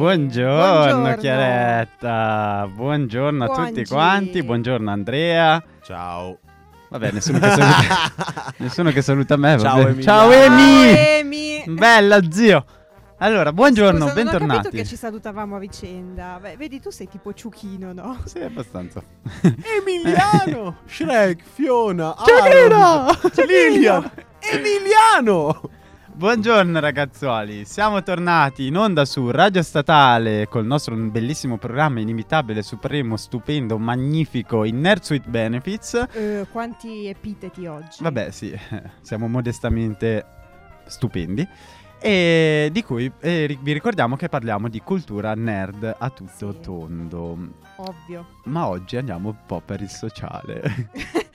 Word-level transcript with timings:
Buongiorno, 0.00 0.56
Buongiorno. 0.56 1.16
Chiaretta. 1.16 2.70
Buongiorno 2.72 3.44
a 3.44 3.48
tutti 3.66 3.84
quanti. 3.84 4.42
Buongiorno 4.42 4.90
Andrea. 4.90 5.62
Ciao. 5.82 6.38
Vabbè, 6.88 7.12
nessuno 7.12 7.38
che 7.38 7.50
saluta, 7.50 8.54
nessuno 8.56 8.90
che 8.92 9.02
saluta 9.02 9.36
me. 9.36 9.58
Ciao, 9.58 9.76
vabbè. 9.76 9.90
Emiliano. 9.90 10.02
Ciao 10.02 10.30
Ciao, 10.30 10.42
Emi. 10.42 10.96
Emi. 10.96 11.64
Bella 11.76 12.18
zio. 12.30 12.64
Allora, 13.18 13.52
buongiorno, 13.52 13.98
Scusa, 13.98 14.04
Non 14.06 14.10
ho 14.10 14.14
bentornati. 14.14 14.62
capito 14.62 14.82
che 14.82 14.88
ci 14.88 14.96
salutavamo 14.96 15.56
a 15.56 15.58
vicenda. 15.58 16.38
Beh, 16.40 16.56
vedi, 16.56 16.80
tu 16.80 16.88
sei 16.88 17.06
tipo 17.06 17.34
ciuchino, 17.34 17.92
no? 17.92 18.22
Sì, 18.24 18.38
abbastanza. 18.38 19.02
Emiliano. 19.44 20.78
Shrek, 20.88 21.42
Fiona. 21.42 22.16
Aaron, 22.16 23.18
Lilian. 23.46 24.10
Emiliano. 24.38 25.60
Buongiorno 26.20 26.80
ragazzuoli, 26.80 27.64
siamo 27.64 28.02
tornati 28.02 28.66
in 28.66 28.76
onda 28.76 29.06
su 29.06 29.30
Radio 29.30 29.62
Statale 29.62 30.48
col 30.48 30.66
nostro 30.66 30.94
bellissimo 30.94 31.56
programma 31.56 32.00
inimitabile, 32.00 32.60
supremo, 32.62 33.16
stupendo, 33.16 33.78
magnifico, 33.78 34.64
in 34.64 34.80
Nerd 34.80 35.00
Suite 35.00 35.30
Benefits. 35.30 36.08
Eh, 36.12 36.46
quanti 36.52 37.06
epiteti 37.06 37.64
oggi? 37.64 38.02
Vabbè, 38.02 38.32
sì, 38.32 38.54
siamo 39.00 39.28
modestamente 39.28 40.26
stupendi. 40.84 41.48
E 41.98 42.68
di 42.70 42.82
cui 42.82 43.10
eh, 43.20 43.58
vi 43.58 43.72
ricordiamo 43.72 44.16
che 44.16 44.28
parliamo 44.28 44.68
di 44.68 44.80
cultura 44.82 45.32
nerd 45.34 45.96
a 45.98 46.10
tutto 46.10 46.52
Sì. 46.52 46.60
tondo. 46.60 47.38
Ovvio. 47.80 48.26
Ma 48.44 48.68
oggi 48.68 48.96
andiamo 48.96 49.28
un 49.30 49.36
po' 49.46 49.60
per 49.64 49.80
il 49.80 49.88
sociale. 49.90 50.88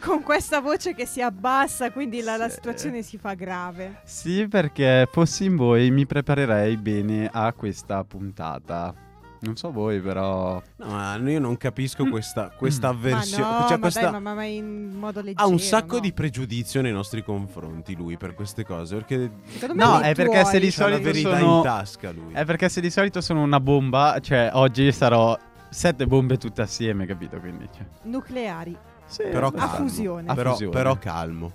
Con 0.00 0.22
questa 0.22 0.60
voce 0.60 0.94
che 0.94 1.06
si 1.06 1.20
abbassa, 1.22 1.90
quindi 1.90 2.20
la, 2.20 2.36
la 2.36 2.48
situazione 2.48 3.02
si 3.02 3.18
fa 3.18 3.34
grave. 3.34 4.00
sì, 4.04 4.46
perché 4.48 5.08
fossi 5.10 5.44
in 5.44 5.56
voi 5.56 5.90
mi 5.90 6.06
preparerei 6.06 6.76
bene 6.76 7.28
a 7.32 7.52
questa 7.52 8.04
puntata. 8.04 8.94
Non 9.38 9.54
so 9.56 9.70
voi, 9.70 10.00
però. 10.00 10.60
No, 10.76 10.86
ma 10.86 11.16
io 11.18 11.38
non 11.38 11.56
capisco 11.56 12.06
questa, 12.08 12.50
questa 12.56 12.88
Mm. 12.92 12.96
avversione. 12.96 13.42
ma 13.42 13.58
no, 13.60 13.66
cioè, 13.66 13.70
ma 13.76 13.78
questa- 13.78 14.00
dai, 14.00 14.10
ma, 14.12 14.18
ma- 14.20 14.34
ma 14.34 14.44
in 14.44 14.92
modo 14.96 15.20
leggero. 15.20 15.44
ha 15.44 15.46
un 15.50 15.58
sacco 15.60 15.96
no? 15.96 16.00
di 16.00 16.12
pregiudizio 16.12 16.80
nei 16.82 16.92
nostri 16.92 17.22
confronti 17.22 17.94
lui 17.94 18.16
per 18.16 18.34
queste 18.34 18.64
cose. 18.64 18.96
Perché 18.96 19.30
No, 19.74 20.00
è 20.00 20.14
perché 20.14 20.42
se 20.44 20.58
tuoi, 20.58 20.60
di 20.60 20.70
c'ha 20.70 20.88
la 20.88 20.96
solito 20.96 21.02
verità 21.02 21.38
sono- 21.38 21.56
in 21.58 21.62
tasca 21.62 22.10
lui. 22.12 22.32
È 22.32 22.44
perché 22.44 22.68
se 22.68 22.80
di 22.80 22.90
solito 22.90 23.20
sono 23.20 23.42
una 23.42 23.60
bomba, 23.60 24.18
cioè 24.20 24.50
oggi 24.54 24.90
sarò 24.90 25.38
sette 25.70 26.06
bombe 26.06 26.36
tutte 26.38 26.62
assieme, 26.62 27.06
capito? 27.06 27.38
Quindi. 27.38 27.68
Cioè. 27.74 27.84
nucleari. 28.02 28.76
Sì, 29.06 29.22
Però 29.22 29.48
A 29.48 29.52
calmo. 29.52 29.74
fusione. 29.76 30.28
A 30.28 30.34
Però, 30.34 30.50
fusione. 30.52 30.72
però 30.72 30.96
calmo. 30.98 31.52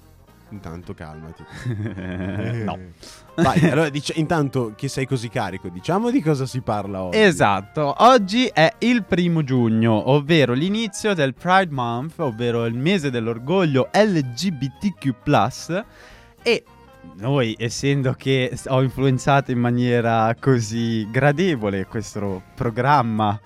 Intanto 0.52 0.94
calmati. 0.94 1.44
no. 2.66 2.78
Vai, 3.42 3.70
allora 3.70 3.90
dice, 3.90 4.14
intanto 4.18 4.74
che 4.76 4.90
sei 4.90 5.06
così 5.06 5.30
carico, 5.30 5.70
diciamo 5.70 6.12
di 6.12 6.22
cosa 6.22 6.46
si 6.46 6.60
parla 6.62 7.04
oggi. 7.04 7.18
Esatto, 7.20 7.96
oggi 8.00 8.48
è 8.48 8.74
il 8.80 9.04
primo 9.06 9.44
giugno, 9.44 10.10
ovvero 10.12 10.52
l'inizio 10.54 11.14
del 11.14 11.34
Pride 11.34 11.72
Month, 11.74 12.20
ovvero 12.20 12.66
il 12.66 12.74
mese 12.76 13.10
dell'orgoglio 13.10 13.90
LGBTQ+, 13.94 15.86
e 16.44 16.64
noi, 17.16 17.56
essendo 17.58 18.14
che 18.14 18.54
ho 18.68 18.82
influenzato 18.82 19.52
in 19.52 19.60
maniera 19.60 20.36
così 20.40 21.08
gradevole 21.10 21.86
questo 21.86 22.44
programma, 22.56 23.40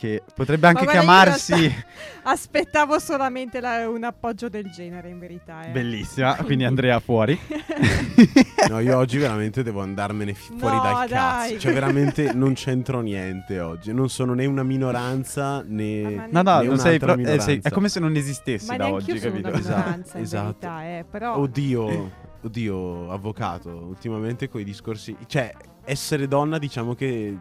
che 0.00 0.22
potrebbe 0.34 0.66
anche 0.66 0.86
chiamarsi... 0.86 1.70
Aspettavo 2.24 2.98
solamente 2.98 3.60
la- 3.60 3.86
un 3.88 4.02
appoggio 4.04 4.48
del 4.48 4.70
genere, 4.70 5.10
in 5.10 5.18
verità. 5.18 5.66
eh. 5.66 5.70
Bellissima, 5.72 6.36
quindi 6.36 6.64
Andrea 6.64 6.98
fuori. 7.00 7.38
No, 8.68 8.78
io 8.78 8.96
oggi 8.98 9.18
veramente 9.18 9.62
devo 9.62 9.80
andarmene 9.80 10.32
fi- 10.34 10.54
fuori 10.56 10.76
No, 10.76 10.82
dal 10.82 11.08
cazzo. 11.08 11.48
dai. 11.48 11.58
Cioè, 11.58 11.72
veramente 11.72 12.32
non 12.34 12.52
c'entro 12.52 13.00
niente 13.00 13.58
oggi. 13.58 13.92
Non 13.92 14.08
sono 14.08 14.32
né 14.34 14.46
una 14.46 14.62
minoranza 14.62 15.62
né. 15.66 16.28
No, 16.30 16.42
no, 16.42 16.58
né 16.58 16.64
non 16.66 16.74
un'altra 16.74 16.76
sei 16.78 16.98
pro- 16.98 17.12
eh, 17.12 17.16
minoranza. 17.16 17.44
sei- 17.46 17.60
è 17.62 17.70
come 17.70 17.88
se 17.88 18.00
non 18.00 18.14
esistessi 18.14 18.66
Ma 18.68 18.76
da 18.76 18.92
oggi, 18.92 19.10
io 19.12 19.18
sono 19.18 19.30
capito? 19.32 19.48
una 19.48 19.58
Esatto, 19.58 20.18
esatto. 20.18 20.44
verità, 20.68 20.84
eh, 20.84 21.04
però... 21.10 21.36
Oddio, 21.38 22.10
oddio, 22.42 23.10
avvocato. 23.10 23.70
Ultimamente 23.70 24.48
coi 24.48 24.62
discorsi. 24.64 25.16
Cioè, 25.26 25.52
essere 25.84 26.28
donna, 26.28 26.58
diciamo 26.58 26.94
che. 26.94 27.36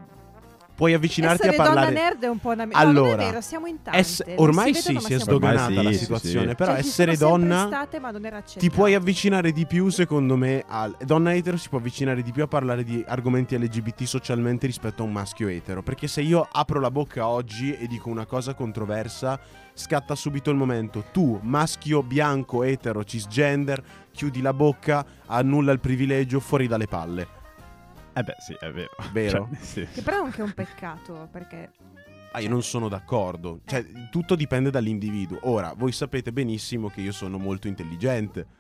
Puoi 0.80 0.94
avvicinarti 0.94 1.42
Essere 1.42 1.58
a 1.62 1.66
parlare. 1.66 1.88
donna 1.94 2.00
nerd 2.00 2.24
è 2.24 2.28
un 2.30 2.40
po' 2.40 2.52
una... 2.52 2.64
no, 2.64 2.72
Allora, 2.74 3.10
non 3.10 3.20
è 3.20 3.26
vero, 3.26 3.42
siamo 3.42 3.68
in 3.68 3.82
tante. 3.82 4.00
Ess- 4.00 4.24
non 4.26 4.36
ormai 4.38 4.74
si 4.74 4.80
sì, 4.80 4.88
vedono, 4.88 5.06
si 5.08 5.14
è 5.14 5.20
sdoganata 5.20 5.82
la 5.84 5.90
sì, 5.92 5.94
sì, 5.98 6.00
situazione. 6.06 6.50
sì. 6.52 6.56
Però 6.56 6.72
Cioè, 6.72 6.82
ci 6.82 6.88
essere 6.88 7.18
donna. 7.18 7.66
state, 7.68 8.00
ma 8.00 8.12
non 8.12 8.26
era 8.26 8.38
accettato. 8.38 8.60
Ti 8.66 8.70
puoi 8.72 8.94
avvicinare 8.94 9.52
di 9.52 9.66
più, 9.66 9.90
secondo 9.90 10.38
me, 10.38 10.64
al... 10.66 10.96
Donna 11.04 11.34
etero 11.36 11.58
si 11.58 11.68
può 11.68 11.80
avvicinare 11.80 12.22
di 12.22 12.32
più 12.32 12.44
a 12.44 12.48
parlare 12.48 12.86
di 12.86 13.04
argomenti 13.06 13.58
LGBT 13.58 14.04
socialmente 14.04 14.68
rispetto 14.68 15.02
a 15.04 15.06
un 15.06 15.12
maschio 15.12 15.50
etero. 15.50 15.84
Perché 15.84 16.08
se 16.08 16.22
io 16.22 16.48
apro 16.50 16.80
la 16.80 16.92
bocca 16.92 17.28
oggi 17.28 17.76
e 17.76 17.86
dico 17.86 18.08
una 18.08 18.26
cosa 18.26 18.54
controversa, 18.54 19.38
scatta 19.74 20.16
subito 20.16 20.50
il 20.50 20.56
momento. 20.56 21.04
Tu, 21.12 21.40
maschio 21.44 22.04
bianco, 22.04 22.64
etero, 22.64 23.04
cisgender, 23.04 23.84
chiudi 24.14 24.40
la 24.42 24.54
bocca, 24.54 25.06
annulla 25.26 25.74
il 25.74 25.82
privilegio, 25.82 26.40
fuori 26.40 26.68
dalle 26.68 26.88
palle. 26.88 27.28
Eh 28.20 28.24
beh, 28.24 28.36
sì, 28.38 28.54
è 28.60 28.70
vero. 28.70 28.90
Vero? 29.14 29.50
Cioè, 29.54 29.64
sì. 29.64 29.88
Che 29.94 30.02
però 30.02 30.22
è 30.22 30.26
anche 30.26 30.42
un 30.42 30.52
peccato, 30.52 31.30
perché... 31.32 31.72
Ah, 32.32 32.42
io 32.42 32.50
non 32.50 32.62
sono 32.62 32.90
d'accordo. 32.90 33.62
Cioè, 33.66 33.86
tutto 34.12 34.36
dipende 34.36 34.70
dall'individuo. 34.70 35.40
Ora, 35.44 35.74
voi 35.76 35.94
sapete 35.94 36.34
benissimo 36.34 36.90
che 36.90 37.00
io 37.00 37.14
sono 37.14 37.38
molto 37.38 37.68
intelligente. 37.68 38.58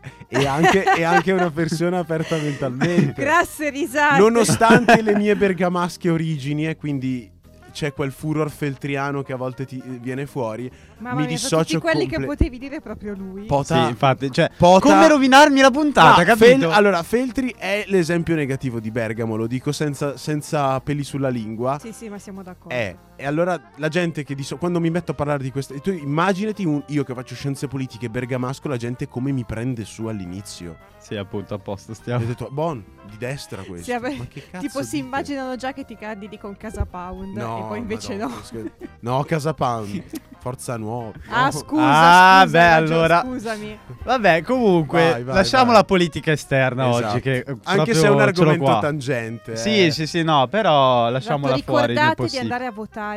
E 0.30 0.46
anche, 0.46 0.84
e 0.96 1.02
anche 1.02 1.32
una 1.32 1.50
persona 1.50 1.98
aperta 1.98 2.36
mentalmente. 2.36 3.20
Grasse 3.20 3.68
risate. 3.68 4.18
Nonostante 4.20 5.02
le 5.02 5.16
mie 5.16 5.34
bergamasche 5.34 6.08
origini 6.08 6.66
e 6.66 6.76
quindi 6.76 7.30
c'è 7.78 7.92
quel 7.92 8.10
furor 8.10 8.50
feltriano 8.50 9.22
che 9.22 9.32
a 9.32 9.36
volte 9.36 9.64
ti 9.64 9.80
viene 10.00 10.26
fuori. 10.26 10.68
Mamma 10.98 11.14
mi 11.14 11.20
mia, 11.20 11.28
dissocio 11.28 11.74
tutti 11.74 11.78
quelli 11.78 12.06
che 12.06 12.16
comple- 12.16 12.26
potevi 12.26 12.58
dire 12.58 12.76
è 12.76 12.80
proprio 12.80 13.14
lui. 13.14 13.44
Pota- 13.44 13.84
Sì, 13.84 13.90
infatti, 13.90 14.32
cioè, 14.32 14.50
Pota- 14.56 14.80
come 14.92 15.06
rovinarmi 15.06 15.60
la 15.60 15.70
puntata, 15.70 16.18
No, 16.22 16.24
capito? 16.26 16.44
Fel- 16.44 16.72
allora, 16.72 17.02
Feltri 17.04 17.54
è 17.56 17.84
l'esempio 17.86 18.34
negativo 18.34 18.80
di 18.80 18.90
Bergamo, 18.90 19.36
lo 19.36 19.46
dico 19.46 19.70
senza, 19.70 20.16
senza 20.16 20.80
peli 20.80 21.04
sulla 21.04 21.28
lingua. 21.28 21.78
Sì, 21.78 21.92
sì, 21.92 22.08
ma 22.08 22.18
siamo 22.18 22.42
d'accordo. 22.42 22.74
Eh, 22.74 22.96
e 23.20 23.26
allora 23.26 23.60
la 23.76 23.88
gente 23.88 24.22
che 24.22 24.34
di 24.36 24.44
so- 24.44 24.56
quando 24.58 24.78
mi 24.78 24.90
metto 24.90 25.10
a 25.10 25.14
parlare 25.14 25.42
di 25.42 25.50
queste. 25.50 25.80
Tu 25.80 25.90
immaginati 25.90 26.64
un- 26.64 26.82
io 26.86 27.02
che 27.02 27.12
faccio 27.14 27.34
scienze 27.34 27.66
politiche 27.66 28.08
bergamasco, 28.08 28.68
la 28.68 28.76
gente 28.76 29.08
come 29.08 29.32
mi 29.32 29.44
prende 29.44 29.84
su 29.84 30.06
all'inizio. 30.06 30.76
Sì, 30.98 31.16
appunto, 31.16 31.54
a 31.54 31.58
posto 31.58 31.90
E 31.90 31.94
ho 31.94 31.96
stiamo. 31.96 32.24
detto, 32.24 32.48
bon, 32.50 32.84
di 33.10 33.16
destra 33.18 33.62
questo. 33.62 33.84
Sì, 33.90 33.98
vabbè, 33.98 34.16
Ma 34.16 34.26
che 34.28 34.44
cazzo 34.50 34.66
Tipo 34.66 34.82
si 34.82 34.98
immaginano 34.98 35.56
già 35.56 35.72
che 35.72 35.84
ti 35.84 35.96
candidi 35.96 36.38
con 36.38 36.56
Casa 36.56 36.84
Pound 36.86 37.36
No, 37.36 37.58
e 37.58 37.68
poi 37.68 37.78
invece 37.78 38.16
Madonna, 38.16 38.34
no. 38.52 38.70
No, 39.16 39.24
Casa 39.24 39.52
Pound. 39.54 40.02
Forza 40.40 40.76
Nuova. 40.76 41.12
Ah, 41.28 41.46
No. 41.46 41.50
scusa, 41.50 41.82
Ah, 41.82 42.40
scusa, 42.44 42.58
beh, 42.58 42.70
allora- 42.72 43.22
Scusami. 43.22 43.78
Vabbè, 44.04 44.42
comunque, 44.42 45.10
Vai, 45.10 45.24
vai, 45.24 45.34
lasciamo 45.34 45.66
vai. 45.66 45.74
la 45.74 45.84
politica 45.84 46.30
esterna 46.30 46.88
Esatto. 46.88 47.06
oggi. 47.14 47.20
Che 47.20 47.44
Anche 47.64 47.94
se 47.94 48.06
è 48.06 48.10
un 48.10 48.20
argomento 48.20 48.78
tangente. 48.80 49.56
Sì, 49.56 49.86
eh. 49.86 49.90
sì, 49.90 50.06
sì, 50.06 50.22
no, 50.22 50.46
però 50.46 51.08
Esatto, 51.08 51.10
lasciamola 51.12 51.56
fuori 51.58 51.92
il 51.92 51.98
ricordate 51.98 52.28
di 52.30 52.38
andare 52.38 52.66
a 52.66 52.70
votare 52.70 53.07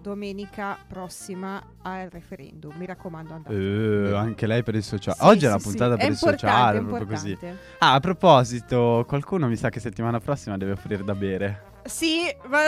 domenica 0.00 0.76
prossima 0.86 1.62
al 1.82 2.08
referendum. 2.10 2.72
Mi 2.76 2.86
raccomando, 2.86 3.34
andate. 3.34 3.54
Eh, 3.54 4.14
anche 4.14 4.46
lei 4.46 4.62
per 4.62 4.74
il 4.74 4.82
sociale. 4.82 5.16
Sì, 5.18 5.24
Oggi 5.24 5.44
è 5.44 5.48
sì, 5.48 5.52
la 5.54 5.58
sì. 5.58 5.64
puntata 5.68 5.94
È 5.94 5.96
per 5.96 6.06
il 6.06 6.12
importante, 6.12 6.46
sociale, 6.46 6.78
è 6.78 6.82
proprio 6.82 7.06
così. 7.06 7.30
importante. 7.30 7.62
Ah, 7.78 7.94
a 7.94 8.00
proposito, 8.00 9.04
qualcuno 9.08 9.48
mi 9.48 9.56
sa 9.56 9.68
che 9.70 9.80
settimana 9.80 10.20
prossima 10.20 10.56
deve 10.56 10.72
offrire 10.72 11.02
da 11.04 11.14
bere. 11.14 11.62
Sì, 11.84 12.24
ma 12.48 12.58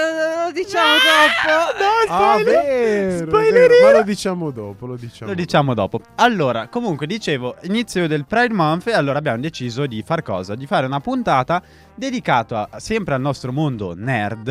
lo 0.47 0.53
diciamo 0.53 0.95
dopo. 0.95 2.13
Ah, 2.13 2.43
vero, 2.43 3.27
Spoilerino. 3.27 3.69
vero, 3.69 3.87
Ma 3.93 3.99
lo 3.99 4.03
diciamo 4.05 4.51
dopo, 4.51 4.87
lo 4.87 4.97
diciamo. 4.97 5.31
Lo 5.31 5.37
diciamo 5.37 5.75
dopo. 5.75 6.01
Allora, 6.17 6.69
comunque, 6.69 7.07
dicevo, 7.07 7.57
inizio 7.63 8.09
del 8.09 8.25
Pride 8.25 8.55
Month 8.55 8.87
e 8.89 8.93
allora 8.95 9.19
abbiamo 9.19 9.39
deciso 9.41 9.87
di 9.87 10.03
far 10.03 10.23
cosa? 10.23 10.55
Di 10.55 10.67
fare 10.67 10.87
una 10.87 11.01
puntata 11.01 11.63
dedicata 11.95 12.71
sempre 12.77 13.15
al 13.15 13.21
nostro 13.21 13.53
mondo 13.53 13.95
nerd, 13.95 14.49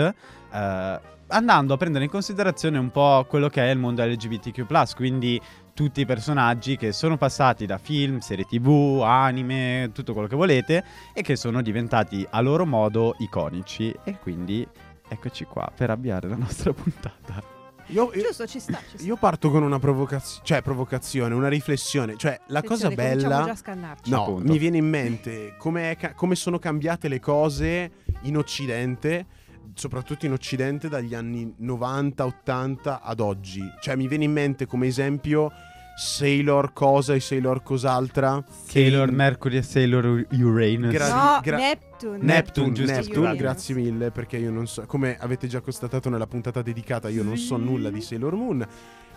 eh, 0.53 0.99
andando 1.31 1.73
a 1.73 1.77
prendere 1.77 2.03
in 2.03 2.09
considerazione 2.09 2.77
un 2.77 2.91
po' 2.91 3.25
quello 3.27 3.47
che 3.49 3.63
è 3.63 3.71
il 3.71 3.79
mondo 3.79 4.03
LGBTQ+, 4.03 4.95
quindi 4.95 5.41
tutti 5.73 6.01
i 6.01 6.05
personaggi 6.05 6.77
che 6.77 6.91
sono 6.91 7.17
passati 7.17 7.65
da 7.65 7.77
film, 7.77 8.19
serie 8.19 8.45
tv, 8.45 9.01
anime, 9.03 9.89
tutto 9.93 10.13
quello 10.13 10.27
che 10.27 10.35
volete 10.35 10.83
e 11.13 11.21
che 11.21 11.35
sono 11.35 11.61
diventati 11.61 12.25
a 12.29 12.41
loro 12.41 12.65
modo 12.65 13.15
iconici 13.19 13.95
e 14.03 14.17
quindi 14.19 14.67
eccoci 15.07 15.45
qua 15.45 15.71
per 15.73 15.89
avviare 15.89 16.27
la 16.27 16.35
nostra 16.35 16.71
puntata. 16.73 17.59
Io, 17.87 18.11
io- 18.13 18.23
Giusto, 18.23 18.45
ci 18.47 18.59
sta, 18.59 18.77
ci 18.89 18.97
sta. 18.97 19.03
io 19.05 19.15
parto 19.15 19.49
con 19.49 19.63
una 19.63 19.79
provocazione, 19.79 20.45
cioè 20.45 20.61
provocazione, 20.61 21.33
una 21.33 21.49
riflessione. 21.49 22.15
Cioè, 22.15 22.39
la 22.47 22.61
cosa 22.61 22.89
bella... 22.89 23.43
già 23.43 23.51
a 23.51 23.55
scannarci. 23.55 24.09
No, 24.09 24.21
appunto. 24.23 24.51
mi 24.51 24.57
viene 24.57 24.77
in 24.77 24.87
mente 24.87 25.55
come, 25.57 25.95
ca- 25.97 26.13
come 26.13 26.35
sono 26.35 26.59
cambiate 26.59 27.07
le 27.07 27.19
cose 27.19 27.91
in 28.21 28.37
Occidente, 28.37 29.25
soprattutto 29.73 30.25
in 30.25 30.31
Occidente 30.33 30.89
dagli 30.89 31.13
anni 31.15 31.53
90-80 31.61 32.99
ad 33.01 33.19
oggi. 33.19 33.61
Cioè 33.81 33.95
mi 33.95 34.07
viene 34.07 34.25
in 34.25 34.31
mente 34.31 34.65
come 34.65 34.87
esempio 34.87 35.51
Sailor 35.97 36.73
cosa 36.73 37.13
e 37.13 37.19
Sailor 37.19 37.61
cos'altra. 37.63 38.43
Sailor 38.65 39.09
Che- 39.09 39.15
Mercury 39.15 39.57
e 39.57 39.61
Sailor 39.61 40.25
Uranus. 40.31 40.91
Gra- 40.91 41.33
no, 41.35 41.39
gra- 41.41 41.57
Neptune. 41.57 42.17
Neptune, 42.21 42.71
giusto, 42.71 42.91
Neptune, 42.93 43.15
scusate. 43.15 43.37
grazie 43.37 43.75
mille 43.75 44.11
perché 44.11 44.37
io 44.37 44.51
non 44.51 44.67
so, 44.67 44.85
come 44.85 45.17
avete 45.19 45.47
già 45.47 45.61
constatato 45.61 46.09
nella 46.09 46.27
puntata 46.27 46.61
dedicata, 46.61 47.09
io 47.09 47.23
non 47.23 47.37
so 47.37 47.57
nulla 47.57 47.89
di 47.89 48.01
Sailor 48.01 48.33
Moon, 48.35 48.65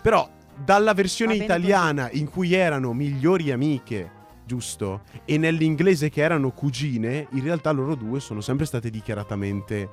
però 0.02 0.28
dalla 0.62 0.92
versione 0.92 1.34
italiana 1.36 2.10
in 2.12 2.28
cui 2.28 2.52
erano 2.52 2.92
migliori 2.92 3.50
amiche, 3.50 4.10
giusto? 4.44 5.02
E 5.24 5.38
nell'inglese 5.38 6.10
che 6.10 6.20
erano 6.22 6.50
cugine, 6.50 7.28
in 7.30 7.42
realtà 7.44 7.70
loro 7.70 7.94
due 7.94 8.20
sono 8.20 8.40
sempre 8.42 8.66
state 8.66 8.90
dichiaratamente 8.90 9.88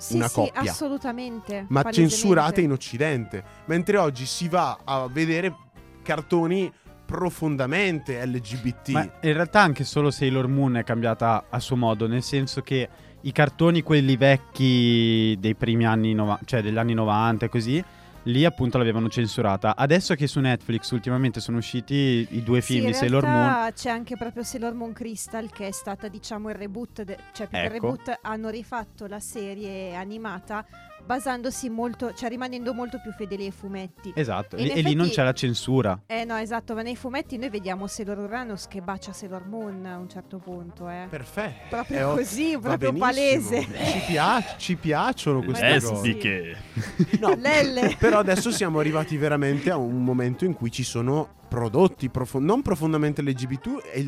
Sì, 0.00 0.16
una 0.16 0.28
sì, 0.28 0.34
coppia. 0.34 0.60
assolutamente. 0.62 1.66
ma 1.68 1.82
censurate 1.90 2.62
in 2.62 2.72
occidente, 2.72 3.44
mentre 3.66 3.98
oggi 3.98 4.24
si 4.24 4.48
va 4.48 4.78
a 4.82 5.06
vedere 5.08 5.54
cartoni 6.02 6.72
profondamente 7.04 8.24
LGBT. 8.24 8.88
Ma 8.90 9.02
in 9.02 9.32
realtà 9.32 9.60
anche 9.60 9.84
solo 9.84 10.10
Sailor 10.10 10.46
Moon 10.46 10.76
è 10.76 10.84
cambiata 10.84 11.44
a 11.50 11.58
suo 11.58 11.76
modo, 11.76 12.06
nel 12.06 12.22
senso 12.22 12.62
che 12.62 12.88
i 13.22 13.32
cartoni, 13.32 13.82
quelli 13.82 14.16
vecchi 14.16 15.36
dei 15.38 15.54
primi 15.54 15.84
anni, 15.84 16.14
nova- 16.14 16.38
cioè 16.44 16.62
degli 16.62 16.78
anni 16.78 16.94
90 16.94 17.46
e 17.46 17.48
così, 17.48 17.84
lì 18.24 18.44
appunto 18.44 18.78
l'avevano 18.78 19.08
censurata. 19.08 19.76
Adesso 19.76 20.14
che 20.14 20.26
su 20.26 20.40
Netflix 20.40 20.90
ultimamente 20.90 21.40
sono 21.40 21.58
usciti 21.58 22.26
i 22.30 22.42
due 22.42 22.60
Sì, 22.60 22.74
film 22.74 22.86
in 22.86 22.92
di 22.92 22.96
Sailor 22.96 23.24
Moon, 23.26 23.72
c'è 23.74 23.90
anche 23.90 24.16
proprio 24.16 24.42
Sailor 24.42 24.74
Moon 24.74 24.92
Crystal 24.92 25.50
che 25.50 25.68
è 25.68 25.72
stata 25.72 26.08
diciamo 26.08 26.48
il 26.50 26.54
reboot, 26.54 27.02
de- 27.02 27.16
cioè 27.32 27.46
più 27.46 27.58
che 27.58 27.64
il 27.66 27.72
Ecco. 27.74 27.86
reboot 27.86 28.18
hanno 28.22 28.48
rifatto 28.50 29.06
la 29.06 29.20
serie 29.20 29.94
animata 29.94 30.66
basandosi 31.04 31.68
molto, 31.70 32.12
cioè 32.14 32.28
rimanendo 32.28 32.72
molto 32.74 32.98
più 33.00 33.10
fedeli 33.12 33.44
ai 33.46 33.50
fumetti. 33.50 34.12
esatto, 34.14 34.56
E 34.56 34.62
e, 34.62 34.64
in 34.66 34.70
e 34.70 34.74
lì 34.76 34.82
non 34.94 35.00
effetti- 35.06 35.10
c'è 35.16 35.22
la 35.24 35.32
censura. 35.32 36.00
Eh 36.06 36.24
no, 36.24 36.36
esatto, 36.36 36.74
ma 36.74 36.82
nei 36.82 36.96
fumetti 36.96 37.36
noi 37.38 37.48
vediamo 37.50 37.86
Sailor 37.86 38.18
Uranus 38.18 38.66
che 38.68 38.80
bacia 38.80 39.12
Sailor 39.12 39.46
Moon 39.46 39.84
a 39.86 39.96
un 39.98 40.08
certo 40.08 40.38
punto, 40.38 40.88
eh. 40.88 41.06
Perfetto. 41.08 41.66
Proprio 41.68 41.98
È 41.98 42.06
o- 42.06 42.14
così, 42.14 42.58
proprio 42.60 42.92
palese. 42.92 43.62
Ci, 43.62 44.02
pia- 44.06 44.44
ci 44.56 44.76
piacciono 44.76 45.42
queste 45.42 45.64
Adesso 45.66 45.92
cose. 45.92 46.18
sì. 46.20 47.18
No, 47.18 47.34
Lelle. 47.36 47.96
Però 47.98 48.18
adesso 48.18 48.50
siamo 48.50 48.78
arrivati 48.78 49.16
veramente 49.16 49.70
a 49.70 49.76
un 49.76 50.02
momento 50.04 50.44
in 50.44 50.54
cui 50.54 50.70
ci 50.70 50.82
sono 50.84 51.38
prodotti 51.48 52.08
profo- 52.10 52.38
non 52.38 52.62
profondamente 52.62 53.22
LGBT, 53.22 53.82
eh, 53.92 54.04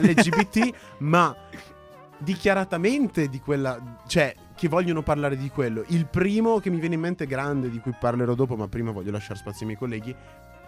LGBT 0.00 0.74
ma 0.98 1.34
dichiaratamente 2.18 3.28
di 3.28 3.40
quella, 3.40 4.00
cioè 4.06 4.34
che 4.54 4.68
vogliono 4.68 5.02
parlare 5.02 5.36
di 5.36 5.50
quello. 5.50 5.84
Il 5.88 6.06
primo 6.06 6.58
che 6.58 6.70
mi 6.70 6.78
viene 6.78 6.94
in 6.94 7.00
mente 7.00 7.26
grande, 7.26 7.70
di 7.70 7.78
cui 7.78 7.94
parlerò 7.98 8.34
dopo, 8.34 8.56
ma 8.56 8.68
prima 8.68 8.90
voglio 8.90 9.10
lasciare 9.10 9.38
spazio 9.38 9.60
ai 9.60 9.66
miei 9.66 9.78
colleghi, 9.78 10.14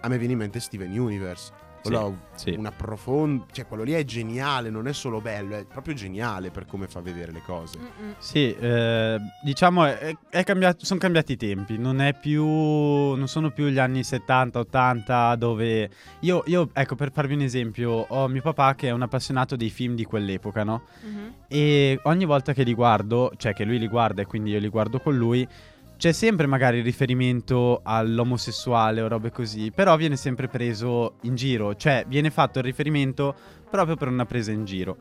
a 0.00 0.08
me 0.08 0.18
viene 0.18 0.34
in 0.34 0.38
mente 0.38 0.60
Steven 0.60 0.96
Universe. 0.96 1.52
Quello 1.82 1.98
ha 1.98 2.36
sì. 2.38 2.50
una 2.50 2.70
profonda, 2.70 3.44
cioè 3.50 3.66
quello 3.66 3.82
lì 3.82 3.92
è 3.92 4.04
geniale, 4.04 4.70
non 4.70 4.86
è 4.86 4.92
solo 4.92 5.20
bello, 5.20 5.56
è 5.56 5.64
proprio 5.64 5.94
geniale 5.94 6.50
per 6.50 6.66
come 6.66 6.86
fa 6.88 7.00
vedere 7.00 7.32
le 7.32 7.42
cose. 7.42 7.78
Mm-mm. 7.78 8.14
Sì, 8.18 8.54
eh, 8.54 9.18
diciamo 9.42 9.84
è, 9.84 10.16
è 10.30 10.44
cambiato, 10.44 10.84
sono 10.84 11.00
cambiati 11.00 11.32
i 11.32 11.36
tempi, 11.36 11.78
non 11.78 12.00
è 12.00 12.18
più, 12.18 12.44
non 12.44 13.26
sono 13.26 13.50
più 13.50 13.66
gli 13.66 13.78
anni 13.78 14.00
70-80 14.00 15.34
dove 15.34 15.90
io, 16.20 16.42
io, 16.46 16.70
ecco 16.72 16.94
per 16.94 17.12
farvi 17.12 17.34
un 17.34 17.42
esempio, 17.42 17.90
ho 17.90 18.28
mio 18.28 18.42
papà 18.42 18.74
che 18.74 18.88
è 18.88 18.92
un 18.92 19.02
appassionato 19.02 19.56
dei 19.56 19.70
film 19.70 19.94
di 19.94 20.04
quell'epoca, 20.04 20.64
no? 20.64 20.82
Mhm. 21.02 21.34
E 21.48 21.98
ogni 22.04 22.24
volta 22.24 22.52
che 22.52 22.62
li 22.62 22.74
guardo, 22.74 23.32
cioè 23.36 23.54
che 23.54 23.64
lui 23.64 23.78
li 23.78 23.88
guarda 23.88 24.22
e 24.22 24.26
quindi 24.26 24.50
io 24.50 24.58
li 24.58 24.68
guardo 24.68 25.00
con 25.00 25.16
lui, 25.16 25.46
c'è 25.98 26.12
sempre 26.12 26.46
magari 26.46 26.78
il 26.78 26.84
riferimento 26.84 27.80
all'omosessuale 27.82 29.00
o 29.00 29.08
robe 29.08 29.32
così, 29.32 29.72
però 29.72 29.96
viene 29.96 30.14
sempre 30.14 30.46
preso 30.46 31.14
in 31.22 31.34
giro, 31.34 31.74
cioè 31.74 32.04
viene 32.06 32.30
fatto 32.30 32.60
il 32.60 32.64
riferimento 32.64 33.34
proprio 33.68 33.96
per 33.96 34.06
una 34.06 34.24
presa 34.24 34.52
in 34.52 34.64
giro. 34.64 34.96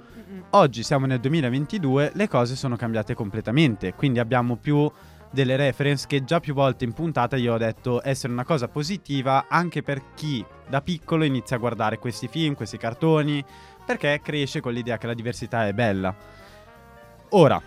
Oggi 0.50 0.82
siamo 0.82 1.06
nel 1.06 1.20
2022, 1.20 2.14
le 2.16 2.28
cose 2.28 2.56
sono 2.56 2.76
cambiate 2.76 3.14
completamente, 3.14 3.94
quindi 3.94 4.18
abbiamo 4.18 4.56
più 4.56 4.92
delle 5.30 5.56
reference 5.56 6.08
che 6.08 6.24
già 6.24 6.40
più 6.40 6.56
volte 6.56 6.84
in 6.84 6.94
puntata 6.94 7.36
io 7.36 7.54
ho 7.54 7.58
detto 7.58 8.02
essere 8.04 8.34
una 8.34 8.46
cosa 8.46 8.68
positiva 8.68 9.46
anche 9.48 9.84
per 9.84 10.02
chi 10.16 10.44
da 10.68 10.82
piccolo 10.82 11.26
inizia 11.26 11.58
a 11.58 11.60
guardare 11.60 12.00
questi 12.00 12.28
film, 12.28 12.56
questi 12.56 12.78
cartoni, 12.78 13.46
perché 13.86 14.20
cresce 14.24 14.62
con 14.62 14.74
l'idea 14.74 14.98
che 14.98 15.06
la 15.06 15.14
diversità 15.14 15.68
è 15.68 15.74
bella. 15.74 16.16
Ora, 17.30 17.62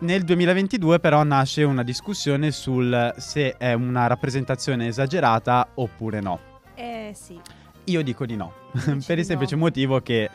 nel 0.00 0.22
2022 0.22 1.00
però 1.00 1.22
nasce 1.22 1.62
una 1.62 1.82
discussione 1.82 2.50
sul 2.50 3.14
se 3.16 3.56
è 3.56 3.72
una 3.72 4.06
rappresentazione 4.06 4.86
esagerata 4.86 5.70
oppure 5.74 6.20
no. 6.20 6.40
Eh 6.74 7.12
sì. 7.14 7.38
Io 7.84 8.02
dico 8.02 8.26
di 8.26 8.36
no, 8.36 8.52
per 9.06 9.18
il 9.18 9.24
semplice 9.24 9.56
no. 9.56 9.62
motivo 9.62 10.00
che 10.00 10.30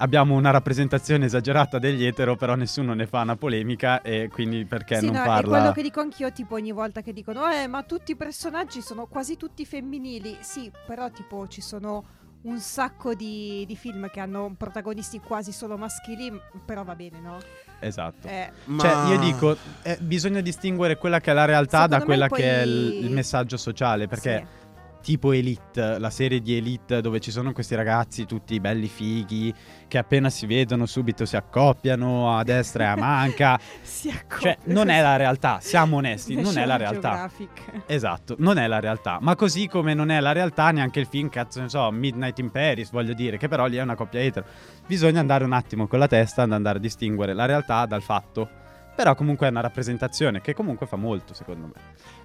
abbiamo 0.00 0.34
una 0.34 0.50
rappresentazione 0.50 1.26
esagerata 1.26 1.78
degli 1.78 2.04
etero, 2.04 2.36
però 2.36 2.54
nessuno 2.54 2.94
ne 2.94 3.06
fa 3.06 3.20
una 3.20 3.36
polemica 3.36 4.02
e 4.02 4.28
quindi 4.32 4.64
perché 4.64 4.98
sì, 4.98 5.06
non 5.06 5.14
no, 5.14 5.22
è 5.22 5.26
farla? 5.26 5.58
quello 5.58 5.72
che 5.72 5.82
dico 5.82 6.00
anch'io, 6.00 6.32
tipo 6.32 6.54
ogni 6.54 6.72
volta 6.72 7.02
che 7.02 7.12
dicono, 7.12 7.50
eh, 7.50 7.66
ma 7.66 7.82
tutti 7.82 8.12
i 8.12 8.16
personaggi 8.16 8.80
sono 8.80 9.06
quasi 9.06 9.36
tutti 9.36 9.64
femminili. 9.64 10.38
Sì, 10.40 10.70
però 10.86 11.10
tipo 11.10 11.46
ci 11.48 11.60
sono 11.60 12.04
un 12.42 12.58
sacco 12.58 13.14
di, 13.14 13.64
di 13.66 13.76
film 13.76 14.08
che 14.10 14.20
hanno 14.20 14.54
protagonisti 14.56 15.20
quasi 15.20 15.52
solo 15.52 15.76
maschili, 15.76 16.32
però 16.64 16.84
va 16.84 16.94
bene, 16.94 17.20
no? 17.20 17.38
Esatto. 17.80 18.28
Eh, 18.28 18.50
Ma- 18.64 18.82
Cioè, 18.82 19.12
io 19.12 19.18
dico, 19.18 19.56
eh, 19.82 19.96
bisogna 20.00 20.40
distinguere 20.40 20.96
quella 20.96 21.18
che 21.20 21.30
è 21.30 21.34
la 21.34 21.46
realtà 21.46 21.86
da 21.86 21.98
Secondo 21.98 21.98
me 21.98 22.04
quella 22.04 22.28
poi- 22.28 22.38
che 22.40 22.60
è 22.60 22.62
il, 22.62 23.04
il 23.04 23.10
messaggio 23.10 23.56
sociale, 23.56 24.06
perché 24.06 24.36
sì. 24.38 24.59
Tipo 25.00 25.32
Elite, 25.32 25.98
la 25.98 26.10
serie 26.10 26.40
di 26.40 26.56
Elite 26.56 27.00
dove 27.00 27.20
ci 27.20 27.30
sono 27.30 27.52
questi 27.52 27.74
ragazzi 27.74 28.26
tutti 28.26 28.58
belli 28.60 28.86
fighi 28.88 29.52
che 29.88 29.98
appena 29.98 30.30
si 30.30 30.46
vedono 30.46 30.86
subito 30.86 31.24
si 31.26 31.36
accoppiano 31.36 32.36
a 32.36 32.42
destra 32.42 32.84
e 32.84 32.86
a 32.86 32.96
manca. 32.96 33.58
si 33.82 34.08
cioè, 34.08 34.18
accoppiano 34.20 34.58
non 34.66 34.88
è 34.88 35.00
la 35.00 35.16
realtà, 35.16 35.58
siamo 35.60 35.96
onesti, 35.98 36.34
non 36.40 36.56
è 36.56 36.64
la 36.64 36.76
realtà. 36.76 37.28
Geographic. 37.36 37.82
Esatto, 37.86 38.36
non 38.38 38.58
è 38.58 38.66
la 38.66 38.80
realtà. 38.80 39.18
Ma 39.20 39.34
così 39.34 39.66
come 39.66 39.94
non 39.94 40.10
è 40.10 40.20
la 40.20 40.32
realtà 40.32 40.70
neanche 40.70 41.00
il 41.00 41.06
film, 41.06 41.28
cazzo 41.28 41.60
ne 41.60 41.68
so, 41.68 41.90
Midnight 41.90 42.38
in 42.38 42.50
Paris, 42.50 42.90
voglio 42.90 43.14
dire, 43.14 43.36
che 43.36 43.48
però 43.48 43.66
lì 43.66 43.76
è 43.76 43.82
una 43.82 43.94
coppia 43.94 44.20
etero. 44.20 44.46
Bisogna 44.86 45.20
andare 45.20 45.44
un 45.44 45.52
attimo 45.52 45.86
con 45.86 45.98
la 45.98 46.08
testa 46.08 46.42
ad 46.42 46.52
andare 46.52 46.78
a 46.78 46.80
distinguere 46.80 47.32
la 47.32 47.46
realtà 47.46 47.86
dal 47.86 48.02
fatto. 48.02 48.59
Però 49.02 49.14
comunque 49.14 49.46
è 49.46 49.50
una 49.50 49.60
rappresentazione 49.62 50.40
che 50.42 50.52
comunque 50.54 50.86
fa 50.86 50.96
molto, 50.96 51.32
secondo 51.32 51.66
me. 51.66 51.72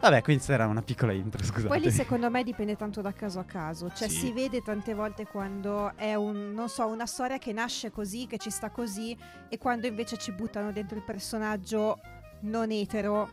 Vabbè, 0.02 0.22
questa 0.22 0.54
era 0.54 0.68
una 0.68 0.82
piccola 0.82 1.14
intro, 1.14 1.42
scusate. 1.44 1.68
Poi 1.68 1.80
lì 1.80 1.90
secondo 1.92 2.30
me 2.30 2.44
dipende 2.44 2.76
tanto 2.76 3.02
da 3.02 3.14
caso 3.14 3.40
a 3.40 3.44
caso, 3.46 3.90
cioè 3.96 4.10
Sì. 4.10 4.18
si 4.18 4.32
vede 4.34 4.62
tante 4.62 4.94
volte 4.94 5.26
quando 5.26 5.96
è 5.96 6.16
un, 6.16 6.52
non 6.54 6.68
so, 6.68 6.86
una 6.88 7.06
storia 7.06 7.38
che 7.38 7.54
nasce 7.54 7.92
così, 7.92 8.28
che 8.28 8.38
ci 8.38 8.50
sta 8.50 8.70
così 8.72 9.18
e 9.48 9.58
quando 9.58 9.88
invece 9.88 10.18
ci 10.18 10.32
buttano 10.34 10.72
dentro 10.74 10.98
il 10.98 11.04
personaggio 11.04 12.00
non 12.42 12.70
etero, 12.72 13.30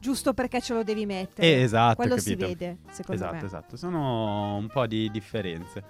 giusto 0.00 0.34
perché 0.34 0.60
ce 0.60 0.74
lo 0.74 0.82
devi 0.82 1.06
mettere. 1.06 1.46
Eh, 1.46 1.60
esatto, 1.62 1.94
Quello 1.96 2.18
si 2.18 2.36
capito. 2.36 2.46
vede, 2.48 2.78
secondo 2.90 3.22
Esatto, 3.22 3.36
me. 3.40 3.44
esatto. 3.46 3.76
Sono 3.76 4.56
un 4.56 4.66
po' 4.66 4.86
di 4.86 5.08
differenze. 5.10 5.82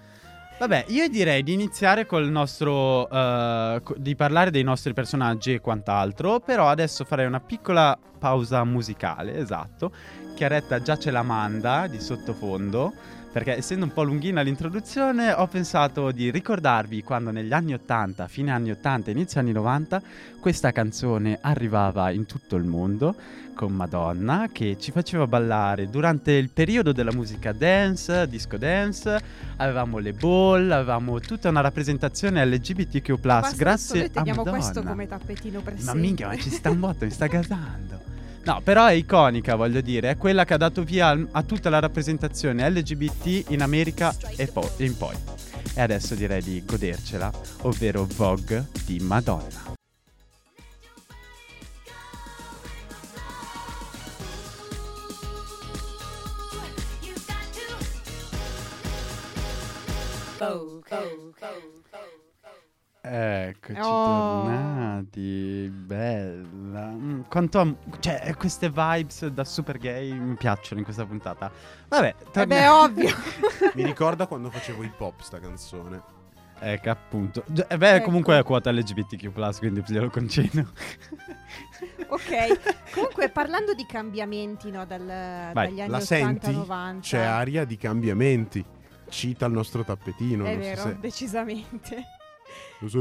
Vabbè, 0.58 0.86
io 0.88 1.06
direi 1.08 1.42
di 1.42 1.52
iniziare 1.52 2.06
col 2.06 2.30
nostro. 2.30 3.06
co- 3.08 3.94
di 3.96 4.16
parlare 4.16 4.50
dei 4.50 4.62
nostri 4.62 4.94
personaggi 4.94 5.52
e 5.52 5.60
quant'altro. 5.60 6.40
Però 6.40 6.68
adesso 6.68 7.04
farei 7.04 7.26
una 7.26 7.40
piccola 7.40 7.96
pausa 8.18 8.64
musicale, 8.64 9.36
esatto. 9.36 9.92
Chiaretta 10.34 10.80
già 10.80 10.96
ce 10.96 11.10
la 11.10 11.22
manda 11.22 11.86
di 11.86 12.00
sottofondo. 12.00 12.92
Perché 13.36 13.58
essendo 13.58 13.84
un 13.84 13.92
po' 13.92 14.02
lunghina 14.02 14.40
l'introduzione, 14.40 15.30
ho 15.30 15.46
pensato 15.46 16.10
di 16.10 16.30
ricordarvi 16.30 17.02
quando 17.02 17.30
negli 17.30 17.52
anni 17.52 17.74
80, 17.74 18.28
fine 18.28 18.50
anni 18.50 18.70
80, 18.70 19.10
inizio 19.10 19.40
anni 19.40 19.52
90, 19.52 20.00
questa 20.40 20.72
canzone 20.72 21.36
arrivava 21.42 22.10
in 22.12 22.24
tutto 22.24 22.56
il 22.56 22.64
mondo 22.64 23.14
con 23.52 23.74
Madonna 23.74 24.48
che 24.50 24.78
ci 24.80 24.90
faceva 24.90 25.26
ballare 25.26 25.90
durante 25.90 26.32
il 26.32 26.48
periodo 26.48 26.92
della 26.92 27.12
musica 27.12 27.52
dance, 27.52 28.26
disco 28.26 28.56
dance, 28.56 29.20
avevamo 29.56 29.98
le 29.98 30.14
ball, 30.14 30.70
avevamo 30.70 31.20
tutta 31.20 31.50
una 31.50 31.60
rappresentazione 31.60 32.42
LGBTQ+, 32.46 33.20
Basta, 33.20 33.54
grazie 33.54 33.98
noi 33.98 34.06
a 34.06 34.10
teniamo 34.12 34.44
Madonna. 34.44 34.56
questo 34.56 34.82
come 34.82 35.06
tappetino 35.06 35.60
per 35.60 35.74
Ma 35.82 35.92
minchia, 35.92 36.28
ma 36.28 36.38
ci 36.38 36.48
sta 36.48 36.70
un 36.70 36.80
botto, 36.80 37.04
mi 37.04 37.10
sta 37.10 37.26
gasando. 37.28 38.15
No, 38.46 38.60
però 38.62 38.86
è 38.86 38.92
iconica, 38.92 39.56
voglio 39.56 39.80
dire, 39.80 40.10
è 40.10 40.16
quella 40.16 40.44
che 40.44 40.54
ha 40.54 40.56
dato 40.56 40.84
via 40.84 41.08
al- 41.08 41.26
a 41.32 41.42
tutta 41.42 41.68
la 41.68 41.80
rappresentazione 41.80 42.70
LGBT 42.70 43.50
in 43.50 43.60
America 43.60 44.14
e 44.36 44.46
poi 44.46 44.68
in 44.76 44.96
poi. 44.96 45.16
E 45.74 45.80
adesso 45.80 46.14
direi 46.14 46.40
di 46.42 46.62
godercela, 46.64 47.28
ovvero 47.62 48.06
Vogue 48.14 48.68
di 48.84 49.00
Madonna. 49.00 49.74
Eccoci 63.08 63.78
Oh. 63.80 64.42
tornati, 64.42 65.68
bella. 65.72 66.86
Mm, 66.88 67.20
Quanto 67.28 67.60
am- 67.60 67.76
cioè, 68.00 68.34
queste 68.36 68.68
vibes 68.68 69.26
da 69.28 69.44
super 69.44 69.78
gay 69.78 70.12
mi 70.12 70.34
piacciono 70.34 70.78
in 70.80 70.84
questa 70.84 71.06
puntata. 71.06 71.50
Vabbè, 71.88 72.14
Eh 72.18 72.24
torna- 72.32 72.46
beh, 72.46 72.68
ovvio. 72.68 73.14
Mi 73.74 73.84
ricorda 73.84 74.26
quando 74.26 74.50
facevo 74.50 74.82
hip 74.82 75.00
hop 75.00 75.20
sta 75.20 75.38
canzone. 75.38 76.02
Ecco, 76.58 76.90
appunto. 76.90 77.44
Eh, 77.68 77.76
beh, 77.76 77.94
Ecco. 77.96 78.04
comunque 78.06 78.38
è 78.38 78.42
quota 78.42 78.72
LGBTQ+, 78.72 79.58
quindi 79.58 79.82
glielo 79.86 80.10
concedo. 80.10 80.66
ok. 82.08 82.90
Comunque, 82.92 83.28
parlando 83.28 83.72
di 83.74 83.86
cambiamenti, 83.86 84.70
no, 84.70 84.84
dal- 84.84 85.50
dagli 85.52 85.80
anni 85.80 85.90
La 85.90 85.98
80-90. 85.98 86.00
senti? 86.00 87.00
C'è 87.02 87.18
aria 87.22 87.64
di 87.64 87.76
cambiamenti. 87.76 88.64
Cita 89.08 89.46
il 89.46 89.52
nostro 89.52 89.84
tappetino. 89.84 90.44
È 90.44 90.54
non 90.54 90.62
so 90.62 90.68
vero, 90.68 90.80
se- 90.82 90.96
decisamente. 90.98 92.04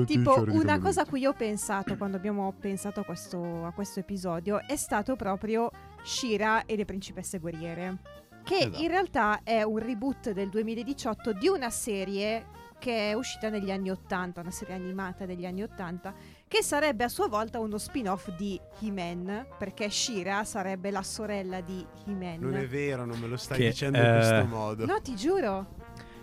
Tipo, 0.05 0.45
una 0.47 0.79
cosa 0.79 1.01
a 1.01 1.05
cui 1.05 1.25
ho 1.25 1.33
pensato 1.33 1.97
quando 1.97 2.15
abbiamo 2.17 2.53
pensato 2.57 3.01
a 3.01 3.03
questo, 3.03 3.65
a 3.65 3.71
questo 3.71 3.99
episodio 3.99 4.61
è 4.65 4.75
stato 4.77 5.15
proprio 5.15 5.69
Shira 6.03 6.65
e 6.65 6.75
le 6.75 6.85
principesse 6.85 7.39
guerriere. 7.39 7.97
Che 8.43 8.57
Esatto. 8.57 8.81
in 8.81 8.87
realtà 8.87 9.41
è 9.43 9.63
un 9.63 9.79
reboot 9.79 10.31
del 10.31 10.49
2018 10.49 11.33
di 11.33 11.47
una 11.47 11.69
serie 11.71 12.45
che 12.77 13.09
è 13.09 13.13
uscita 13.13 13.49
negli 13.49 13.71
anni 13.71 13.89
80, 13.89 14.41
una 14.41 14.51
serie 14.51 14.75
animata 14.75 15.25
degli 15.25 15.45
anni 15.45 15.63
80, 15.63 16.13
che 16.47 16.61
sarebbe 16.61 17.03
a 17.03 17.07
sua 17.09 17.27
volta 17.27 17.59
uno 17.59 17.79
spin-off 17.79 18.29
di 18.35 18.59
He-Man, 18.79 19.47
perché 19.57 19.89
Shira 19.89 20.43
sarebbe 20.43 20.91
la 20.91 21.01
sorella 21.01 21.61
di 21.61 21.83
He-Man. 22.05 22.37
Non 22.39 22.55
è 22.55 22.67
vero, 22.67 23.05
non 23.05 23.17
me 23.19 23.27
lo 23.27 23.37
stai 23.37 23.57
Che, 23.57 23.69
dicendo 23.69 23.97
in 23.97 24.05
eh, 24.05 24.13
questo 24.17 24.45
modo. 24.45 24.85
No, 24.85 25.01
ti 25.01 25.15
giuro. 25.15 25.65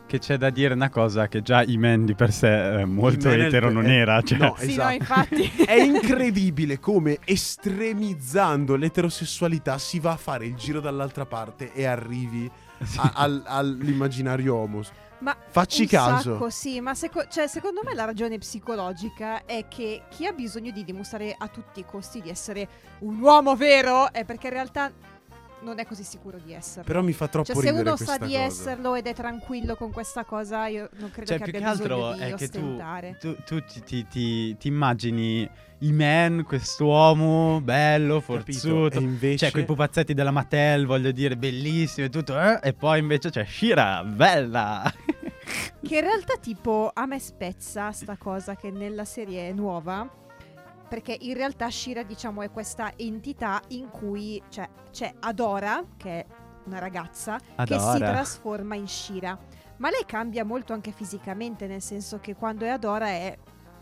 Che 0.06 0.18
c'è 0.18 0.36
da 0.36 0.50
dire 0.50 0.74
una 0.74 0.90
cosa, 0.90 1.26
che 1.26 1.40
già 1.40 1.62
Iman 1.62 2.04
di 2.04 2.14
per 2.14 2.32
sé 2.32 2.80
è 2.80 2.84
molto 2.84 3.30
etero 3.30 3.70
non 3.70 3.86
è- 3.86 3.92
era. 4.00 4.20
Cioè, 4.20 4.36
no, 4.38 4.54
Sì, 4.58 4.70
esatto. 4.70 4.88
no, 4.88 4.94
infatti. 4.94 5.52
È 5.64 5.72
incredibile 5.80 6.78
come 6.78 7.18
estremizzando 7.24 8.76
l'eterosessualità 8.76 9.78
si 9.78 9.98
va 10.00 10.12
a 10.12 10.16
fare 10.16 10.44
il 10.46 10.54
giro 10.54 10.80
dall'altra 10.80 11.24
parte 11.24 11.72
e 11.72 11.84
arrivi 11.86 12.50
sì. 12.82 12.98
a- 12.98 13.12
al- 13.14 13.42
all'immaginario 13.46 14.54
homo. 14.54 14.82
Ma 15.20 15.36
Facci 15.48 15.82
un 15.82 15.86
caso. 15.88 16.32
Sacco, 16.32 16.50
sì, 16.50 16.80
ma 16.80 16.94
seco- 16.94 17.26
cioè, 17.28 17.46
secondo 17.46 17.80
me 17.84 17.94
la 17.94 18.04
ragione 18.04 18.38
psicologica 18.38 19.44
è 19.46 19.66
che 19.68 20.02
chi 20.10 20.26
ha 20.26 20.32
bisogno 20.32 20.72
di 20.72 20.82
dimostrare 20.84 21.34
a 21.38 21.46
tutti 21.46 21.78
i 21.80 21.84
costi 21.86 22.20
di 22.20 22.28
essere 22.28 22.68
un 23.00 23.20
uomo 23.20 23.54
vero 23.54 24.12
è 24.12 24.24
perché 24.24 24.48
in 24.48 24.52
realtà 24.54 24.90
non 25.62 25.78
è 25.78 25.86
così 25.86 26.02
sicuro 26.04 26.38
di 26.38 26.52
esserlo. 26.52 26.84
Però 26.84 27.02
mi 27.02 27.12
fa 27.12 27.28
troppo 27.28 27.52
cioè, 27.52 27.62
se 27.62 27.70
uno 27.70 27.96
sa 27.96 28.18
di 28.18 28.32
cosa. 28.32 28.38
esserlo 28.40 28.94
ed 28.94 29.06
è 29.06 29.14
tranquillo 29.14 29.74
con 29.76 29.90
questa 29.92 30.24
cosa, 30.24 30.66
io 30.66 30.88
non 30.98 31.10
credo 31.10 31.28
Cioè, 31.28 31.38
che 31.38 31.44
più 31.44 31.52
che 31.52 31.58
abbia 31.58 31.70
altro 31.70 31.96
bisogno 31.96 32.14
di 32.14 32.20
è 32.22 32.34
che 32.34 32.48
tu, 32.48 32.58
ostentare. 32.58 33.16
tu, 33.20 33.36
tu 33.44 33.64
ti, 33.64 33.82
ti- 33.82 34.06
ti- 34.08 34.56
ti 34.56 34.68
immagini 34.68 35.48
Iman, 35.78 36.44
quest'uomo 36.44 37.60
bello, 37.60 38.20
forzuto. 38.20 38.98
E 38.98 39.02
invece 39.02 39.36
Cioè, 39.38 39.50
quei 39.50 39.64
pupazzetti 39.64 40.14
della 40.14 40.30
Mattel, 40.30 40.86
voglio 40.86 41.10
dire, 41.10 41.36
bellissimi 41.36 42.06
e 42.06 42.10
tutto. 42.10 42.38
eh? 42.40 42.60
E 42.62 42.72
poi 42.72 43.00
invece 43.00 43.30
c'è 43.30 43.44
Shira, 43.44 44.04
bella. 44.04 44.92
Che 45.82 45.94
in 45.96 46.00
realtà, 46.00 46.36
tipo, 46.40 46.90
a 46.94 47.04
me 47.06 47.18
spezza 47.18 47.90
sta 47.90 48.16
cosa 48.16 48.54
che 48.54 48.70
nella 48.70 49.04
serie 49.04 49.48
è 49.48 49.52
nuova. 49.52 50.08
Perché 50.92 51.16
in 51.18 51.32
realtà 51.32 51.70
Shira, 51.70 52.02
diciamo, 52.02 52.42
è 52.42 52.50
questa 52.50 52.92
entità 52.96 53.62
in 53.68 53.88
cui 53.88 54.42
cioè, 54.50 54.68
c'è 54.90 55.10
Adora, 55.20 55.82
che 55.96 56.10
è 56.18 56.26
una 56.64 56.78
ragazza, 56.78 57.38
che 57.38 57.78
si 57.78 57.88
Adora. 57.88 58.10
trasforma 58.10 58.74
in 58.74 58.86
Shira. 58.86 59.38
Ma 59.78 59.88
lei 59.88 60.04
cambia 60.04 60.44
molto 60.44 60.74
anche 60.74 60.92
fisicamente, 60.92 61.66
nel 61.66 61.80
senso 61.80 62.18
che 62.20 62.34
quando 62.34 62.66
è 62.66 62.68
Adora 62.68 63.06
è 63.06 63.34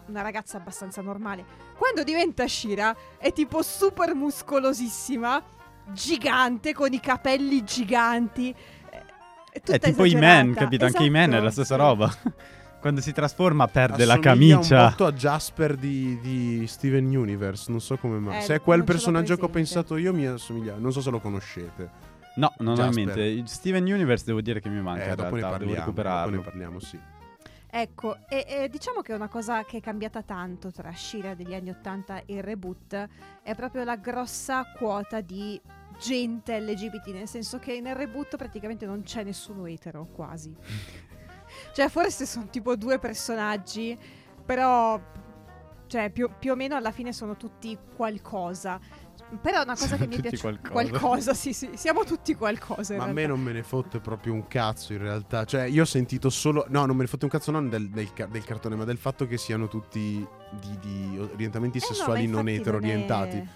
una 0.07 0.23
ragazza 0.23 0.59
abbastanza 0.59 1.03
normale. 1.03 1.45
Quando 1.77 2.05
diventa 2.05 2.47
Shira 2.47 2.95
è 3.19 3.33
tipo 3.33 3.61
super 3.63 4.15
muscolosissima, 4.15 5.43
gigante, 5.89 6.73
con 6.73 6.93
i 6.93 7.01
capelli 7.01 7.65
giganti. 7.65 8.55
È, 8.89 9.61
È 9.61 9.79
tipo 9.81 10.05
esagerata. 10.05 10.41
Iman, 10.43 10.55
capito? 10.55 10.85
Anche 10.85 11.03
Iman 11.03 11.33
è 11.33 11.41
la 11.41 11.49
Esatto, 11.49 11.51
stessa 11.51 11.75
sì. 11.75 11.81
roba. 11.81 12.15
Quando 12.81 13.01
si 13.03 13.13
trasforma 13.13 13.67
perde 13.69 14.05
la 14.07 14.19
camicia. 14.19 14.85
un 14.85 14.89
botto 14.91 15.07
a 15.07 15.13
Jasper 15.13 15.77
di, 15.77 16.19
di 16.21 16.67
Steven 16.67 17.05
Universe, 17.15 17.71
non 17.71 17.81
so 17.81 17.97
come 17.99 18.19
mai. 18.19 18.39
Eh, 18.39 18.41
Se 18.41 18.55
è 18.55 18.61
quel 18.61 18.85
personaggio 18.85 19.37
che 19.37 19.45
ho 19.45 19.49
pensato 19.51 19.97
io 19.97 20.15
mi 20.15 20.27
assomiglia, 20.27 20.77
non 20.79 20.91
so 20.93 21.01
se 21.03 21.11
lo 21.11 21.21
conoscete. 21.21 22.09
No, 22.37 22.53
non 22.59 22.79
ho 22.79 22.85
in 22.87 22.93
mente. 22.95 23.43
Steven 23.47 23.85
Universe 23.85 24.25
devo 24.25 24.41
dire 24.41 24.61
che 24.61 24.69
mi 24.71 24.81
manca 24.81 25.05
Eh, 25.05 25.15
dopo 25.15 25.35
ne 25.35 25.41
realtà, 25.41 25.59
devo 25.59 25.73
parliamo, 25.73 25.75
dopo 25.75 25.81
recuperarlo. 25.81 26.37
ne 26.37 26.43
parliamo, 26.43 26.81
sì. 26.81 26.99
Ecco, 27.73 28.17
e, 28.29 28.47
e 28.49 28.69
diciamo 28.69 29.01
che 29.01 29.13
una 29.13 29.29
cosa 29.29 29.65
che 29.65 29.77
è 29.77 29.81
cambiata 29.81 30.23
tanto 30.23 30.73
tra 30.73 30.93
Shira 30.93 31.35
degli 31.35 31.55
anni 31.55 31.71
80 31.71 32.25
e 32.25 32.35
il 32.35 32.43
reboot 32.43 33.09
è 33.43 33.55
proprio 33.55 33.85
la 33.85 33.97
grossa 33.97 34.65
quota 34.77 35.21
di 35.21 35.61
gente 36.01 36.59
LGBT, 36.59 37.09
nel 37.09 37.29
senso 37.29 37.59
che 37.59 37.81
nel 37.81 37.95
reboot 37.95 38.37
praticamente 38.37 38.87
non 38.87 39.03
c'è 39.03 39.23
nessuno 39.23 39.67
etero, 39.67 40.09
quasi. 40.13 40.53
cioè, 41.75 41.89
forse 41.89 42.27
sono 42.27 42.49
tipo 42.51 42.77
due 42.77 42.99
personaggi, 42.99 43.97
però 44.45 45.01
cioè, 45.87 46.11
più, 46.11 46.31
più 46.39 46.53
o 46.53 46.57
meno 46.57 46.77
alla 46.77 46.93
fine 46.93 47.13
sono 47.13 47.37
tutti 47.37 47.77
qualcosa. 47.97 48.79
Però 49.41 49.63
una 49.63 49.75
cosa 49.75 49.87
Sono 49.87 49.99
che 50.01 50.07
mi 50.09 50.17
tutti 50.17 50.29
piace 50.29 50.59
qualcosa. 50.73 51.35
sì, 51.35 51.53
sì, 51.53 51.71
siamo 51.75 52.03
tutti 52.03 52.35
qualcosa 52.35 52.95
in 52.95 52.99
Ma 52.99 53.05
a 53.05 53.13
me 53.13 53.27
non 53.27 53.41
me 53.41 53.53
ne 53.53 53.63
fotte 53.63 54.01
proprio 54.01 54.33
un 54.33 54.49
cazzo 54.49 54.93
in 54.93 54.99
realtà. 54.99 55.45
Cioè, 55.45 55.63
io 55.65 55.83
ho 55.83 55.87
sentito 55.87 56.31
solo. 56.31 56.65
No, 56.69 56.85
non 56.85 56.97
me 56.97 57.03
ne 57.03 57.09
fotte 57.09 57.27
un 57.27 57.31
cazzo 57.31 57.53
non 57.53 57.69
del, 57.69 57.91
del 57.91 58.09
del 58.29 58.45
cartone, 58.45 58.75
ma 58.75 58.83
del 58.85 58.99
fatto 58.99 59.29
che 59.29 59.39
siano 59.39 59.69
tutti 59.69 60.27
di, 60.61 60.79
di 60.81 61.19
orientamenti 61.33 61.79
Eh 61.79 61.81
no, 61.81 61.87
sessuali 61.95 62.27
non 62.27 62.49
etero 62.49 62.79
non 62.81 62.89
è- 62.89 62.93
orientati. 62.93 63.49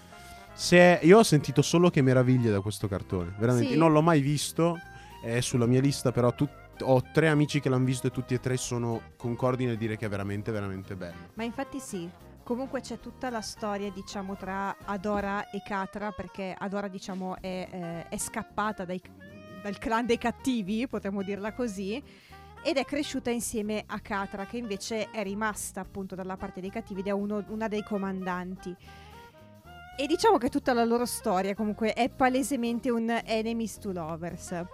Se 0.53 0.99
io 1.01 1.17
ho 1.17 1.23
sentito 1.23 1.61
solo 1.61 1.89
che 1.89 2.01
meraviglie 2.01 2.51
da 2.51 2.61
questo 2.61 2.87
cartone. 2.87 3.33
Veramente, 3.37 3.71
Sì. 3.73 3.77
non 3.77 3.91
l'ho 3.91 4.01
mai 4.01 4.21
visto. 4.21 4.77
È 5.21 5.41
sulla 5.41 5.65
mia 5.65 5.81
lista, 5.81 6.13
però 6.13 6.33
tut- 6.33 6.64
ho 6.81 7.01
tre 7.13 7.29
amici 7.29 7.59
che 7.59 7.69
l'hanno 7.69 7.85
visto 7.85 8.07
e 8.07 8.11
tutti 8.11 8.33
e 8.33 8.39
tre 8.39 8.57
sono 8.57 9.01
concordi 9.17 9.65
nel 9.65 9.77
dire 9.77 9.97
che 9.97 10.05
è 10.05 10.09
veramente, 10.09 10.51
veramente 10.51 10.95
bello. 10.95 11.29
Ma 11.33 11.43
infatti 11.43 11.79
sì. 11.79 12.09
Comunque 12.43 12.81
c'è 12.81 12.99
tutta 12.99 13.31
la 13.31 13.41
storia, 13.41 13.89
diciamo, 13.89 14.35
tra 14.35 14.75
Adora 14.85 15.49
e 15.49 15.63
Catra, 15.65 16.11
perché 16.11 16.55
Adora, 16.55 16.87
diciamo, 16.87 17.37
è, 17.41 17.67
eh, 17.71 18.07
è 18.07 18.17
scappata 18.17 18.85
dai- 18.85 19.01
dal 19.63 19.79
clan 19.79 20.05
dei 20.05 20.19
cattivi, 20.19 20.87
potremmo 20.87 21.23
dirla 21.23 21.53
così, 21.53 21.99
ed 22.63 22.77
è 22.77 22.85
cresciuta 22.85 23.31
insieme 23.31 23.83
a 23.87 23.99
Catra, 23.99 24.45
che 24.45 24.57
invece 24.57 25.09
è 25.09 25.23
rimasta 25.23 25.81
appunto 25.81 26.13
dalla 26.13 26.37
parte 26.37 26.61
dei 26.61 26.69
cattivi 26.69 26.99
ed 26.99 27.07
è 27.07 27.11
uno- 27.11 27.43
una 27.47 27.67
dei 27.67 27.83
comandanti. 27.83 28.75
E 29.97 30.05
diciamo 30.05 30.37
che 30.37 30.49
tutta 30.49 30.73
la 30.73 30.83
loro 30.83 31.05
storia 31.05 31.55
comunque 31.55 31.93
è 31.93 32.09
palesemente 32.09 32.91
un 32.91 33.09
enemies 33.25 33.79
to 33.79 33.91
lovers. 33.91 34.65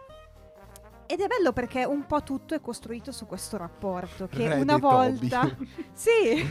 Ed 1.11 1.19
è 1.19 1.27
bello 1.27 1.51
perché 1.51 1.83
un 1.83 2.05
po' 2.05 2.23
tutto 2.23 2.55
è 2.55 2.61
costruito 2.61 3.11
su 3.11 3.25
questo 3.25 3.57
rapporto, 3.57 4.29
che 4.29 4.47
Red 4.47 4.61
una 4.61 4.77
volta... 4.77 5.41
Toby. 5.41 5.67
Sì, 5.91 6.49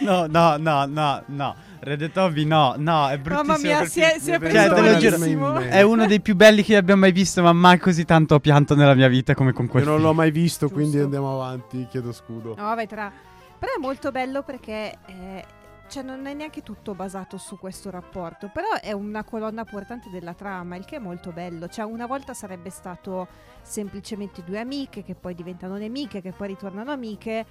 No, 0.00 0.26
no, 0.26 0.56
no, 0.58 0.84
no, 0.86 1.22
no. 1.26 1.54
Red 1.80 2.10
Toby 2.12 2.44
no, 2.44 2.74
no, 2.76 3.08
è 3.08 3.16
bruttissimo. 3.16 3.52
Mamma 3.52 3.58
mia, 3.62 3.84
si 3.86 4.00
è, 4.00 4.16
si 4.18 4.30
è 4.30 4.38
Cioè, 4.38 4.50
preso 4.50 4.74
te 4.74 4.80
lo 4.80 4.96
giuro, 4.98 5.18
malissimo. 5.18 5.58
È 5.58 5.80
uno 5.80 6.06
dei 6.06 6.20
più 6.20 6.34
belli 6.34 6.62
che 6.62 6.76
abbia 6.76 6.96
mai 6.96 7.12
visto, 7.12 7.42
ma 7.42 7.52
mai 7.54 7.78
così 7.78 8.04
tanto 8.04 8.34
ho 8.34 8.40
pianto 8.40 8.74
nella 8.74 8.94
mia 8.94 9.08
vita 9.08 9.34
come 9.34 9.52
con 9.52 9.68
quel 9.68 9.84
Io 9.84 9.90
non 9.90 10.02
l'ho 10.02 10.12
mai 10.12 10.30
visto, 10.30 10.66
Giusto. 10.66 10.80
quindi 10.80 10.98
andiamo 10.98 11.40
avanti. 11.40 11.86
Chiedo 11.88 12.12
scudo. 12.12 12.56
No, 12.58 12.62
vabbè, 12.64 12.86
tra... 12.86 13.10
Però 13.58 13.72
è 13.72 13.80
molto 13.80 14.10
bello 14.10 14.42
perché 14.42 14.98
eh, 15.06 15.44
cioè 15.88 16.02
non 16.02 16.26
è 16.26 16.34
neanche 16.34 16.62
tutto 16.62 16.94
basato 16.94 17.38
su 17.38 17.58
questo 17.58 17.90
rapporto, 17.90 18.50
però 18.52 18.68
è 18.80 18.92
una 18.92 19.24
colonna 19.24 19.64
portante 19.64 20.10
della 20.10 20.34
trama, 20.34 20.76
il 20.76 20.84
che 20.84 20.96
è 20.96 20.98
molto 20.98 21.30
bello. 21.32 21.68
Cioè 21.68 21.84
una 21.84 22.06
volta 22.06 22.34
sarebbe 22.34 22.70
stato 22.70 23.28
semplicemente 23.62 24.42
due 24.44 24.60
amiche 24.60 25.02
che 25.02 25.14
poi 25.14 25.34
diventano 25.34 25.76
nemiche, 25.76 26.20
che 26.20 26.32
poi 26.32 26.48
ritornano 26.48 26.90
amiche, 26.90 27.44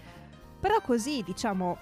però 0.60 0.80
così, 0.82 1.24
diciamo, 1.24 1.78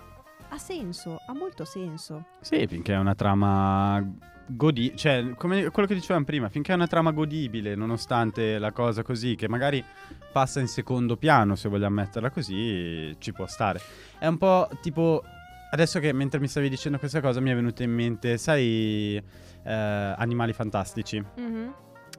ha 0.49 0.57
senso, 0.57 1.19
ha 1.25 1.33
molto 1.33 1.65
senso. 1.65 2.25
Sì, 2.41 2.65
finché 2.67 2.93
è 2.93 2.97
una 2.97 3.15
trama 3.15 4.03
godibile, 4.47 4.95
cioè 4.97 5.33
come 5.35 5.69
quello 5.69 5.87
che 5.87 5.93
dicevamo 5.93 6.25
prima, 6.25 6.49
finché 6.49 6.73
è 6.73 6.75
una 6.75 6.87
trama 6.87 7.11
godibile, 7.11 7.75
nonostante 7.75 8.59
la 8.59 8.71
cosa 8.71 9.01
così, 9.01 9.35
che 9.35 9.47
magari 9.47 9.83
passa 10.31 10.59
in 10.59 10.67
secondo 10.67 11.15
piano, 11.15 11.55
se 11.55 11.69
vogliamo 11.69 11.95
metterla 11.95 12.29
così, 12.29 13.15
ci 13.19 13.31
può 13.31 13.47
stare. 13.47 13.79
È 14.19 14.27
un 14.27 14.37
po' 14.37 14.69
tipo, 14.81 15.23
adesso 15.71 15.99
che 15.99 16.13
mentre 16.13 16.39
mi 16.39 16.47
stavi 16.47 16.69
dicendo 16.69 16.97
questa 16.99 17.19
cosa 17.19 17.39
mi 17.41 17.49
è 17.49 17.55
venuta 17.55 17.83
in 17.83 17.91
mente, 17.91 18.37
sai, 18.37 19.15
eh, 19.63 19.71
Animali 19.71 20.53
Fantastici, 20.53 21.21
Mhm. 21.35 21.73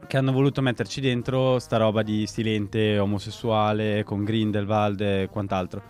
che 0.07 0.17
hanno 0.17 0.33
voluto 0.33 0.61
metterci 0.63 1.01
dentro 1.01 1.59
sta 1.59 1.77
roba 1.77 2.03
di 2.03 2.27
silente, 2.27 2.99
omosessuale, 2.99 4.03
con 4.05 4.25
Grindelwald 4.25 5.01
e 5.01 5.29
quant'altro. 5.31 5.83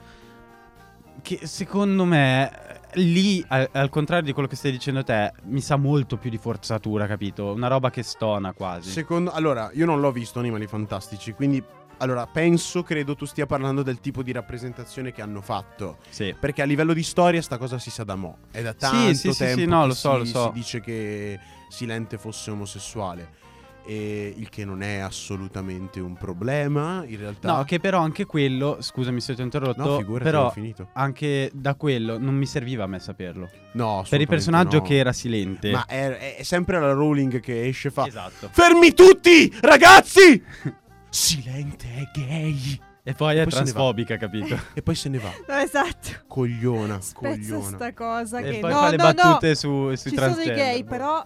Che 1.22 1.46
secondo 1.46 2.04
me 2.04 2.50
lì, 2.94 3.42
al, 3.48 3.68
al 3.72 3.88
contrario 3.90 4.24
di 4.24 4.32
quello 4.32 4.48
che 4.48 4.56
stai 4.56 4.70
dicendo 4.72 5.02
te, 5.04 5.32
mi 5.44 5.60
sa 5.60 5.76
molto 5.76 6.16
più 6.16 6.30
di 6.30 6.36
forzatura, 6.38 7.06
capito? 7.06 7.52
Una 7.52 7.68
roba 7.68 7.90
che 7.90 8.02
stona 8.02 8.52
quasi. 8.52 8.90
Secondo, 8.90 9.30
allora, 9.30 9.70
io 9.72 9.86
non 9.86 10.00
l'ho 10.00 10.10
visto 10.12 10.40
Animali 10.40 10.66
Fantastici, 10.66 11.32
quindi 11.32 11.62
allora, 12.02 12.26
penso, 12.26 12.82
credo 12.82 13.14
tu 13.14 13.26
stia 13.26 13.46
parlando 13.46 13.82
del 13.84 14.00
tipo 14.00 14.24
di 14.24 14.32
rappresentazione 14.32 15.12
che 15.12 15.22
hanno 15.22 15.40
fatto. 15.40 15.98
Sì. 16.08 16.34
Perché 16.38 16.60
a 16.62 16.64
livello 16.64 16.92
di 16.92 17.02
storia 17.04 17.40
sta 17.40 17.58
cosa 17.58 17.78
si 17.78 17.90
sa 17.90 18.02
da 18.02 18.16
mo'. 18.16 18.38
È 18.50 18.60
da 18.60 18.74
tanto 18.74 19.14
sì, 19.14 19.32
sì, 19.32 19.38
tempo 19.38 19.60
sì, 19.60 19.66
no, 19.66 19.80
che 19.82 19.86
lo 19.86 19.94
so, 19.94 20.12
si, 20.12 20.18
lo 20.18 20.24
so. 20.24 20.44
si 20.46 20.52
dice 20.52 20.80
che 20.80 21.38
Silente 21.68 22.18
fosse 22.18 22.50
omosessuale. 22.50 23.40
E 23.84 24.32
il 24.36 24.48
che 24.48 24.64
non 24.64 24.82
è 24.82 24.98
assolutamente 24.98 25.98
un 26.00 26.14
problema, 26.14 27.04
in 27.06 27.18
realtà. 27.18 27.56
No, 27.56 27.64
che 27.64 27.78
però 27.80 28.00
anche 28.00 28.26
quello, 28.26 28.78
scusami 28.80 29.20
se 29.20 29.34
ti 29.34 29.40
ho 29.40 29.44
interrotto, 29.44 29.82
No, 29.84 29.96
figurati, 29.98 30.24
però 30.24 30.50
finito. 30.50 30.88
anche 30.94 31.50
da 31.52 31.74
quello 31.74 32.16
non 32.18 32.34
mi 32.36 32.46
serviva 32.46 32.84
a 32.84 32.86
me 32.86 32.98
saperlo. 33.00 33.48
No, 33.72 34.04
Per 34.08 34.20
il 34.20 34.28
personaggio 34.28 34.78
no. 34.78 34.82
che 34.82 34.96
era 34.98 35.12
silente. 35.12 35.70
Ma 35.72 35.84
è, 35.86 36.36
è 36.36 36.42
sempre 36.42 36.78
la 36.78 36.92
Rowling 36.92 37.40
che 37.40 37.66
esce 37.66 37.88
e 37.88 37.90
fa 37.90 38.06
Esatto. 38.06 38.50
Fermi 38.52 38.92
tutti, 38.92 39.52
ragazzi! 39.60 40.42
Silente 41.12 41.86
è 41.94 42.18
gay. 42.18 42.80
E 43.04 43.12
poi 43.14 43.36
è 43.36 43.42
poi 43.42 43.52
transfobica, 43.52 44.16
capito? 44.16 44.58
E 44.74 44.80
poi 44.82 44.94
se 44.94 45.08
ne 45.10 45.18
va. 45.18 45.30
No, 45.46 45.54
esatto. 45.56 46.08
Cogliona, 46.26 47.00
Spezza 47.00 47.54
cogliona. 47.54 47.76
sta 47.76 47.92
cosa 47.92 48.38
e 48.38 48.50
che 48.50 48.58
poi 48.60 48.70
no, 48.72 48.78
fa 48.78 48.90
le 48.90 48.96
no, 48.96 49.02
no. 49.04 49.12
battute 49.12 49.54
su, 49.54 49.94
sui 49.94 50.10
Ci 50.10 50.16
sono 50.16 50.40
i 50.40 50.44
gay, 50.46 50.84
però 50.84 51.22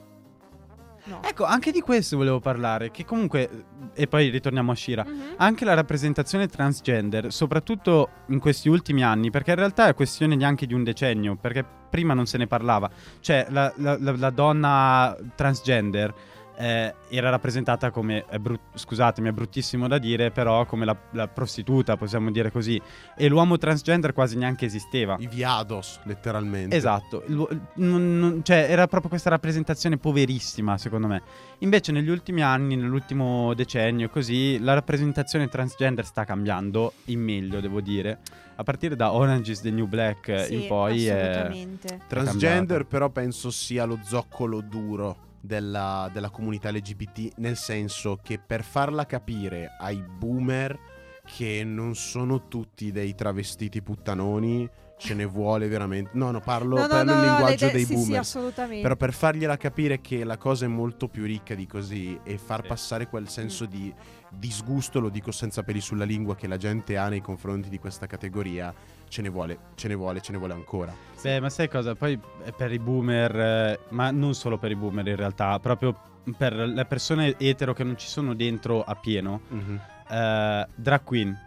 no. 1.04 1.22
Ecco, 1.22 1.44
anche 1.44 1.70
di 1.70 1.80
questo 1.82 2.16
volevo 2.16 2.40
parlare, 2.40 2.90
che 2.90 3.04
comunque, 3.04 3.48
e 3.94 4.08
poi 4.08 4.28
ritorniamo 4.30 4.72
a 4.72 4.74
Shira, 4.74 5.04
Mhm. 5.04 5.34
anche 5.36 5.64
la 5.64 5.74
rappresentazione 5.74 6.48
transgender, 6.48 7.32
soprattutto 7.32 8.08
in 8.30 8.40
questi 8.40 8.68
ultimi 8.68 9.04
anni, 9.04 9.30
perché 9.30 9.50
in 9.50 9.56
realtà 9.56 9.86
è 9.86 9.94
questione 9.94 10.34
neanche 10.34 10.66
di 10.66 10.74
un 10.74 10.82
decennio, 10.82 11.36
perché 11.36 11.64
prima 11.90 12.12
non 12.12 12.26
se 12.26 12.38
ne 12.38 12.48
parlava. 12.48 12.90
Cioè, 13.20 13.46
la, 13.50 13.72
la- 13.76 13.96
la- 14.00 14.16
la 14.16 14.30
donna 14.30 15.16
transgender 15.36 16.12
eh, 16.56 16.94
era 17.08 17.30
rappresentata 17.30 17.90
come, 17.90 18.24
è 18.28 18.38
brut- 18.38 18.60
scusatemi, 18.74 19.28
è 19.28 19.32
bruttissimo 19.32 19.86
da 19.88 19.98
dire, 19.98 20.30
però 20.30 20.64
come 20.64 20.84
la, 20.84 20.96
la 21.12 21.28
prostituta, 21.28 21.96
possiamo 21.96 22.30
dire 22.30 22.50
così. 22.50 22.80
E 23.16 23.28
l'uomo 23.28 23.58
transgender 23.58 24.12
quasi 24.12 24.36
neanche 24.36 24.66
esisteva. 24.66 25.16
I 25.18 25.26
viados, 25.26 26.00
letteralmente. 26.04 26.74
Esatto, 26.74 27.22
il- 27.26 27.60
non- 27.74 28.18
non- 28.18 28.40
cioè 28.42 28.66
era 28.68 28.86
proprio 28.86 29.10
questa 29.10 29.30
rappresentazione 29.30 29.98
poverissima 29.98 30.78
secondo 30.78 31.06
me. 31.06 31.22
Invece 31.58 31.92
negli 31.92 32.08
ultimi 32.08 32.42
anni, 32.42 32.76
nell'ultimo 32.76 33.54
decennio 33.54 34.08
così, 34.08 34.58
la 34.58 34.74
rappresentazione 34.74 35.48
transgender 35.48 36.04
sta 36.04 36.24
cambiando 36.24 36.92
in 37.06 37.20
meglio, 37.20 37.60
devo 37.60 37.80
dire. 37.80 38.18
A 38.56 38.62
partire 38.62 38.96
da 38.96 39.12
Orange 39.12 39.52
is 39.52 39.60
the 39.60 39.70
New 39.70 39.86
Black 39.86 40.44
Sì, 40.46 40.54
in 40.62 40.66
poi 40.66 41.06
è... 41.06 41.66
Transgender 42.06 42.86
però 42.86 43.10
penso 43.10 43.50
sia 43.50 43.84
lo 43.84 43.98
zoccolo 44.02 44.62
duro 44.62 45.24
della, 45.40 46.10
della 46.12 46.30
comunità 46.30 46.70
LGBT, 46.70 47.38
nel 47.38 47.56
senso 47.56 48.18
che 48.22 48.38
per 48.38 48.62
farla 48.62 49.06
capire 49.06 49.76
ai 49.78 50.02
boomer 50.02 50.78
che 51.24 51.64
non 51.64 51.94
sono 51.94 52.46
tutti 52.48 52.92
dei 52.92 53.14
travestiti 53.14 53.82
puttanoni, 53.82 54.68
ce 54.98 55.14
ne 55.14 55.24
vuole 55.26 55.68
veramente... 55.68 56.10
No, 56.14 56.30
no, 56.30 56.40
parlo, 56.40 56.76
No, 56.76 56.82
no, 56.82 56.88
parlo 56.88 57.12
no, 57.12 57.18
il 57.20 57.24
no, 57.26 57.32
linguaggio 57.32 57.68
dei 57.70 57.84
sì, 57.84 57.92
boomer. 57.94 58.12
Sì, 58.12 58.16
assolutamente. 58.16 58.82
Però 58.82 58.96
per 58.96 59.12
fargliela 59.12 59.56
capire 59.56 60.00
che 60.00 60.24
la 60.24 60.36
cosa 60.38 60.64
è 60.64 60.68
molto 60.68 61.08
più 61.08 61.24
ricca 61.24 61.54
di 61.54 61.66
così 61.66 62.18
e 62.24 62.38
far 62.38 62.62
Sì. 62.62 62.68
passare 62.68 63.06
quel 63.08 63.28
senso 63.28 63.66
di 63.66 63.92
disgusto, 64.30 64.98
lo 65.00 65.08
dico 65.08 65.30
senza 65.32 65.62
peli 65.62 65.80
sulla 65.80 66.04
lingua, 66.04 66.34
che 66.34 66.46
la 66.46 66.56
gente 66.56 66.96
ha 66.96 67.08
nei 67.08 67.20
confronti 67.20 67.68
di 67.68 67.78
questa 67.78 68.06
categoria, 68.06 68.74
ce 69.08 69.22
ne 69.22 69.28
vuole, 69.28 69.58
ce 69.74 69.88
ne 69.88 69.94
vuole, 69.94 70.20
ce 70.20 70.32
ne 70.32 70.38
vuole 70.38 70.52
ancora. 70.54 70.94
Beh, 71.22 71.40
ma 71.40 71.48
sai 71.50 71.68
cosa? 71.68 71.94
Poi 71.94 72.18
per 72.56 72.72
i 72.72 72.78
boomer, 72.78 73.36
eh, 73.38 73.78
ma 73.90 74.10
non 74.10 74.34
solo 74.34 74.58
per 74.58 74.70
i 74.70 74.76
boomer 74.76 75.06
in 75.06 75.16
realtà, 75.16 75.58
proprio 75.60 75.94
per 76.36 76.54
le 76.54 76.84
persone 76.86 77.36
etero 77.38 77.72
che 77.72 77.84
non 77.84 77.96
ci 77.96 78.08
sono 78.08 78.34
dentro 78.34 78.82
a 78.82 78.94
pieno, 78.96 79.40
Mhm. 79.48 79.80
eh, 80.10 80.66
drag 80.74 81.02
queen, 81.04 81.38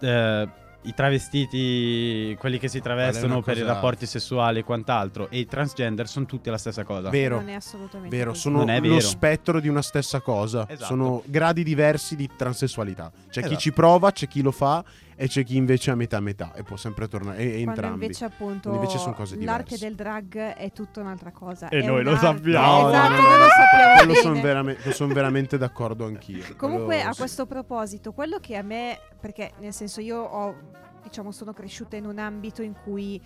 eh, 0.00 0.48
i 0.84 0.94
travestiti, 0.94 2.36
quelli 2.38 2.58
che 2.58 2.68
si 2.68 2.80
travestono 2.80 3.40
per 3.42 3.56
i 3.58 3.62
rapporti 3.62 4.06
sessuali 4.06 4.60
e 4.60 4.64
quant'altro, 4.64 5.28
e 5.30 5.38
i 5.38 5.46
transgender 5.46 6.08
sono 6.08 6.26
tutti 6.26 6.50
la 6.50 6.58
stessa 6.58 6.84
cosa. 6.84 7.10
Vero. 7.10 7.36
Non 7.36 7.48
è 7.48 7.54
assolutamente 7.54 8.14
Vero, 8.16 8.30
così. 8.30 8.42
sono 8.42 8.58
Non 8.58 8.70
è 8.70 8.80
lo 8.80 8.88
vero. 8.94 9.00
spettro 9.00 9.60
di 9.60 9.68
una 9.68 9.82
stessa 9.82 10.20
cosa. 10.20 10.66
Esatto. 10.68 10.84
Sono 10.86 11.22
gradi 11.26 11.62
diversi 11.64 12.16
di 12.16 12.28
transessualità. 12.36 13.10
C'è 13.28 13.40
chi 13.40 13.46
Esatto. 13.46 13.60
ci 13.60 13.72
prova, 13.72 14.12
c'è 14.12 14.28
chi 14.28 14.42
lo 14.42 14.50
fa 14.50 14.84
e 15.16 15.28
c'è 15.28 15.44
chi 15.44 15.56
invece 15.56 15.90
a 15.90 15.94
metà 15.94 16.20
metà 16.20 16.52
e 16.54 16.62
può 16.62 16.76
sempre 16.76 17.08
tornare. 17.08 17.38
E, 17.38 17.58
e 17.58 17.60
entrambi. 17.60 18.04
invece 18.04 18.24
appunto 18.24 18.68
Quando 18.68 18.80
invece 18.80 18.98
son 18.98 19.14
cose 19.14 19.36
l'arte 19.40 19.76
diverse. 19.76 19.86
del 19.86 19.94
drag 19.94 20.38
è 20.54 20.72
tutta 20.72 21.00
un'altra 21.00 21.30
cosa. 21.30 21.68
E 21.68 21.80
È 21.80 21.86
noi 21.86 22.02
lo 22.02 22.16
sappiamo. 22.16 22.88
Esatto, 22.88 23.10
no, 23.12 23.20
noi 23.20 23.38
lo 23.38 23.48
sappiamo 23.48 23.94
Quello 23.96 24.14
sono 24.14 24.40
veramente, 24.40 24.92
son 24.92 25.12
veramente 25.12 25.58
d'accordo 25.58 26.04
anch'io. 26.06 26.44
Comunque 26.56 26.96
Quello 26.96 27.08
a 27.08 27.12
sì. 27.12 27.18
questo 27.18 27.46
proposito, 27.46 28.12
quello 28.12 28.38
che 28.38 28.56
a 28.56 28.62
me, 28.62 28.98
perché 29.20 29.52
nel 29.60 29.72
senso 29.72 30.00
io 30.00 30.18
ho, 30.20 30.54
diciamo, 31.02 31.30
sono 31.32 31.52
cresciuta 31.52 31.96
in 31.96 32.06
un 32.06 32.18
ambito 32.18 32.62
in 32.62 32.74
cui 32.82 33.20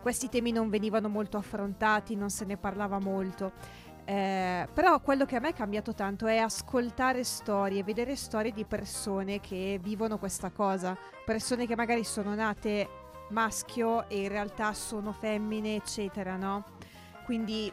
questi 0.00 0.28
temi 0.28 0.52
non 0.52 0.68
venivano 0.68 1.08
molto 1.08 1.38
affrontati, 1.38 2.14
non 2.14 2.28
se 2.28 2.44
ne 2.44 2.56
parlava 2.58 2.98
molto. 2.98 3.52
Eh, 4.06 4.68
però 4.72 5.00
quello 5.00 5.24
che 5.24 5.36
a 5.36 5.40
me 5.40 5.48
è 5.48 5.54
cambiato 5.54 5.94
tanto 5.94 6.26
è 6.26 6.36
ascoltare 6.36 7.24
storie, 7.24 7.82
vedere 7.82 8.16
storie 8.16 8.52
di 8.52 8.64
persone 8.64 9.40
che 9.40 9.78
vivono 9.82 10.18
questa 10.18 10.50
cosa, 10.50 10.96
persone 11.24 11.66
che 11.66 11.74
magari 11.74 12.04
sono 12.04 12.34
nate 12.34 12.88
maschio 13.30 14.06
e 14.08 14.22
in 14.22 14.28
realtà 14.28 14.74
sono 14.74 15.12
femmine, 15.12 15.76
eccetera, 15.76 16.36
no? 16.36 16.64
Quindi 17.24 17.72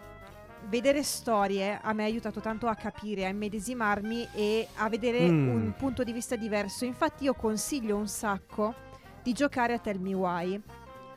vedere 0.70 1.04
storie 1.04 1.78
a 1.82 1.92
me 1.92 2.04
ha 2.04 2.06
aiutato 2.06 2.40
tanto 2.40 2.68
a 2.68 2.76
capire, 2.76 3.26
a 3.26 3.30
immedesimarmi 3.30 4.30
e 4.34 4.68
a 4.76 4.88
vedere 4.88 5.30
Mm. 5.30 5.50
un 5.50 5.74
punto 5.76 6.04
di 6.04 6.14
vista 6.14 6.38
diverso. 6.38 6.86
Infatti 6.86 7.26
io 7.26 7.34
consiglio 7.34 7.98
un 7.98 8.08
sacco 8.08 8.74
di 9.22 9.34
giocare 9.34 9.74
a 9.74 9.80
Tell 9.80 10.00
Me 10.00 10.14
Why, 10.14 10.62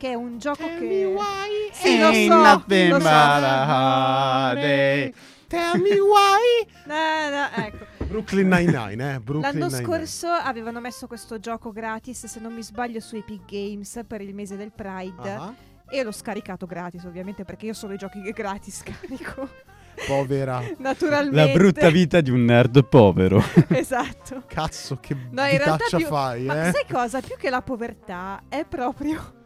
che 0.05 0.11
è 0.11 0.15
un 0.15 0.39
gioco 0.39 0.67
che... 0.79 1.15
Sì, 1.73 1.99
lo 1.99 2.13
so, 2.13 2.35
nothing 2.43 2.91
lo 2.91 2.99
so. 2.99 3.05
but 3.05 3.13
a 3.13 4.51
heartache. 4.51 5.15
Tell 5.49 5.81
me 5.81 5.99
why. 5.99 6.73
No, 6.87 7.31
no, 7.31 7.65
ecco. 7.65 7.87
Brooklyn 8.05 8.49
Nine-Nine, 8.49 9.15
eh. 9.15 9.21
Brooklyn 9.21 9.53
L'anno 9.59 9.67
Nine-Nine. 9.69 9.83
scorso 9.83 10.29
avevano 10.29 10.81
messo 10.81 11.07
questo 11.07 11.39
gioco 11.41 11.73
gratis, 11.73 12.27
se 12.27 12.39
non 12.41 12.53
mi 12.53 12.63
sbaglio, 12.63 13.01
su 13.01 13.17
Epic 13.17 13.41
Games 13.51 14.01
per 14.07 14.21
il 14.21 14.35
mese 14.35 14.57
del 14.59 14.71
Pride. 14.73 15.31
Ah, 15.31 15.55
E 15.89 16.03
l'ho 16.03 16.13
scaricato 16.13 16.67
gratis, 16.67 17.05
ovviamente, 17.05 17.45
perché 17.45 17.65
io 17.65 17.73
solo 17.73 17.95
i 17.95 17.97
giochi 17.97 18.21
che 18.21 18.33
gratis 18.37 18.83
scarico. 18.85 19.49
povera. 20.07 20.63
Naturalmente. 20.77 21.47
La 21.47 21.53
brutta 21.59 21.89
vita 21.89 22.21
di 22.21 22.29
un 22.31 22.45
nerd 22.45 22.85
povero. 22.85 23.43
esatto. 23.69 24.43
Cazzo, 24.47 24.99
che 25.01 25.15
No, 25.31 25.47
in 25.47 25.57
realtà 25.57 25.97
più- 25.97 26.07
fai, 26.07 26.43
Ma 26.45 26.67
eh? 26.67 26.73
sai 26.73 26.85
cosa? 26.91 27.23
Più 27.23 27.37
che 27.39 27.49
la 27.49 27.63
povertà 27.63 28.43
è 28.51 28.67
proprio 28.67 29.37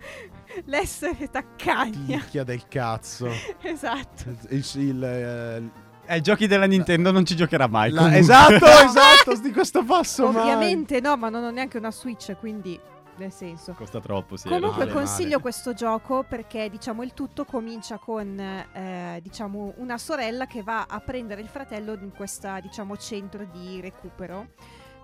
l'essere 0.67 1.29
taccagna. 1.31 2.19
Picchia 2.19 2.45
del 2.45 2.67
cazzo. 2.69 3.29
esatto. 3.63 4.37
Il, 4.51 4.65
il, 4.75 5.05
eh, 5.05 5.71
Ai 6.07 6.21
giochi 6.21 6.47
della 6.47 6.67
Nintendo 6.67 7.11
non 7.11 7.25
ci 7.25 7.37
giocherà 7.37 7.67
mai. 7.67 7.91
la- 7.91 8.17
esatto, 8.17 8.55
esatto, 8.67 9.41
di 9.41 9.53
questo 9.53 9.85
passo 9.85 10.31
mai. 10.31 10.43
Ovviamente 10.43 11.01
no, 11.01 11.17
ma 11.17 11.29
non 11.29 11.45
ho 11.45 11.51
neanche 11.51 11.79
una 11.79 11.91
Switch, 11.91 12.37
quindi 12.39 12.79
nel 13.19 13.33
senso. 13.33 13.73
Costa 13.73 14.01
troppo, 14.01 14.37
sì. 14.37 14.49
Comunque 14.49 14.85
male, 14.85 14.93
consiglio 14.93 15.31
male. 15.31 15.43
questo 15.43 15.75
gioco 15.75 16.25
perché 16.27 16.71
diciamo 16.71 17.03
il 17.03 17.15
tutto 17.15 17.45
comincia 17.45 17.99
con 17.99 18.39
eh, 18.39 19.19
diciamo 19.23 19.75
una 19.79 19.99
sorella 19.99 20.47
che 20.47 20.63
va 20.63 20.87
a 20.89 21.01
prendere 21.01 21.41
il 21.41 21.49
fratello 21.49 21.95
in 21.95 22.13
questa 22.15 22.61
diciamo 22.61 22.97
centro 22.97 23.45
di 23.45 23.81
recupero 23.81 24.51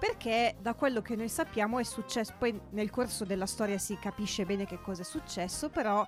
perché 0.04 0.56
da 0.60 0.74
quello 0.74 1.00
che 1.00 1.16
noi 1.16 1.30
sappiamo 1.30 1.78
è 1.78 1.82
successo 1.82 2.34
poi 2.38 2.60
nel 2.72 2.90
corso 2.90 3.24
della 3.24 3.46
storia 3.46 3.78
si 3.78 3.96
capisce 3.98 4.44
bene 4.44 4.66
che 4.66 4.78
cosa 4.78 5.00
è 5.00 5.04
successo 5.04 5.70
però 5.70 6.06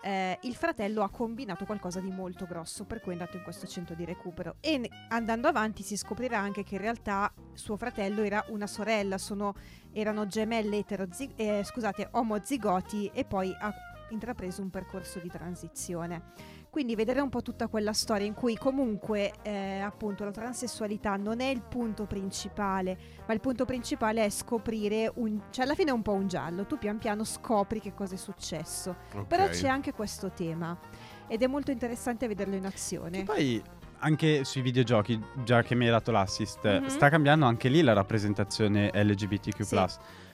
eh, 0.00 0.38
il 0.42 0.54
fratello 0.54 1.02
ha 1.02 1.10
combinato 1.10 1.64
qualcosa 1.64 1.98
di 1.98 2.12
molto 2.12 2.46
grosso 2.46 2.84
per 2.84 3.00
cui 3.00 3.10
è 3.10 3.14
andato 3.14 3.36
in 3.36 3.42
questo 3.42 3.66
centro 3.66 3.96
di 3.96 4.04
recupero 4.04 4.58
e 4.60 4.78
ne- 4.78 4.88
andando 5.08 5.48
avanti 5.48 5.82
si 5.82 5.96
scoprirà 5.96 6.38
anche 6.38 6.62
che 6.62 6.76
in 6.76 6.82
realtà 6.82 7.34
suo 7.54 7.76
fratello 7.76 8.22
era 8.22 8.44
una 8.50 8.68
sorella 8.68 9.18
sono 9.18 9.54
erano 9.92 10.28
gemelle 10.28 10.76
eterozi- 10.76 11.32
eh, 11.34 11.64
scusate, 11.64 12.10
omozigoti 12.12 13.10
e 13.12 13.24
poi 13.24 13.52
ha 13.58 13.74
intrapreso 14.10 14.62
un 14.62 14.70
percorso 14.70 15.18
di 15.18 15.28
transizione. 15.28 16.22
Quindi 16.72 16.94
vedere 16.94 17.20
un 17.20 17.28
po' 17.28 17.42
tutta 17.42 17.66
quella 17.68 17.92
storia 17.92 18.24
in 18.24 18.32
cui 18.32 18.56
comunque 18.56 19.32
eh, 19.42 19.80
appunto 19.80 20.24
la 20.24 20.30
transessualità 20.30 21.16
non 21.16 21.40
è 21.40 21.48
il 21.48 21.60
punto 21.60 22.06
principale, 22.06 22.96
ma 23.26 23.34
il 23.34 23.40
punto 23.40 23.66
principale 23.66 24.24
è 24.24 24.30
scoprire 24.30 25.12
un 25.16 25.38
cioè 25.50 25.66
alla 25.66 25.74
fine 25.74 25.90
è 25.90 25.92
un 25.92 26.00
po' 26.00 26.12
un 26.14 26.28
giallo, 26.28 26.64
tu 26.64 26.78
pian 26.78 26.96
piano 26.96 27.24
scopri 27.24 27.78
che 27.78 27.92
cosa 27.92 28.14
è 28.14 28.16
successo. 28.16 28.96
Ok. 29.12 29.26
Però 29.26 29.46
c'è 29.48 29.68
anche 29.68 29.92
questo 29.92 30.30
tema 30.30 30.74
ed 31.26 31.42
è 31.42 31.46
molto 31.46 31.70
interessante 31.72 32.26
vederlo 32.26 32.54
in 32.54 32.64
azione. 32.64 33.18
Che 33.18 33.24
poi 33.24 33.62
anche 33.98 34.42
sui 34.44 34.62
videogiochi, 34.62 35.22
già 35.44 35.62
che 35.62 35.74
mi 35.74 35.84
hai 35.84 35.90
dato 35.90 36.10
l'assist, 36.10 36.64
Mhm. 36.64 36.86
sta 36.86 37.10
cambiando 37.10 37.44
anche 37.44 37.68
lì 37.68 37.82
la 37.82 37.92
rappresentazione 37.92 38.90
LGBTQ+. 38.94 39.62
Sì. 39.62 39.76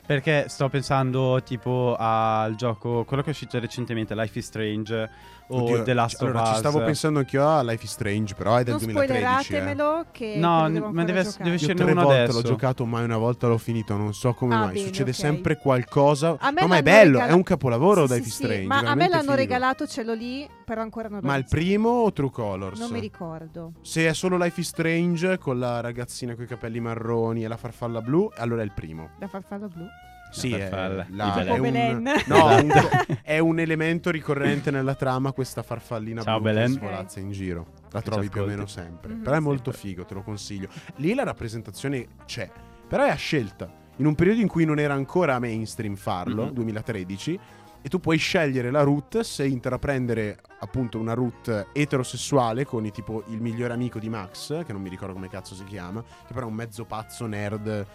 Perché 0.09 0.47
sto 0.49 0.71
pensando 0.71 1.43
tipo 1.45 1.95
al 1.99 2.55
gioco, 2.55 3.05
quello 3.05 3.21
che 3.21 3.29
è 3.29 3.33
uscito 3.33 3.59
recentemente, 3.59 4.15
Life 4.15 4.39
is 4.39 4.47
Strange 4.47 5.11
o 5.51 5.63
Oddio, 5.63 5.83
The 5.83 5.93
Last 5.93 6.23
allora, 6.23 6.41
of 6.41 6.47
Us. 6.47 6.53
ci 6.55 6.59
stavo 6.61 6.83
pensando 6.83 7.19
anch'io 7.19 7.47
a 7.47 7.63
Life 7.63 7.85
is 7.85 7.91
Strange, 7.91 8.35
però 8.35 8.57
è 8.57 8.65
del 8.65 8.77
non 8.77 8.83
2013. 8.85 9.19
eh. 9.19 9.43
spoileratemelo 9.45 10.07
che, 10.11 10.35
No, 10.39 10.65
che 10.65 10.73
devo 10.73 10.91
ma 10.93 11.05
deve- 11.05 11.23
deve 11.25 11.49
Io 11.49 11.55
uscirne 11.55 11.75
tre 11.75 11.93
uno 11.93 12.03
volte 12.05 12.19
adesso. 12.23 12.41
l'ho 12.41 12.43
giocato, 12.49 12.87
mai 12.87 13.05
una 13.05 13.17
volta 13.19 13.47
l'ho 13.49 13.59
finito, 13.59 13.97
non 13.97 14.15
so 14.15 14.33
come 14.33 14.55
Ah, 14.55 14.59
mai. 14.61 14.73
bene, 14.75 14.87
Succede 14.87 15.11
ok. 15.11 15.17
sempre 15.17 15.57
qualcosa. 15.59 16.37
No, 16.41 16.67
ma 16.67 16.77
è 16.79 16.83
bello, 16.83 17.13
regala- 17.19 17.27
è 17.27 17.33
un 17.35 17.43
capolavoro 17.43 18.07
Sì, 18.07 18.13
Life 18.15 18.29
is 18.29 18.35
sì, 18.35 18.43
Strange. 18.45 18.67
Ma 18.67 18.79
a 18.79 18.95
me 18.95 19.09
l'hanno 19.09 19.21
figo. 19.23 19.35
regalato, 19.35 19.87
ce 19.87 20.05
l'ho 20.05 20.15
lì, 20.15 20.49
però 20.65 20.81
ancora 20.81 21.09
non 21.09 21.21
l'ho 21.21 21.27
Ma 21.27 21.37
il 21.37 21.45
primo 21.47 21.89
o 21.91 22.13
True 22.15 22.31
Colors? 22.31 22.79
Non 22.81 22.91
mi 22.91 23.01
ricordo. 23.01 23.73
Se 23.83 24.07
è 24.09 24.15
solo 24.15 24.39
Life 24.39 24.59
is 24.61 24.69
Strange 24.69 25.37
con 25.39 25.59
la 25.59 25.81
ragazzina 25.81 26.35
con 26.35 26.45
i 26.45 26.47
capelli 26.47 26.81
marroni 26.81 27.45
e 27.45 27.49
la 27.49 27.57
farfalla 27.59 28.01
blu, 28.01 28.31
allora 28.37 28.63
è 28.63 28.65
il 28.65 28.73
primo. 28.73 29.11
La 29.19 29.29
farfalla 29.29 29.67
blu. 29.67 29.85
Sì, 30.31 30.53
è, 30.53 30.69
la- 30.71 31.07
è 31.45 31.59
un, 31.59 32.03
no, 32.27 32.51
Esatto. 32.59 33.17
è 33.23 33.39
un 33.39 33.59
elemento 33.61 34.11
ricorrente 34.11 34.71
nella 34.71 34.95
trama 34.95 35.33
questa 35.33 35.63
farfallina 35.63 36.23
Ciao, 36.23 36.37
blu 36.41 36.45
Belen. 36.53 36.67
che 36.73 36.79
svolazza 36.79 37.21
in 37.21 37.31
giro. 37.33 37.67
La 37.91 38.01
Che 38.03 38.11
trovi 38.11 38.29
più 38.29 38.43
o 38.43 38.47
meno 38.47 38.67
sempre. 38.67 39.15
Mhm, 39.15 39.23
Però 39.23 39.37
è 39.37 39.41
molto 39.41 39.73
figo, 39.73 40.05
te 40.05 40.15
lo 40.15 40.23
consiglio. 40.23 40.69
Lì 40.97 41.15
la 41.15 41.25
rappresentazione 41.25 42.07
c'è, 42.27 42.51
però 42.87 43.05
è 43.05 43.11
a 43.11 43.15
scelta. 43.15 43.73
In 43.97 44.07
un 44.07 44.15
periodo 44.15 44.41
in 44.41 44.49
cui 44.49 44.65
non 44.65 44.79
era 44.79 44.95
ancora 44.95 45.39
mainstream 45.39 45.97
farlo, 45.97 46.45
Mhm. 46.47 46.51
2013, 46.53 47.41
e 47.81 47.89
tu 47.89 47.99
puoi 48.01 48.19
scegliere 48.19 48.71
la 48.71 48.83
route 48.83 49.25
se 49.25 49.47
intraprendere 49.47 50.41
appunto 50.61 50.99
una 50.99 51.15
route 51.15 51.69
eterosessuale 51.73 52.65
con 52.67 52.85
i, 52.85 52.91
tipo 52.91 53.23
il 53.29 53.41
migliore 53.41 53.73
amico 53.73 53.99
di 53.99 54.09
Max, 54.09 54.65
che 54.65 54.73
non 54.73 54.83
mi 54.83 54.89
ricordo 54.91 55.15
come 55.15 55.29
cazzo 55.29 55.55
si 55.55 55.65
chiama, 55.65 56.03
che 56.03 56.33
però 56.35 56.47
è 56.47 56.49
un 56.49 56.55
mezzo 56.55 56.85
pazzo 56.85 57.27
nerd 57.27 57.87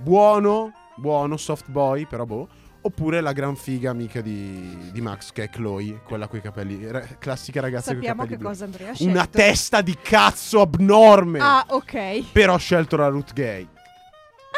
buono, 0.00 0.72
buono, 0.96 1.36
soft 1.36 1.68
boy, 1.70 2.06
però 2.06 2.24
boh. 2.24 2.48
Oppure 2.84 3.20
la 3.20 3.30
gran 3.32 3.54
figa 3.54 3.90
amica 3.90 4.20
di, 4.20 4.90
di 4.90 5.00
Max, 5.00 5.30
che 5.30 5.44
è 5.44 5.48
Chloe, 5.48 6.00
quella 6.04 6.26
coi 6.26 6.40
capelli. 6.40 6.84
ra- 6.90 7.00
classica 7.18 7.60
ragazza 7.60 7.92
con 7.92 8.02
i 8.02 8.06
Sappiamo 8.06 8.22
capelli 8.22 8.36
che 8.36 8.42
blu. 8.42 8.48
cosa 8.48 8.64
Andrea 8.64 8.90
ha 8.90 8.94
scelto. 8.94 9.12
Una 9.12 9.26
testa 9.26 9.80
di 9.82 9.96
cazzo 10.02 10.60
abnorme. 10.62 11.38
Ah, 11.38 11.64
ok. 11.68 12.32
Però 12.32 12.54
ho 12.54 12.58
scelto 12.58 12.96
la 12.96 13.06
route 13.06 13.32
gay. 13.34 13.68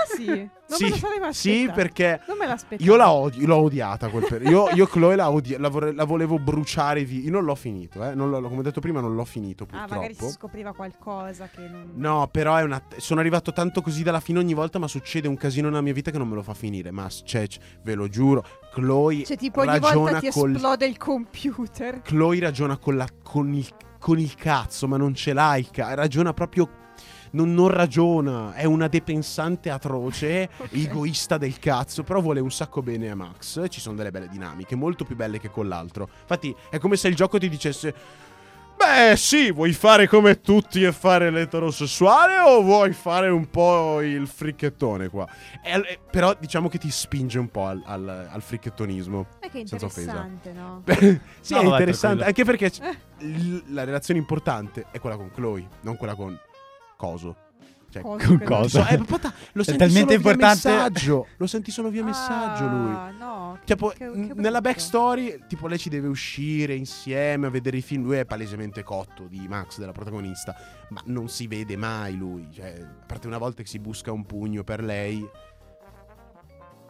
Ah 0.05 0.17
sì? 0.17 0.27
Non 0.67 0.79
sì, 0.79 0.85
me 0.85 0.91
lo 0.91 0.97
sarei 0.97 1.19
mai 1.19 1.35
sì, 1.35 1.71
perché 1.75 2.21
Non 2.27 2.39
me 2.39 2.47
l'aspettavo. 2.47 2.91
io 2.91 2.97
la 2.97 3.11
odio, 3.11 3.47
l'ho 3.47 3.57
odiata 3.57 4.09
quel 4.09 4.25
periodo. 4.27 4.69
Io, 4.71 4.75
io 4.77 4.87
Chloe 4.87 5.15
la, 5.15 5.31
odi- 5.31 5.57
la, 5.59 5.69
vorrei- 5.69 5.95
la 5.95 6.05
volevo 6.05 6.39
bruciare 6.39 7.05
via. 7.05 7.21
Io 7.25 7.31
non 7.31 7.45
l'ho 7.45 7.55
finito, 7.55 8.03
eh. 8.05 8.15
Non 8.15 8.31
l'ho- 8.31 8.41
come 8.43 8.61
ho 8.61 8.63
detto 8.63 8.81
prima, 8.81 9.01
non 9.01 9.15
l'ho 9.15 9.25
finito 9.25 9.65
Ah, 9.65 9.67
purtroppo. 9.67 9.95
magari 9.95 10.15
si 10.15 10.31
scopriva 10.31 10.73
qualcosa 10.73 11.49
che 11.55 11.69
non... 11.69 11.91
No, 11.95 12.29
però 12.31 12.57
è 12.57 12.63
una. 12.63 12.83
Sono 12.97 13.21
arrivato 13.21 13.53
tanto 13.53 13.83
così 13.83 14.03
dalla 14.03 14.21
fine 14.21 14.39
ogni 14.39 14.55
volta, 14.55 14.79
ma 14.79 14.89
succede 14.89 15.29
un 15.29 15.37
casino 15.37 15.69
nella 15.69 15.83
mia 15.83 15.93
vita 15.93 16.11
che 16.11 16.19
non 16.19 16.29
me 16.29 16.35
lo 16.35 16.43
fa 16.43 16.55
finire. 16.55 16.91
Ma 16.91 17.09
cioè, 17.09 17.47
ve 17.83 17.95
lo 17.95 18.09
giuro, 18.09 18.43
Chloe 18.73 19.25
Cioè, 19.25 19.37
tipo, 19.37 19.61
ogni 19.61 19.79
volta 19.79 20.19
ti 20.19 20.31
col. 20.31 20.55
esplode 20.55 20.87
il 20.87 20.97
computer. 20.97 22.01
Chloe 22.03 22.41
ragiona 22.41 22.79
con, 22.79 22.97
la- 22.97 23.09
con 23.23 23.53
il, 23.53 23.69
con 23.99 24.19
il 24.19 24.35
cazzo, 24.35 24.89
ma 24.89 24.97
non 24.97 25.15
ce 25.15 25.33
l'ha 25.35 25.57
il 25.57 25.71
cazzo. 25.71 25.95
Ragiona 25.95 26.33
proprio. 26.33 26.69
Non, 27.35 27.53
non 27.53 27.69
ragiona, 27.69 28.55
è 28.55 28.65
una 28.65 28.87
depensante 28.89 29.71
atroce, 29.71 30.49
Ok. 30.59 30.69
egoista 30.73 31.37
del 31.37 31.59
cazzo, 31.59 32.03
però 32.05 32.21
vuole 32.21 32.41
un 32.41 32.51
sacco 32.51 32.81
bene 32.83 33.11
a 33.11 33.15
Max. 33.15 33.65
Ci 33.69 33.81
sono 33.81 33.97
delle 33.97 34.11
belle 34.11 34.29
dinamiche, 34.29 34.77
molto 34.77 35.05
più 35.05 35.17
belle 35.17 35.39
che 35.41 35.51
con 35.51 35.67
l'altro. 35.69 36.09
Infatti, 36.21 36.55
è 36.71 36.79
come 36.79 36.97
se 36.97 37.09
il 37.09 37.17
gioco 37.17 37.39
ti 37.39 37.49
dicesse: 37.49 37.93
Beh, 38.77 39.17
sì, 39.17 39.51
vuoi 39.53 39.73
fare 39.73 40.07
come 40.09 40.41
tutti 40.41 40.83
e 40.85 40.93
fare 40.93 41.31
l'eterosessuale 41.31 42.39
o 42.39 42.61
vuoi 42.63 42.93
fare 42.93 43.29
un 43.31 43.49
po' 43.51 44.01
il 44.01 44.27
fricchettone 44.29 45.09
qua? 45.09 45.27
E 45.63 45.99
però 46.11 46.37
diciamo 46.39 46.69
che 46.69 46.79
ti 46.79 46.91
spinge 46.91 47.39
un 47.39 47.49
po' 47.51 47.67
al, 47.67 47.83
al- 47.85 48.29
al 48.31 48.43
fricchettonismo. 48.43 49.27
È 49.41 49.51
che 49.51 49.63
è 49.63 49.67
Senza 49.67 49.87
offesa. 49.87 50.25
interessante, 50.27 50.53
no? 50.53 50.83
sì, 51.41 51.55
No, 51.55 51.61
è 51.61 51.65
interessante, 51.67 52.25
anche 52.25 52.45
perché 52.45 52.71
c- 52.71 52.81
Eh. 52.81 53.25
l- 53.27 53.63
la 53.73 53.85
relazione 53.85 54.21
importante 54.21 54.87
è 54.93 55.01
quella 55.01 55.17
con 55.17 55.31
Chloe, 55.33 55.67
non 55.81 55.97
quella 55.97 56.15
con 56.15 56.39
Coso. 57.05 57.37
Cioè, 57.91 58.03
Cosa 58.03 58.39
cosa? 58.39 58.85
so- 58.87 58.93
eh, 58.93 58.99
papà, 59.05 59.33
lo 59.53 59.63
È 59.63 59.65
talmente 59.77 59.89
solo 59.89 60.07
via 60.07 60.17
importante- 60.17 60.69
messaggio. 60.69 61.27
Lo 61.37 61.47
senti 61.47 61.71
solo 61.71 61.89
via 61.91 62.03
messaggio 62.03 62.67
lui. 62.67 62.91
Ah, 62.93 63.11
no. 63.17 63.59
che- 63.65 63.75
Tipo, 63.75 63.89
che- 63.91 64.11
che 64.11 64.33
nella 64.35 64.61
backstory, 64.61 65.45
tipo, 65.47 65.69
lei 65.69 65.79
ci 65.79 65.89
deve 65.89 66.09
uscire 66.09 66.75
insieme 66.75 67.47
a 67.47 67.51
vedere 67.51 67.77
i 67.77 67.83
film. 67.83 68.03
Lui 68.03 68.17
è 68.17 68.25
palesemente 68.25 68.83
cotto 68.83 69.27
di 69.29 69.47
Max, 69.49 69.79
della 69.79 69.93
protagonista. 69.93 70.57
Ma 70.89 71.01
non 71.07 71.29
si 71.29 71.47
vede 71.47 71.77
mai 71.77 72.17
lui. 72.17 72.49
Cioè, 72.53 72.81
a 72.81 73.05
parte 73.07 73.29
una 73.29 73.39
volta 73.39 73.63
che 73.63 73.69
si 73.69 73.79
busca 73.79 74.11
un 74.11 74.25
pugno 74.27 74.65
per 74.65 74.83
lei. 74.83 75.25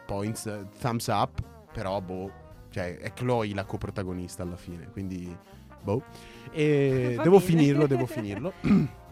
Points, 0.07 0.49
thumbs 0.81 1.07
up. 1.09 1.39
Però, 1.73 2.01
boh. 2.01 2.31
Cioè, 2.71 2.97
è 2.97 3.13
Chloe 3.13 3.53
la 3.55 3.65
coprotagonista 3.65 4.43
alla 4.43 4.57
fine. 4.57 4.89
Quindi, 4.91 5.37
boh. 5.83 6.03
E 6.51 7.13
Va 7.17 7.23
devo 7.23 7.39
bene. 7.41 7.51
finirlo, 7.51 7.87
devo 7.87 8.07
finirlo. 8.07 8.53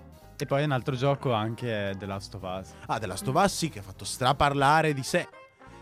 E 0.42 0.46
poi 0.46 0.64
un 0.64 0.72
altro 0.72 0.96
gioco 0.96 1.32
anche 1.32 1.90
è 1.90 1.96
The 1.96 2.04
Last 2.04 2.34
of 2.34 2.42
Us. 2.42 2.72
Ah, 2.86 2.98
della 2.98 3.14
Stovassi 3.14 3.68
che 3.68 3.78
ha 3.78 3.82
fatto 3.82 4.04
straparlare 4.04 4.92
di 4.92 5.04
sé. 5.04 5.28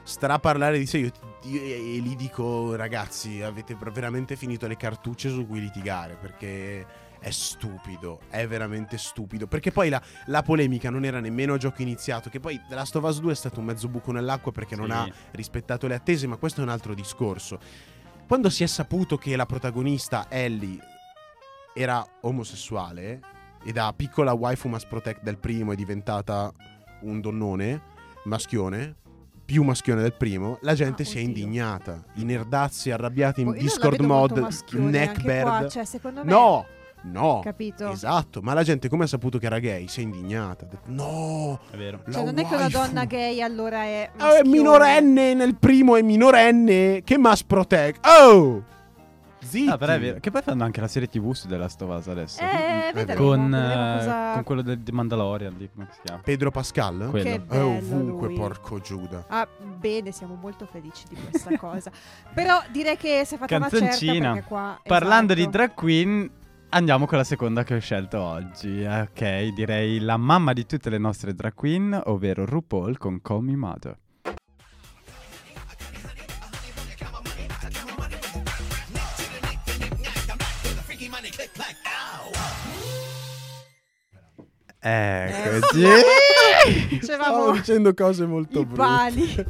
Straparlare 0.03 0.79
di 0.79 0.85
sé. 0.85 0.99
Io, 0.99 1.11
io- 1.45 1.63
e, 1.63 1.97
e 1.97 1.99
gli 2.01 2.15
dico, 2.15 2.75
ragazzi, 2.75 3.41
avete 3.41 3.75
veramente 3.91 4.37
finito 4.37 4.67
le 4.67 4.77
cartucce 4.77 5.31
su 5.31 5.47
cui 5.47 5.61
litigare. 5.61 6.17
Perché 6.21 6.85
è 7.21 7.31
stupido. 7.31 8.21
È 8.29 8.47
veramente 8.47 8.99
stupido. 8.99 9.47
Perché 9.47 9.71
poi 9.73 9.89
la, 9.89 10.03
la 10.27 10.43
polemica 10.43 10.91
non 10.91 11.07
era 11.07 11.21
nemmeno 11.21 11.55
a 11.55 11.57
gioco 11.57 11.81
iniziato. 11.81 12.29
Che 12.29 12.39
poi 12.39 12.61
The 12.69 12.75
Last 12.75 12.95
of 12.97 13.05
Us 13.05 13.19
2 13.19 13.33
è 13.33 13.37
stato 13.37 13.61
un 13.61 13.65
mezzo 13.65 13.89
buco 13.89 14.13
nell'acqua 14.13 14.53
perché 14.53 14.77
non 14.77 14.89
Sì. 14.89 14.93
ha 14.93 15.11
rispettato 15.31 15.87
le 15.87 15.95
attese. 15.95 16.27
Ma 16.27 16.37
questo 16.37 16.61
è 16.61 16.65
un 16.65 16.69
altro 16.69 16.93
discorso. 16.93 17.59
Quando 18.29 18.51
si 18.51 18.63
è 18.63 18.67
saputo 18.67 19.17
che 19.17 19.35
la 19.37 19.47
protagonista 19.47 20.27
Ellie 20.29 20.79
era 21.73 22.07
omosessuale 22.21 23.39
e 23.65 23.73
da 23.73 23.93
piccola 23.95 24.33
waifu 24.33 24.69
must 24.69 24.87
protect 24.89 25.23
del 25.23 25.39
primo 25.39 25.73
è 25.73 25.75
diventata 25.77 26.53
un 27.03 27.21
donnone 27.21 27.81
maschione 28.25 28.97
più 29.45 29.63
maschione 29.65 30.03
del 30.03 30.15
primo 30.15 30.59
la 30.63 30.75
gente 30.75 31.03
Ah, 31.03 31.07
si 31.07 31.19
è 31.19 31.21
indignata 31.21 32.03
i 32.15 32.25
nerdazzi 32.25 32.91
arrabbiati 32.91 33.41
in 33.41 33.47
Boh, 33.47 33.53
non 33.53 33.59
la 33.63 33.69
discord 33.69 34.01
mod 34.01 34.49
neckbird 34.73 35.67
Cioè, 35.69 35.85
secondo 35.85 36.25
me... 36.25 36.31
no 36.31 36.67
no 37.03 37.41
Capito? 37.43 37.91
esatto 37.91 38.41
ma 38.43 38.53
la 38.55 38.63
gente 38.63 38.89
come 38.89 39.05
ha 39.05 39.07
saputo 39.07 39.39
che 39.39 39.47
era 39.47 39.59
gay 39.59 39.89
si 39.89 40.01
è 40.01 40.03
indignata 40.03 40.65
ha 40.67 40.69
detto, 40.69 40.83
no 40.91 41.59
È 41.71 41.77
vero. 41.77 42.01
Cioè, 42.11 42.23
non 42.25 42.39
è 42.39 42.43
che 42.47 42.55
una 42.55 42.65
waifu." 42.65 42.79
donna 42.79 43.05
gay 43.07 43.41
allora 43.41 43.83
è. 43.83 44.11
Ah, 44.17 44.17
è 44.17 44.43
maschione. 44.43 44.49
minorenne 44.51 45.35
nel 45.35 45.57
primo 45.57 45.97
è 45.97 46.03
minorenne 46.03 47.01
che 47.03 47.17
must 47.19 47.47
protect 47.47 48.07
oh 48.07 48.63
zitti 49.43 49.69
Ah, 49.71 49.77
però 49.79 49.93
è 49.95 50.01
vero. 50.01 50.21
Che 50.21 50.31
poi 50.31 50.43
fanno 50.43 50.65
anche 50.65 50.81
la 50.81 50.89
serie 50.89 51.09
TV 51.09 51.33
su 51.33 51.49
The 51.49 51.57
Last 51.57 51.81
of 51.83 51.97
Us 51.97 52.07
adesso. 52.09 52.41
Eh, 52.43 52.89
è 52.89 52.93
vedremo, 52.93 53.21
con, 53.27 53.51
vedremo 53.51 53.93
eh, 53.95 53.97
cosa... 53.99 54.33
con 54.35 54.43
quello 54.45 54.63
del 54.63 54.79
di 54.81 54.93
Mandalorian, 54.93 55.57
di 55.57 55.69
come 55.73 55.89
si 55.91 55.99
chiama? 56.05 56.21
Pedro 56.23 56.51
Pascal 56.51 57.07
Quello. 57.11 57.25
Che 57.25 57.35
è 57.35 57.39
bello 57.41 57.67
ovunque 57.77 58.29
lui. 58.29 58.37
porco 58.37 58.81
Giuda 58.81 59.25
Ah, 59.29 59.49
bene, 59.79 60.13
siamo 60.13 60.35
molto 60.35 60.67
felici 60.67 61.05
di 61.09 61.17
questa 61.17 61.57
cosa. 61.59 61.91
Però 62.35 62.61
direi 62.71 62.97
che 62.97 63.23
si 63.25 63.35
è 63.35 63.39
fatta 63.39 63.57
una 63.57 63.69
certa 63.69 63.87
Canzoncina. 63.87 64.33
perché 64.33 64.49
qua... 64.49 64.81
Parlando 64.83 65.33
esatto. 65.33 65.47
di 65.47 65.53
drag 65.53 65.75
queen, 65.75 66.31
andiamo 66.71 67.07
con 67.07 67.19
la 67.19 67.25
seconda 67.25 67.63
che 67.65 67.75
ho 67.75 67.81
scelto 67.81 68.21
oggi. 68.21 68.83
Eh, 68.83 69.01
Ok, 69.01 69.53
direi 69.55 69.99
la 70.01 70.17
mamma 70.17 70.53
di 70.53 70.67
tutte 70.67 70.91
le 70.91 70.99
nostre 70.99 71.35
drag 71.35 71.55
queen, 71.55 72.01
ovvero 72.07 72.45
RuPaul 72.45 72.99
con 72.99 73.21
Call 73.23 73.41
Me 73.41 73.57
Mother. 73.57 73.97
Eccoci. 84.81 85.85
Dicevamo 86.89 87.35
Stavo 87.43 87.53
dicendo 87.53 87.95
cose 87.95 88.25
molto 88.27 88.65
brutte. 88.65 88.75
pali. 88.81 89.47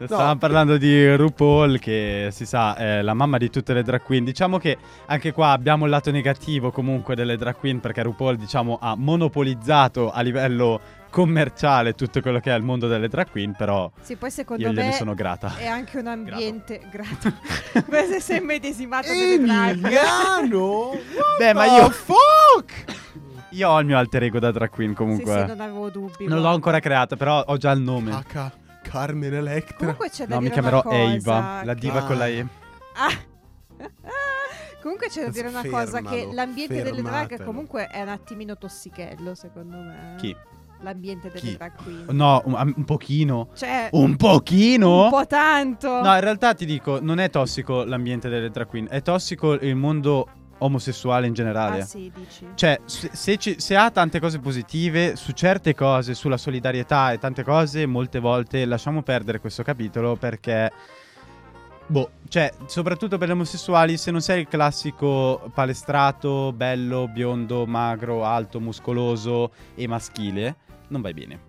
Stavamo 0.00 0.36
parlando 0.36 0.76
di 0.76 1.12
RuPaul 1.16 1.80
che 1.80 2.28
si 2.30 2.46
sa 2.46 2.76
è 2.76 3.02
la 3.02 3.14
mamma 3.14 3.36
di 3.36 3.50
tutte 3.50 3.72
le 3.72 3.82
drag 3.82 4.02
queen. 4.02 4.22
Diciamo 4.24 4.58
che 4.58 4.76
anche 5.06 5.32
qua 5.32 5.50
abbiamo 5.50 5.86
il 5.86 5.90
lato 5.90 6.12
negativo 6.12 6.70
comunque 6.70 7.16
delle 7.16 7.36
drag 7.36 7.56
queen 7.56 7.80
perché 7.80 8.02
RuPaul 8.02 8.36
diciamo 8.36 8.78
ha 8.80 8.94
monopolizzato 8.96 10.12
a 10.12 10.20
livello 10.20 10.80
commerciale 11.10 11.94
tutto 11.94 12.20
quello 12.20 12.38
che 12.38 12.52
è 12.52 12.56
il 12.56 12.62
mondo 12.62 12.86
delle 12.86 13.08
drag 13.08 13.30
queen, 13.30 13.54
però 13.56 13.90
Sì, 14.02 14.14
poi 14.14 14.30
secondo 14.30 14.62
io 14.62 14.72
gliene 14.72 14.88
me 14.88 14.92
sono 14.92 15.14
grata. 15.14 15.54
è 15.56 15.66
anche 15.66 15.98
un 15.98 16.06
ambiente... 16.06 16.80
Grato. 16.92 17.32
Come 17.86 18.06
se 18.06 18.20
sei 18.20 18.40
medesimato 18.40 19.08
nelle 19.08 19.40
drag. 19.40 19.70
Emiliano? 19.84 20.90
Beh, 21.40 21.54
ma 21.54 21.64
io 21.64 21.90
Io 23.50 23.68
ho 23.70 23.78
il 23.80 23.86
mio 23.86 23.96
alter 23.98 24.22
ego 24.24 24.38
da 24.38 24.50
drag 24.50 24.68
queen 24.70 24.90
Sì, 24.90 24.96
comunque. 24.96 25.32
sì, 25.40 25.46
non 25.46 25.60
avevo 25.60 25.88
dubbi. 25.90 26.26
non 26.26 26.40
l'ho 26.40 26.48
ancora 26.48 26.80
creata, 26.80 27.16
però 27.16 27.42
ho 27.46 27.56
già 27.56 27.70
il 27.72 27.80
nome. 27.80 28.12
H. 28.12 28.50
Carmen 28.82 29.34
Electra. 29.34 29.76
Comunque 29.78 30.08
c'è 30.10 30.26
da 30.26 30.34
no, 30.36 30.40
mi 30.40 30.50
chiamerò 30.50 30.82
Eva, 30.84 31.62
la 31.64 31.74
diva 31.74 31.98
Ah. 32.02 32.04
con 32.06 32.16
la 32.18 32.26
E. 32.26 32.46
Ah. 32.94 33.12
Comunque 34.80 35.08
c'è 35.08 35.24
da 35.24 35.30
dire 35.30 35.48
una 35.48 35.64
cosa 35.68 36.00
che 36.00 36.06
Fermalo, 36.08 36.32
l'ambiente 36.34 36.82
delle 36.82 37.02
drag 37.02 37.12
fermatelo. 37.28 37.44
comunque 37.44 37.86
è 37.88 38.00
un 38.00 38.08
attimino 38.08 38.56
tossichello 38.56 39.34
secondo 39.34 39.76
me. 39.76 40.14
Chi? 40.18 40.34
l'ambiente 40.80 41.26
delle 41.28 41.40
Chi? 41.40 41.56
drag 41.56 41.72
queen. 41.82 42.04
No, 42.10 42.40
un, 42.44 42.72
un 42.76 42.84
pochino. 42.84 43.48
Cioè, 43.54 43.88
Un 43.92 44.14
pochino? 44.14 45.04
un 45.04 45.10
po' 45.10 45.26
tanto. 45.26 46.00
No, 46.00 46.14
in 46.14 46.20
realtà 46.20 46.54
ti 46.54 46.64
dico, 46.64 47.00
non 47.00 47.18
è 47.18 47.28
tossico 47.30 47.82
l'ambiente 47.82 48.28
delle 48.28 48.48
drag 48.48 48.68
queen, 48.68 48.86
è 48.88 49.02
tossico 49.02 49.54
il 49.54 49.74
mondo 49.74 50.28
omosessuale 50.58 51.26
in 51.26 51.32
generale. 51.34 51.80
ah 51.80 51.84
sì, 51.84 52.10
dici. 52.14 52.46
Cioè, 52.54 52.80
se, 52.84 53.10
se 53.12 53.36
ci- 53.36 53.60
se 53.60 53.76
ha 53.76 53.90
tante 53.90 54.20
cose 54.20 54.38
positive, 54.38 55.16
su 55.16 55.32
certe 55.32 55.74
cose, 55.74 56.14
sulla 56.14 56.36
solidarietà 56.36 57.12
e 57.12 57.18
tante 57.18 57.42
cose, 57.44 57.86
molte 57.86 58.18
volte 58.18 58.64
lasciamo 58.64 59.02
perdere 59.02 59.40
questo 59.40 59.62
capitolo 59.62 60.16
perché. 60.16 60.70
Boh, 61.90 62.10
cioè, 62.28 62.52
soprattutto 62.66 63.16
per 63.16 63.28
gli 63.28 63.32
omosessuali, 63.32 63.96
se 63.96 64.10
non 64.10 64.20
sei 64.20 64.40
il 64.40 64.48
classico 64.48 65.50
palestrato, 65.54 66.52
bello, 66.52 67.08
biondo, 67.08 67.64
magro, 67.64 68.24
alto, 68.26 68.60
muscoloso 68.60 69.52
e 69.74 69.86
maschile, 69.88 70.56
non 70.88 71.00
vai 71.00 71.14
bene. 71.14 71.40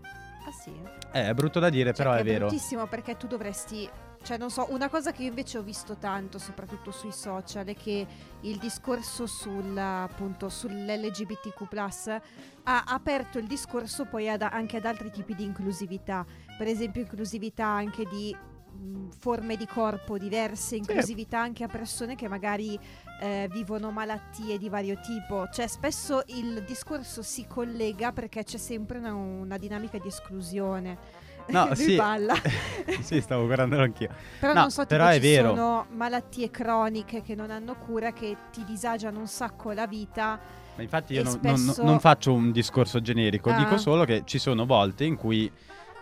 Ah 0.47 0.51
sì. 0.51 0.71
Eh, 1.11 1.27
è 1.27 1.33
brutto 1.33 1.59
da 1.59 1.69
dire, 1.69 1.93
Cioè, 1.93 2.05
però 2.05 2.13
è, 2.13 2.23
vero. 2.23 2.47
bruttissimo 2.47 2.87
perché 2.87 3.17
tu 3.17 3.27
dovresti. 3.27 3.89
Cioè, 4.21 4.37
non 4.37 4.51
so, 4.51 4.67
una 4.69 4.89
cosa 4.89 5.11
che 5.11 5.23
io 5.23 5.29
invece 5.29 5.57
ho 5.57 5.63
visto 5.63 5.95
tanto, 5.97 6.37
soprattutto 6.39 6.91
sui 6.91 7.11
social, 7.11 7.65
è 7.65 7.75
che 7.75 8.05
il 8.41 8.57
discorso 8.57 9.25
sul, 9.25 9.75
appunto, 9.77 10.49
sull'LGBTQ 10.49 12.21
ha 12.63 12.83
aperto 12.85 13.39
il 13.39 13.47
discorso 13.47 14.05
poi 14.05 14.29
ad- 14.29 14.41
anche 14.41 14.77
ad 14.77 14.85
altri 14.85 15.09
tipi 15.09 15.33
di 15.35 15.43
inclusività. 15.43 16.25
Per 16.57 16.67
esempio, 16.67 17.01
inclusività 17.01 17.65
anche 17.65 18.05
di 18.05 18.35
mh, 18.35 19.09
forme 19.17 19.55
di 19.55 19.65
corpo 19.65 20.17
diverse, 20.17 20.75
inclusività 20.75 21.39
anche 21.39 21.63
a 21.63 21.67
persone 21.67 22.15
che 22.15 22.27
magari 22.27 22.77
eh, 23.21 23.47
vivono 23.51 23.89
malattie 23.91 24.57
di 24.57 24.69
vario 24.69 24.99
tipo. 24.99 25.47
Cioè, 25.51 25.67
spesso 25.67 26.23
il 26.27 26.63
discorso 26.65 27.21
si 27.21 27.47
collega 27.47 28.11
perché 28.11 28.43
c'è 28.43 28.57
sempre 28.57 28.99
una, 28.99 29.13
una 29.13 29.57
dinamica 29.57 29.97
di 29.97 30.07
esclusione. 30.07 31.18
No, 31.51 31.69
sì. 31.75 31.95
balla. 31.95 32.33
sì, 33.01 33.21
stavo 33.21 33.45
guardando 33.45 33.79
anch'io. 33.79 34.09
Però 34.39 34.53
No, 34.53 34.61
non 34.61 34.71
so, 34.71 34.81
tipo, 34.81 34.95
però 34.95 35.07
è 35.09 35.13
ci 35.15 35.19
vero. 35.19 35.49
sono 35.55 35.85
malattie 35.91 36.49
croniche 36.49 37.21
che 37.21 37.35
non 37.35 37.51
hanno 37.51 37.75
cura, 37.75 38.11
che 38.13 38.35
ti 38.51 38.63
disagiano 38.63 39.19
un 39.19 39.27
sacco 39.27 39.71
la 39.71 39.87
vita. 39.87 40.39
Ma 40.75 40.81
infatti 40.83 41.13
io 41.13 41.23
non, 41.23 41.39
non- 41.41 41.57
spesso- 41.57 41.83
non 41.83 41.99
faccio 41.99 42.31
un 42.33 42.51
discorso 42.51 43.01
generico, 43.01 43.49
Ah. 43.49 43.57
dico 43.57 43.77
solo 43.77 44.05
che 44.05 44.21
ci 44.25 44.37
sono 44.39 44.65
volte 44.65 45.03
in 45.03 45.17
cui, 45.17 45.51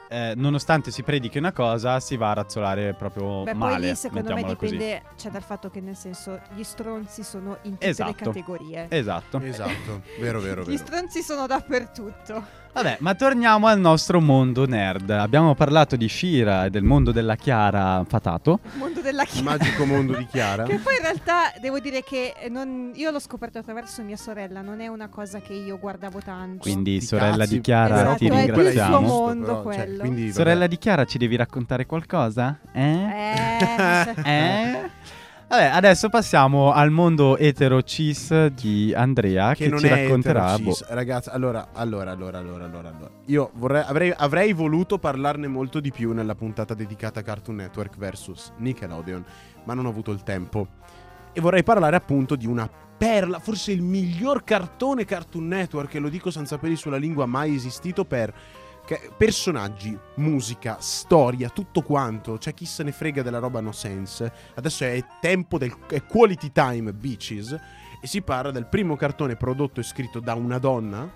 eh, 0.09 0.33
nonostante 0.35 0.91
si 0.91 1.01
predichi 1.01 1.37
una 1.39 1.51
cosa, 1.51 1.99
si 1.99 2.15
va 2.15 2.29
a 2.29 2.33
razzolare 2.35 2.93
proprio 2.93 3.41
Beh, 3.43 3.53
male. 3.55 3.75
poi 3.77 3.85
lì 3.87 3.95
secondo 3.95 4.33
me 4.35 4.43
dipende, 4.43 5.01
cioè 5.17 5.31
dal 5.31 5.41
fatto 5.41 5.69
che 5.71 5.81
nel 5.81 5.95
senso 5.95 6.39
gli 6.53 6.63
stronzi 6.63 7.23
sono 7.23 7.57
in 7.63 7.71
tutte 7.71 7.87
Esatto. 7.87 8.09
le 8.11 8.15
categorie. 8.15 8.85
Esatto. 8.89 9.39
Esatto, 9.41 10.01
vero, 10.19 10.39
vero, 10.41 10.61
Gli 10.63 10.65
vero. 10.65 10.77
stronzi 10.77 11.21
sono 11.23 11.47
dappertutto. 11.47 12.65
Vabbè, 12.77 12.97
ma 12.99 13.15
torniamo 13.15 13.65
al 13.65 13.79
nostro 13.79 14.21
mondo 14.21 14.67
nerd. 14.67 15.09
Abbiamo 15.09 15.55
parlato 15.55 15.95
di 15.95 16.07
Shira 16.07 16.65
e 16.65 16.69
del 16.69 16.83
mondo 16.83 17.11
della 17.11 17.35
Chiara 17.35 18.03
Fatato. 18.07 18.59
Il 18.73 18.77
mondo 18.77 19.01
della 19.01 19.23
Il 19.23 19.27
chiara. 19.29 19.49
magico 19.57 19.85
mondo 19.85 20.13
di 20.15 20.27
Chiara. 20.27 20.61
Che 20.63 20.77
poi 20.77 20.95
in 20.97 21.01
realtà 21.01 21.51
devo 21.59 21.79
dire 21.79 22.03
che 22.03 22.35
non- 22.51 22.91
io 22.93 23.09
l'ho 23.09 23.19
scoperto 23.19 23.57
attraverso 23.57 24.03
mia 24.03 24.15
sorella, 24.15 24.61
non 24.61 24.79
è 24.79 24.85
una 24.87 25.07
cosa 25.07 25.39
che 25.41 25.53
io 25.53 25.79
guardavo 25.79 26.19
tanto. 26.19 26.59
Quindi, 26.59 26.97
Sti 26.99 27.07
sorella 27.15 27.37
cazzi, 27.37 27.53
di 27.55 27.61
Chiara, 27.61 27.95
Esatto, 27.95 28.15
ti 28.17 28.25
è 28.25 28.29
più 28.29 28.37
il 28.37 28.45
ringraziamo. 28.45 28.97
suo 29.07 29.07
mondo 29.07 29.45
Però, 29.45 29.63
cioè, 29.63 29.83
quello. 29.85 29.99
quindi, 30.01 30.21
vabbè. 30.21 30.33
Sorella 30.33 30.67
di 30.67 30.77
Chiara, 30.77 31.05
ci 31.05 31.17
devi 31.17 31.35
raccontare 31.35 31.85
qualcosa? 31.87 32.59
Eh? 32.73 32.83
Eh, 32.93 34.13
Eh? 34.23 34.89
Vabbè, 35.49 35.63
adesso 35.63 36.09
passiamo 36.09 36.73
al 36.73 36.91
mondo 36.91 37.37
etero 37.37 37.81
cis 37.81 38.47
di 38.47 38.93
Andrea 38.93 39.53
che, 39.53 39.63
che 39.63 39.69
non 39.69 39.79
ci 39.79 39.87
è 39.87 40.03
racconterà. 40.03 40.59
boh. 40.59 40.77
Ragazzi, 40.89 41.29
allora, 41.29 41.69
allora, 41.71 42.11
allora, 42.11 42.39
allora, 42.39 42.65
allora, 42.65 42.89
allora. 42.89 43.09
Io 43.27 43.51
vorrei, 43.53 43.81
avrei, 43.85 44.13
avrei 44.13 44.51
voluto 44.51 44.97
parlarne 44.97 45.47
molto 45.47 45.79
di 45.79 45.89
più 45.91 46.11
nella 46.11 46.35
puntata 46.35 46.73
dedicata 46.73 47.21
a 47.21 47.23
Cartoon 47.23 47.55
Network 47.55 47.97
versus 47.97 48.51
Nickelodeon, 48.57 49.23
ma 49.63 49.73
non 49.73 49.85
ho 49.85 49.89
avuto 49.89 50.11
il 50.11 50.21
tempo. 50.23 50.67
E 51.31 51.39
vorrei 51.39 51.63
parlare 51.63 51.95
appunto 51.95 52.35
di 52.35 52.45
una 52.45 52.69
perla, 52.97 53.39
forse 53.39 53.71
il 53.71 53.81
miglior 53.81 54.43
cartone 54.43 55.05
Cartoon 55.05 55.47
Network, 55.47 55.95
e 55.95 55.99
lo 55.99 56.09
dico 56.09 56.29
senza 56.29 56.57
peli 56.57 56.75
sulla 56.75 56.97
lingua 56.97 57.25
mai 57.25 57.55
esistito 57.55 58.03
per 58.03 58.33
personaggi, 59.17 59.97
musica, 60.15 60.77
storia, 60.79 61.49
tutto 61.49 61.81
quanto. 61.81 62.37
C'è 62.37 62.53
chi 62.53 62.65
se 62.65 62.83
ne 62.83 62.91
frega 62.91 63.21
della 63.21 63.39
roba 63.39 63.59
no 63.59 63.71
sense. 63.71 64.31
Adesso 64.55 64.83
è 64.85 65.03
tempo 65.19 65.57
del 65.57 65.75
è 65.87 66.03
quality 66.03 66.51
time, 66.51 66.93
bitches. 66.93 67.59
E 68.01 68.07
si 68.07 68.21
parla 68.21 68.51
del 68.51 68.67
primo 68.67 68.95
cartone 68.95 69.35
prodotto 69.35 69.79
e 69.79 69.83
scritto 69.83 70.19
da 70.19 70.35
una 70.35 70.59
donna, 70.59 71.09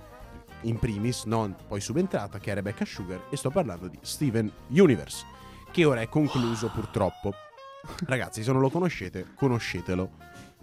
in 0.61 0.77
primis, 0.79 1.23
non 1.25 1.55
poi 1.67 1.79
subentrata, 1.79 2.39
che 2.39 2.51
è 2.51 2.55
Rebecca 2.55 2.85
Sugar. 2.85 3.27
E 3.29 3.37
sto 3.37 3.49
parlando 3.49 3.87
di 3.87 3.97
Steven 4.01 4.51
Universe, 4.69 5.25
che 5.71 5.85
ora 5.85 6.01
è 6.01 6.09
concluso 6.09 6.69
purtroppo. 6.69 7.33
Ragazzi, 8.05 8.43
se 8.43 8.51
non 8.51 8.61
lo 8.61 8.69
conoscete, 8.69 9.27
conoscetelo. 9.35 10.09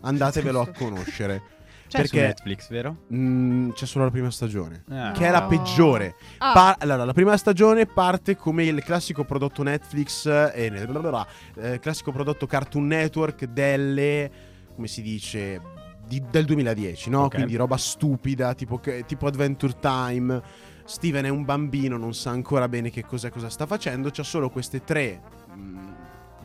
Andatevelo 0.01 0.61
a 0.61 0.69
conoscere. 0.69 1.57
C'è 1.89 2.05
su 2.05 2.13
perché- 2.15 2.27
Netflix, 2.27 2.69
vero? 2.69 2.97
Mm, 3.13 3.71
c'è 3.71 3.87
solo 3.87 4.05
la 4.05 4.11
prima 4.11 4.31
stagione. 4.31 4.85
Ah. 4.91 5.13
Che 5.13 5.27
è 5.27 5.31
la 5.31 5.43
peggiore. 5.45 6.15
Ah, 6.39 6.53
Pa- 6.53 6.77
allora, 6.79 7.05
la 7.05 7.13
prima 7.15 7.37
stagione 7.37 7.87
parte 7.87 8.37
come 8.37 8.65
il 8.65 8.83
classico 8.85 9.25
prodotto 9.25 9.63
Netflix 9.63 10.27
eh, 10.27 10.53
e 10.55 10.87
bla 10.87 11.01
bla 11.01 11.09
bla, 11.11 11.27
eh, 11.57 11.79
classico 11.81 12.13
prodotto 12.13 12.47
Cartoon 12.47 12.87
Network 12.87 13.45
delle 13.47 14.31
come 14.75 14.87
si 14.87 15.03
dice 15.03 15.61
di- 16.07 16.23
del 16.31 16.45
2010, 16.45 17.11
no? 17.11 17.23
Ok. 17.25 17.35
Quindi 17.35 17.57
roba 17.57 17.77
stupida, 17.77 18.55
tipo, 18.55 18.79
che- 18.79 19.05
tipo 19.07 19.27
Adventure 19.27 19.75
Time. 19.81 20.43
Steven 20.85 21.25
è 21.27 21.29
un 21.29 21.45
bambino, 21.45 21.97
non 21.99 22.15
sa 22.15 22.31
ancora 22.31 22.67
bene 22.69 22.89
che 22.91 23.05
cosa, 23.05 23.29
cosa 23.31 23.51
sta 23.51 23.67
facendo. 23.67 24.09
C'ha 24.11 24.23
solo 24.23 24.49
queste 24.49 24.85
tre 24.85 25.21
mm, 25.55 25.89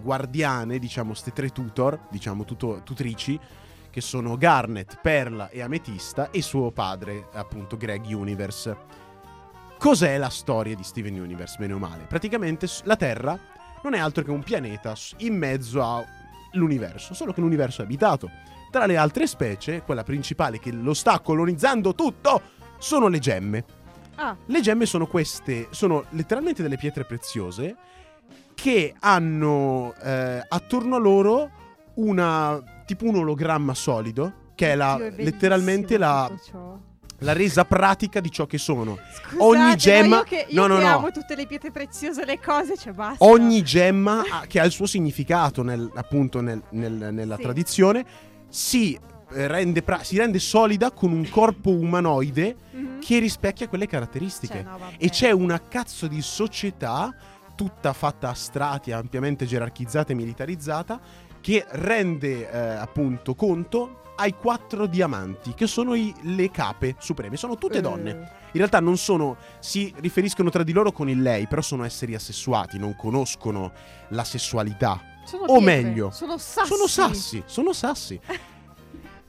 guardiane, 0.01 0.79
diciamo, 0.79 1.09
queste 1.09 1.31
tre 1.31 1.49
tutor, 1.49 1.97
diciamo, 2.09 2.43
tuto- 2.43 2.81
tutrici, 2.83 3.39
che 3.93 4.01
sono 4.01 4.37
Garnet, 4.37 4.97
Perla 5.03 5.49
e 5.49 5.61
Ametista, 5.61 6.31
e 6.31 6.41
suo 6.41 6.71
padre, 6.71 7.27
appunto, 7.33 7.77
Greg 7.77 8.03
Universe. 8.07 8.75
Cos'è 9.77 10.17
la 10.17 10.29
storia 10.29 10.75
di 10.75 10.81
Steven 10.81 11.19
Universe, 11.19 11.57
bene 11.59 11.73
o 11.73 11.77
male? 11.77 12.05
Praticamente 12.07 12.65
la 12.85 12.95
Terra 12.95 13.37
non 13.83 13.93
è 13.93 13.99
altro 13.99 14.23
che 14.23 14.31
un 14.31 14.41
pianeta 14.41 14.95
in 15.17 15.37
mezzo 15.37 15.83
all'universo, 15.83 17.13
solo 17.13 17.33
che 17.33 17.41
l'universo 17.41 17.81
è 17.81 17.85
abitato. 17.85 18.31
Tra 18.71 18.87
le 18.87 18.97
altre 18.97 19.27
specie, 19.27 19.83
quella 19.83 20.03
principale 20.03 20.57
che 20.57 20.71
lo 20.71 20.95
sta 20.95 21.19
colonizzando 21.19 21.93
tutto, 21.93 22.41
sono 22.79 23.09
le 23.09 23.19
gemme. 23.19 23.63
ah, 24.15 24.35
Le 24.43 24.61
gemme 24.61 24.87
sono 24.87 25.05
queste, 25.05 25.67
sono 25.69 26.05
letteralmente 26.09 26.63
delle 26.63 26.77
pietre 26.77 27.05
preziose 27.05 27.75
che 28.55 28.95
hanno 29.01 29.93
eh, 30.01 30.43
attorno 30.47 30.95
a 30.95 30.99
loro 30.99 31.51
una 31.95 32.59
tipo 32.85 33.05
un 33.05 33.15
ologramma 33.15 33.73
solido 33.73 34.51
che 34.55 34.71
è, 34.71 34.75
la, 34.75 34.95
Dio, 34.95 35.05
bellissimo 35.05 35.23
letteralmente 35.29 35.97
la, 35.97 36.31
la 37.19 37.33
resa 37.33 37.63
pratica 37.65 38.19
di 38.19 38.29
ciò 38.29 38.45
che 38.45 38.57
sono. 38.57 38.97
Scusate, 38.97 39.43
Ogni 39.43 39.57
ma 39.69 39.75
gemma- 39.75 40.15
io 40.17 40.23
che, 40.23 40.45
io 40.49 40.67
no, 40.67 40.77
no, 40.79 40.99
no. 40.99 41.11
tutte 41.11 41.35
le 41.35 41.45
pietre 41.47 41.71
preziose, 41.71 42.25
le 42.25 42.39
cose, 42.39 42.75
cioè 42.77 42.93
basta. 42.93 43.23
Ogni 43.25 43.61
gemma 43.63 44.23
ha- 44.29 44.45
che 44.45 44.59
ha 44.59 44.65
il 44.65 44.71
suo 44.71 44.85
significato 44.85 45.63
nel- 45.63 45.89
appunto 45.95 46.41
nel- 46.41 46.61
nel- 46.71 47.09
nella 47.13 47.35
Sì. 47.37 47.41
tradizione 47.41 48.05
si 48.49 48.99
eh, 49.35 49.47
rende, 49.47 49.81
pra- 49.81 50.03
si 50.03 50.15
rende 50.15 50.37
solida 50.37 50.91
con 50.91 51.11
un 51.11 51.27
corpo 51.27 51.71
umanoide 51.71 52.55
Mhm. 52.71 52.99
che 52.99 53.17
rispecchia 53.17 53.67
quelle 53.67 53.87
caratteristiche. 53.87 54.53
Cioè, 54.61 54.63
no. 54.63 54.77
E 54.99 55.09
c'è 55.09 55.31
una 55.31 55.59
cazzo 55.59 56.05
di 56.05 56.21
società 56.21 57.11
tutta 57.55 57.93
fatta 57.93 58.29
a 58.29 58.33
strati, 58.35 58.91
ampiamente 58.91 59.45
gerarchizzata 59.47 60.11
e 60.11 60.15
militarizzata, 60.15 60.99
che 61.43 61.65
rende 61.71 62.49
eh, 62.49 62.57
appunto 62.57 63.35
conto 63.35 63.99
ai 64.15 64.33
quattro 64.33 64.85
diamanti, 64.85 65.53
che 65.53 65.67
sono 65.67 65.93
i- 65.93 66.13
le 66.21 66.49
cape 66.51 66.95
supreme. 66.99 67.35
Sono 67.35 67.57
tutte 67.57 67.79
Eh, 67.79 67.81
donne. 67.81 68.11
In 68.11 68.59
realtà 68.59 68.79
non 68.79 68.95
sono, 68.95 69.35
si 69.59 69.93
riferiscono 69.97 70.49
tra 70.49 70.63
di 70.63 70.71
loro 70.71 70.93
con 70.93 71.09
il 71.09 71.21
lei, 71.21 71.47
però 71.47 71.61
sono 71.61 71.83
esseri 71.83 72.15
assessuati, 72.15 72.77
non 72.79 72.95
conoscono 72.95 73.73
la 74.09 74.23
sessualità. 74.23 75.01
sono 75.25 75.43
o 75.43 75.57
pietre, 75.57 75.83
meglio, 75.83 76.11
sono 76.11 76.37
sassi. 76.37 76.67
Sono 76.67 76.87
sassi, 76.87 77.43
sono 77.45 77.73
sassi. 77.73 78.19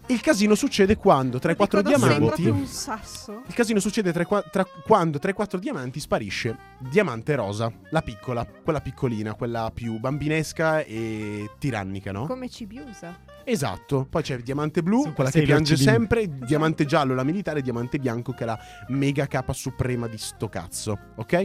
Il 0.07 0.21
casino 0.21 0.55
succede 0.55 0.97
quando 0.97 1.39
tra 1.39 1.53
i 1.53 1.57
quattro 1.57 1.81
diamanti... 1.81 2.47
un 2.47 2.67
sasso. 2.67 3.43
Il 3.47 3.55
casino 3.55 3.81
succede 3.81 4.13
tra, 4.13 4.25
tra- 4.43 4.67
quando 4.85 5.19
tra 5.19 5.31
i 5.31 5.33
quattro 5.33 5.59
diamanti 5.59 5.99
sparisce 5.99 6.57
Diamante 6.79 7.35
Rosa, 7.35 7.73
la 7.89 8.03
piccola, 8.03 8.47
quella 8.47 8.83
piccolina, 8.83 9.33
quella 9.35 9.71
più 9.73 9.99
bambinesca 9.99 10.83
e 10.83 11.53
tirannica, 11.59 12.13
no? 12.13 12.27
Come 12.27 12.51
Cibiusa. 12.51 13.19
Esatto. 13.45 14.07
Poi 14.09 14.23
c'è 14.23 14.37
Diamante 14.39 14.83
Blu, 14.83 14.99
Super 14.99 15.15
quella 15.15 15.31
che 15.31 15.43
piange 15.43 15.77
sempre, 15.77 16.29
Diamante 16.29 16.85
Giallo, 16.85 17.15
la 17.15 17.25
militare, 17.25 17.63
Diamante 17.63 17.99
Bianco, 17.99 18.33
che 18.33 18.43
è 18.43 18.47
la 18.47 18.59
mega 18.89 19.27
capa 19.27 19.55
suprema 19.55 20.07
di 20.07 20.19
sto 20.19 20.51
cazzo, 20.51 20.99
ok? 21.17 21.45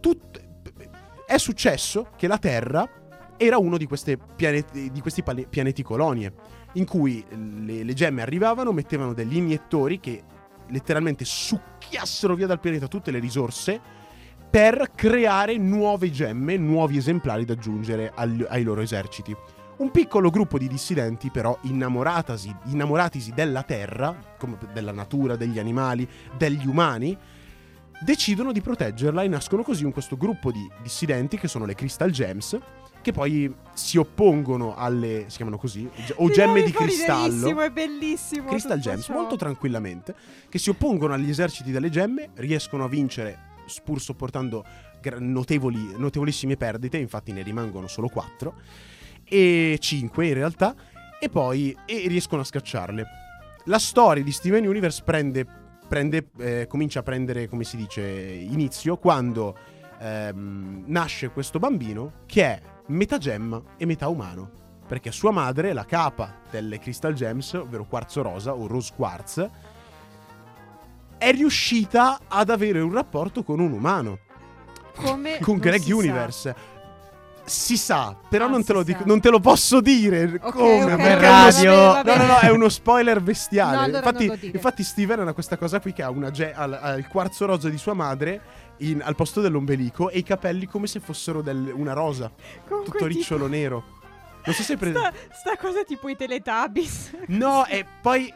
Tut- 0.00 0.44
è 1.24 1.38
successo 1.38 2.10
che 2.16 2.26
la 2.26 2.38
Terra 2.38 2.88
era 3.36 3.58
uno 3.58 3.76
di, 3.76 3.86
queste 3.86 4.16
pianeti, 4.16 4.90
di 4.90 5.00
questi 5.00 5.22
pianeti 5.48 5.82
colonie 5.84 6.32
in 6.76 6.84
cui 6.84 7.24
le, 7.28 7.82
le 7.82 7.94
gemme 7.94 8.22
arrivavano, 8.22 8.72
mettevano 8.72 9.12
degli 9.12 9.36
iniettori 9.36 10.00
che 10.00 10.22
letteralmente 10.68 11.24
succhiassero 11.24 12.34
via 12.34 12.46
dal 12.46 12.60
pianeta 12.60 12.88
tutte 12.88 13.10
le 13.10 13.18
risorse 13.18 13.80
per 14.48 14.90
creare 14.94 15.56
nuove 15.58 16.10
gemme, 16.10 16.56
nuovi 16.56 16.96
esemplari 16.96 17.44
da 17.44 17.54
aggiungere 17.54 18.12
agli- 18.14 18.46
ai 18.48 18.62
loro 18.62 18.80
eserciti. 18.80 19.34
Un 19.78 19.90
piccolo 19.90 20.30
gruppo 20.30 20.56
di 20.56 20.68
dissidenti, 20.68 21.30
però, 21.30 21.58
innamoratisi 21.62 23.32
della 23.34 23.62
Terra, 23.62 24.16
della 24.72 24.92
natura, 24.92 25.36
degli 25.36 25.58
animali, 25.58 26.08
degli 26.38 26.66
umani, 26.66 27.16
decidono 28.00 28.52
di 28.52 28.62
proteggerla 28.62 29.22
e 29.22 29.28
nascono 29.28 29.62
così 29.62 29.84
un 29.84 29.92
questo 29.92 30.16
gruppo 30.16 30.50
di 30.50 30.66
dissidenti 30.82 31.36
che 31.36 31.48
sono 31.48 31.66
le 31.66 31.74
Crystal 31.74 32.10
Gems, 32.10 32.58
che 33.06 33.12
poi 33.12 33.54
si 33.72 33.98
oppongono 33.98 34.74
alle, 34.74 35.26
si 35.28 35.36
chiamano 35.36 35.58
così, 35.58 35.88
o 36.16 36.28
gemme 36.28 36.64
di 36.64 36.72
cristallo. 36.72 37.60
È 37.60 37.70
bellissimo. 37.70 38.48
Crystal 38.48 38.80
Gems, 38.80 39.04
ciò. 39.04 39.12
molto 39.12 39.36
tranquillamente, 39.36 40.12
che 40.48 40.58
si 40.58 40.70
oppongono 40.70 41.14
agli 41.14 41.30
eserciti 41.30 41.70
delle 41.70 41.88
gemme, 41.88 42.30
riescono 42.34 42.82
a 42.82 42.88
vincere 42.88 43.38
pur 43.84 44.00
sopportando 44.00 44.64
notevoli, 45.18 45.94
notevolissime 45.96 46.56
perdite, 46.56 46.96
infatti 46.96 47.30
ne 47.30 47.42
rimangono 47.42 47.86
solo 47.86 48.08
4, 48.08 48.54
e 49.22 49.78
5 49.80 50.26
in 50.26 50.34
realtà, 50.34 50.74
e 51.20 51.28
poi 51.28 51.76
e 51.86 52.08
riescono 52.08 52.40
a 52.40 52.44
scacciarle. 52.44 53.06
La 53.66 53.78
storia 53.78 54.24
di 54.24 54.32
Steven 54.32 54.66
Universe 54.66 55.04
prende, 55.04 55.46
prende, 55.86 56.30
eh, 56.38 56.66
comincia 56.68 56.98
a 56.98 57.02
prendere, 57.04 57.46
come 57.46 57.62
si 57.62 57.76
dice, 57.76 58.02
inizio 58.02 58.96
quando 58.96 59.56
ehm, 59.98 60.84
nasce 60.86 61.30
questo 61.30 61.58
bambino 61.58 62.12
che 62.26 62.42
è 62.44 62.60
metà 62.88 63.18
gemma 63.18 63.60
e 63.76 63.86
metà 63.86 64.08
umano. 64.08 64.50
Perché 64.86 65.10
sua 65.10 65.32
madre, 65.32 65.72
la 65.72 65.84
capa 65.84 66.34
delle 66.50 66.78
Crystal 66.78 67.12
Gems, 67.12 67.54
ovvero 67.54 67.84
quarzo 67.86 68.22
rosa 68.22 68.54
o 68.54 68.66
rose 68.68 68.92
quartz, 68.94 69.48
è 71.18 71.32
riuscita 71.32 72.20
ad 72.28 72.50
avere 72.50 72.80
un 72.80 72.92
rapporto 72.92 73.42
con 73.42 73.58
un 73.60 73.72
umano, 73.72 74.18
Come 74.94 75.38
con 75.42 75.58
Greg 75.58 75.80
si 75.80 75.88
sa. 75.90 75.96
Universe. 75.96 76.54
Si 77.46 77.76
sa, 77.76 78.16
però 78.28 78.46
Ah, 78.46 78.48
non, 78.48 78.64
te 78.64 78.72
lo 78.72 78.82
dico- 78.82 79.04
non 79.06 79.20
te 79.20 79.30
lo 79.30 79.38
posso 79.38 79.80
dire. 79.80 80.24
Ok, 80.42 80.50
come? 80.52 80.82
ok, 80.82 80.96
perché 80.96 80.96
per 80.96 81.18
è 81.20 81.28
uno 81.28 81.42
radio. 81.44 81.70
Va 81.74 81.96
No, 81.96 82.02
bene, 82.02 82.16
no, 82.18 82.26
va 82.26 82.32
no, 82.32 82.36
è 82.38 82.40
bene. 82.42 82.52
uno 82.54 82.68
spoiler 82.68 83.20
bestiale. 83.20 83.76
No, 83.76 83.82
allora 83.82 83.98
infatti, 84.22 84.50
infatti 84.52 84.82
Steven 84.82 85.28
ha 85.28 85.32
questa 85.32 85.56
cosa 85.56 85.78
qui 85.80 85.92
che 85.92 86.02
ha, 86.02 86.10
una 86.10 86.30
ge- 86.32 86.52
ha 86.52 86.92
il 86.94 87.06
quarzo 87.06 87.46
rosa 87.46 87.68
di 87.68 87.78
sua 87.78 87.94
madre 87.94 88.40
in- 88.78 89.02
al 89.02 89.14
posto 89.14 89.40
dell'ombelico 89.40 90.10
e 90.10 90.18
i 90.18 90.22
capelli 90.22 90.66
come 90.66 90.86
se 90.86 91.00
fossero 91.00 91.42
del- 91.42 91.72
una 91.74 91.92
rosa, 91.92 92.30
Comunque, 92.66 92.92
tutto 92.92 93.06
tipo, 93.06 93.06
ricciolo 93.06 93.46
nero. 93.46 93.84
Non 94.44 94.54
so 94.54 94.62
se 94.62 94.72
hai 94.74 94.78
preso... 94.78 94.98
Sta, 94.98 95.12
sta 95.32 95.56
cosa 95.56 95.82
tipo 95.84 96.08
i 96.08 96.16
Teletubbies. 96.16 97.10
No, 97.28 97.64
e 97.68 97.84
poi 98.00 98.32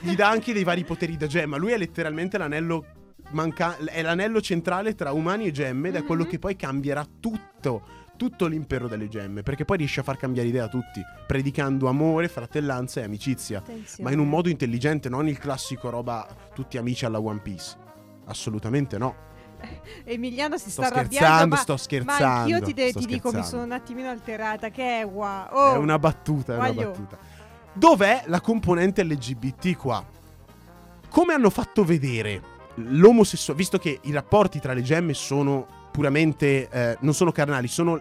gli 0.00 0.14
dà 0.14 0.28
anche 0.28 0.52
dei 0.52 0.62
vari 0.64 0.84
poteri 0.84 1.16
da 1.16 1.26
gemma. 1.26 1.56
Lui 1.56 1.72
è 1.72 1.78
letteralmente 1.78 2.36
l'anello 2.38 2.84
manca- 3.30 3.76
è 3.78 4.02
l'anello 4.02 4.40
centrale 4.40 4.94
tra 4.94 5.12
umani 5.12 5.46
e 5.46 5.50
gemme 5.50 5.88
ed 5.88 5.96
è 5.96 6.04
quello 6.04 6.24
Mhm. 6.24 6.28
che 6.30 6.38
poi 6.38 6.54
cambierà 6.56 7.06
tutto, 7.18 7.82
tutto 8.18 8.46
l'impero 8.46 8.88
delle 8.88 9.08
gemme, 9.08 9.42
perché 9.42 9.64
poi 9.64 9.78
riesce 9.78 10.00
a 10.00 10.02
far 10.02 10.16
cambiare 10.18 10.48
idea 10.48 10.64
a 10.64 10.68
tutti, 10.68 11.00
predicando 11.26 11.88
amore, 11.88 12.28
fratellanza 12.28 13.00
e 13.00 13.04
amicizia, 13.04 13.62
ma 14.00 14.10
in 14.10 14.18
un 14.18 14.28
modo 14.28 14.48
intelligente, 14.50 15.08
non 15.08 15.28
il 15.28 15.38
classico 15.38 15.88
roba 15.88 16.26
tutti 16.52 16.76
amici 16.78 17.04
alla 17.06 17.20
One 17.20 17.40
Piece. 17.40 17.76
Assolutamente 18.26 18.98
no. 18.98 19.26
Emiliano 20.04 20.56
si 20.56 20.70
Sto 20.70 20.82
sta 20.82 20.92
arrabbiando. 20.94 21.16
scherzando, 21.16 21.54
ma, 21.54 21.60
sto 21.60 21.72
Ma 21.72 21.78
scherzando. 21.78 22.24
anch'io 22.24 22.60
ti, 22.62 22.74
de- 22.74 22.92
ti 22.92 23.06
dico, 23.06 23.30
mi 23.32 23.42
sono 23.44 23.62
un 23.62 23.72
attimino 23.72 24.08
alterata. 24.08 24.70
Che 24.70 25.00
è 25.00 25.04
wow. 25.04 25.46
Oh, 25.50 25.74
È 25.74 25.76
una 25.78 25.98
battuta, 25.98 26.54
è 26.54 26.58
una 26.58 26.72
battuta. 26.72 27.18
Dov'è 27.72 28.24
la 28.26 28.40
componente 28.40 29.04
LGBT 29.04 29.76
qua? 29.76 30.04
Come 31.08 31.32
hanno 31.32 31.50
fatto 31.50 31.84
vedere 31.84 32.56
l'omosessuale, 32.74 33.58
visto 33.58 33.78
che 33.78 33.98
i 34.02 34.12
rapporti 34.12 34.60
tra 34.60 34.72
le 34.72 34.82
gemme 34.82 35.14
sono 35.14 35.66
puramente, 35.90 36.68
eh, 36.68 36.96
non 37.00 37.14
sono 37.14 37.32
carnali, 37.32 37.66
sono, 37.66 38.00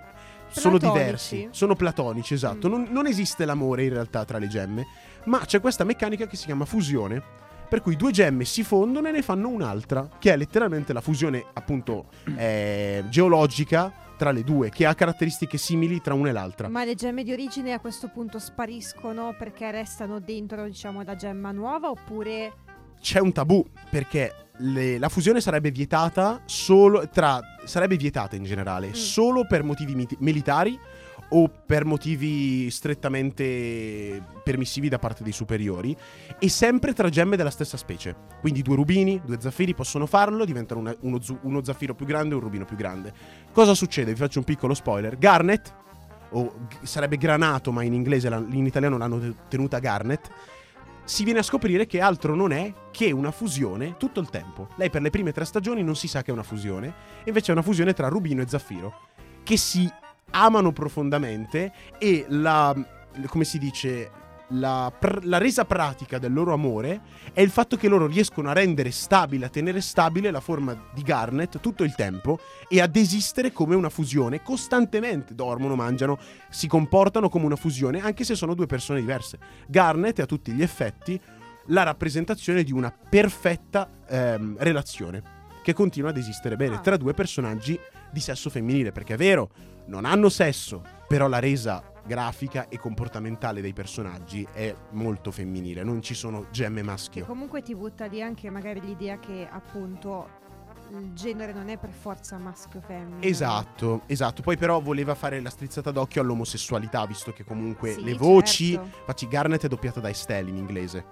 sono 0.49 0.77
diversi, 0.77 1.47
sono 1.51 1.75
platonici, 1.75 2.33
esatto. 2.33 2.67
Mm. 2.67 2.71
Non, 2.71 2.87
non 2.89 3.07
esiste 3.07 3.45
l'amore 3.45 3.83
in 3.83 3.93
realtà 3.93 4.25
tra 4.25 4.37
le 4.37 4.47
gemme, 4.47 4.85
ma 5.25 5.39
c'è 5.39 5.59
questa 5.59 5.83
meccanica 5.83 6.27
che 6.27 6.35
si 6.35 6.45
chiama 6.45 6.65
fusione, 6.65 7.21
per 7.67 7.81
cui 7.81 7.95
due 7.95 8.11
gemme 8.11 8.45
si 8.45 8.63
fondono 8.63 9.07
e 9.07 9.11
ne 9.11 9.21
fanno 9.21 9.49
un'altra, 9.49 10.09
che 10.19 10.33
è 10.33 10.37
letteralmente 10.37 10.93
la 10.93 11.01
fusione 11.01 11.43
appunto 11.53 12.05
eh, 12.37 13.03
geologica 13.09 14.05
tra 14.17 14.31
le 14.31 14.43
due, 14.43 14.69
che 14.69 14.85
ha 14.87 14.95
caratteristiche 14.95 15.57
simili 15.59 16.01
tra 16.01 16.15
una 16.15 16.29
e 16.29 16.31
l'altra. 16.31 16.67
Ma 16.69 16.83
le 16.83 16.95
gemme 16.95 17.23
di 17.23 17.31
origine 17.31 17.73
a 17.73 17.79
questo 17.79 18.09
punto 18.11 18.39
spariscono 18.39 19.35
perché 19.37 19.69
restano 19.69 20.19
dentro, 20.19 20.65
diciamo, 20.65 21.03
la 21.03 21.15
gemma 21.15 21.51
nuova 21.51 21.89
oppure... 21.91 22.51
c'è 22.99 23.19
un 23.19 23.31
tabù 23.31 23.63
perché 23.91 24.33
le- 24.61 24.97
la 24.97 25.07
fusione 25.09 25.39
sarebbe 25.39 25.69
vietata 25.69 26.41
solo 26.45 27.07
tra 27.09 27.39
sarebbe 27.63 27.95
vietata 27.95 28.35
in 28.35 28.43
generale 28.43 28.87
Mm. 28.87 28.93
solo 28.93 29.45
per 29.45 29.61
motivi 29.63 29.93
miti- 29.93 30.17
militari 30.19 30.79
o 31.29 31.49
per 31.49 31.83
motivi 31.83 32.69
strettamente 32.69 34.23
permissivi 34.43 34.87
da 34.87 34.97
parte 34.97 35.23
dei 35.23 35.33
superiori 35.33 35.95
e 36.39 36.49
sempre 36.49 36.93
tra 36.93 37.09
gemme 37.09 37.35
della 37.35 37.49
stessa 37.49 37.75
specie. 37.77 38.15
Quindi 38.39 38.61
due 38.61 38.75
rubini, 38.75 39.21
due 39.25 39.37
zaffiri 39.39 39.73
possono 39.73 40.05
farlo, 40.05 40.45
diventano 40.45 40.79
una- 40.79 40.95
uno, 41.01 41.19
uno 41.41 41.63
zaffiro 41.63 41.93
più 41.95 42.05
grande 42.05 42.33
e 42.33 42.37
un 42.37 42.43
rubino 42.43 42.65
più 42.65 42.77
grande. 42.77 43.13
Cosa 43.51 43.73
succede? 43.73 44.11
Vi 44.13 44.17
faccio 44.19 44.39
un 44.39 44.45
piccolo 44.45 44.73
spoiler. 44.73 45.17
Garnet 45.17 45.73
o 46.31 46.67
sarebbe 46.83 47.17
granato, 47.17 47.71
ma 47.71 47.83
in 47.83 47.93
inglese 47.93 48.27
in 48.27 48.65
italiano 48.65 48.97
l'hanno 48.97 49.19
te- 49.19 49.35
tenuta 49.49 49.79
Garnet 49.79 50.29
si 51.03 51.23
viene 51.23 51.39
a 51.39 51.43
scoprire 51.43 51.85
che 51.85 52.01
altro 52.01 52.35
non 52.35 52.51
è 52.51 52.73
che 52.91 53.11
una 53.13 53.31
fusione 53.31 53.95
tutto 53.97 54.19
il 54.19 54.29
tempo. 54.29 54.67
Lei 54.75 54.89
per 54.89 55.01
le 55.01 55.09
prime 55.09 55.31
tre 55.31 55.45
stagioni 55.45 55.81
non 55.81 55.95
si 55.95 56.09
sa 56.09 56.21
che 56.21 56.31
è 56.31 56.33
una 56.33 56.43
fusione, 56.43 56.93
invece 57.23 57.51
è 57.51 57.53
una 57.53 57.61
fusione 57.61 57.93
tra 57.93 58.09
Rubino 58.09 58.41
e 58.41 58.47
Zaffiro, 58.47 58.93
che 59.43 59.55
si 59.55 59.89
amano 60.31 60.71
profondamente 60.71 61.71
e 61.97 62.25
la, 62.29 62.75
come 63.27 63.43
si 63.43 63.57
dice, 63.57 64.11
la, 64.51 64.91
pr- 64.97 65.23
la 65.23 65.37
resa 65.37 65.65
pratica 65.65 66.19
del 66.19 66.31
loro 66.31 66.53
amore 66.53 67.01
è 67.33 67.41
il 67.41 67.49
fatto 67.49 67.75
che 67.75 67.87
loro 67.87 68.07
riescono 68.07 68.49
a 68.49 68.53
rendere 68.53 68.91
stabile, 68.91 69.45
a 69.45 69.49
tenere 69.49 69.81
stabile 69.81 70.31
la 70.31 70.39
forma 70.39 70.89
di 70.93 71.01
Garnet 71.01 71.59
tutto 71.59 71.83
il 71.83 71.95
tempo 71.95 72.39
e 72.67 72.79
ad 72.81 72.95
esistere 72.95 73.51
come 73.51 73.75
una 73.75 73.89
fusione 73.89 74.41
costantemente. 74.43 75.35
Dormono, 75.35 75.75
mangiano, 75.75 76.17
si 76.49 76.67
comportano 76.67 77.29
come 77.29 77.45
una 77.45 77.55
fusione 77.55 78.01
anche 78.01 78.23
se 78.23 78.35
sono 78.35 78.53
due 78.53 78.67
persone 78.67 78.99
diverse. 78.99 79.37
Garnet 79.67 80.19
è 80.19 80.21
a 80.23 80.25
tutti 80.25 80.51
gli 80.51 80.61
effetti 80.61 81.19
la 81.69 81.83
rappresentazione 81.83 82.63
di 82.63 82.71
una 82.71 82.91
perfetta 82.91 83.89
ehm, 84.07 84.55
relazione 84.59 85.35
che 85.61 85.73
continua 85.73 86.11
ad 86.11 86.17
esistere 86.17 86.55
bene 86.55 86.75
Ah. 86.75 86.79
tra 86.79 86.95
due 86.95 87.13
personaggi 87.13 87.77
di 88.09 88.21
sesso 88.21 88.49
femminile, 88.49 88.93
perché 88.93 89.15
è 89.15 89.17
vero, 89.17 89.49
non 89.87 90.05
hanno 90.05 90.29
sesso, 90.29 90.81
però 91.07 91.27
la 91.27 91.39
resa 91.39 91.83
grafica 92.05 92.69
e 92.69 92.77
comportamentale 92.79 93.59
dei 93.61 93.73
personaggi 93.73 94.47
è 94.53 94.73
molto 94.91 95.29
femminile, 95.31 95.83
non 95.83 96.01
ci 96.01 96.13
sono 96.13 96.47
gemme 96.51 96.79
Che 96.81 96.85
maschio. 96.85 97.25
comunque 97.25 97.61
ti 97.61 97.75
butta 97.75 98.05
lì 98.05 98.21
anche 98.21 98.49
magari 98.49 98.79
l'idea 98.79 99.19
che 99.19 99.47
appunto 99.51 100.45
il 100.89 101.11
genere 101.13 101.51
non 101.51 101.67
è 101.67 101.77
per 101.77 101.89
forza 101.91 102.37
maschio 102.37 102.79
femmina. 102.79 103.17
Esatto, 103.21 104.03
esatto. 104.05 104.41
Poi 104.41 104.55
però 104.55 104.79
voleva 104.79 105.15
fare 105.15 105.41
la 105.41 105.49
strizzata 105.49 105.91
d'occhio 105.91 106.21
all'omosessualità, 106.21 107.05
visto 107.05 107.33
che 107.33 107.43
comunque 107.43 107.91
Sì, 107.93 108.03
le 108.05 108.13
voci... 108.13 108.71
certo. 108.71 108.97
Infatti 108.99 109.27
Garnet 109.27 109.65
è 109.65 109.67
doppiata 109.67 109.99
da 109.99 110.09
Estelle 110.09 110.49
in 110.49 110.55
inglese, 110.55 111.03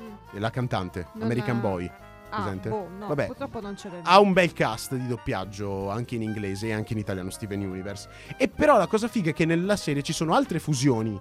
Mm. 0.00 0.36
è 0.36 0.38
la 0.38 0.48
cantante, 0.50 1.08
Non 1.14 1.24
American 1.24 1.56
ha- 1.56 1.60
Boy. 1.60 1.90
Ah, 2.30 2.50
boh, 2.50 2.88
no, 2.98 3.06
Vabbè. 3.08 3.26
purtroppo 3.26 3.60
non 3.60 3.76
ce 3.76 3.88
l'ho. 3.88 4.00
Ha 4.02 4.20
un 4.20 4.32
bel 4.32 4.52
cast 4.52 4.94
di 4.94 5.06
doppiaggio 5.06 5.90
anche 5.90 6.14
in 6.14 6.22
inglese 6.22 6.68
e 6.68 6.72
anche 6.72 6.92
in 6.92 6.98
italiano, 6.98 7.30
Steven 7.30 7.60
Universe. 7.60 8.08
E 8.36 8.48
però 8.48 8.76
la 8.76 8.86
cosa 8.86 9.08
figa 9.08 9.30
è 9.30 9.32
che 9.32 9.44
nella 9.44 9.76
serie 9.76 10.02
ci 10.02 10.12
sono 10.12 10.34
altre 10.34 10.58
fusioni 10.58 11.20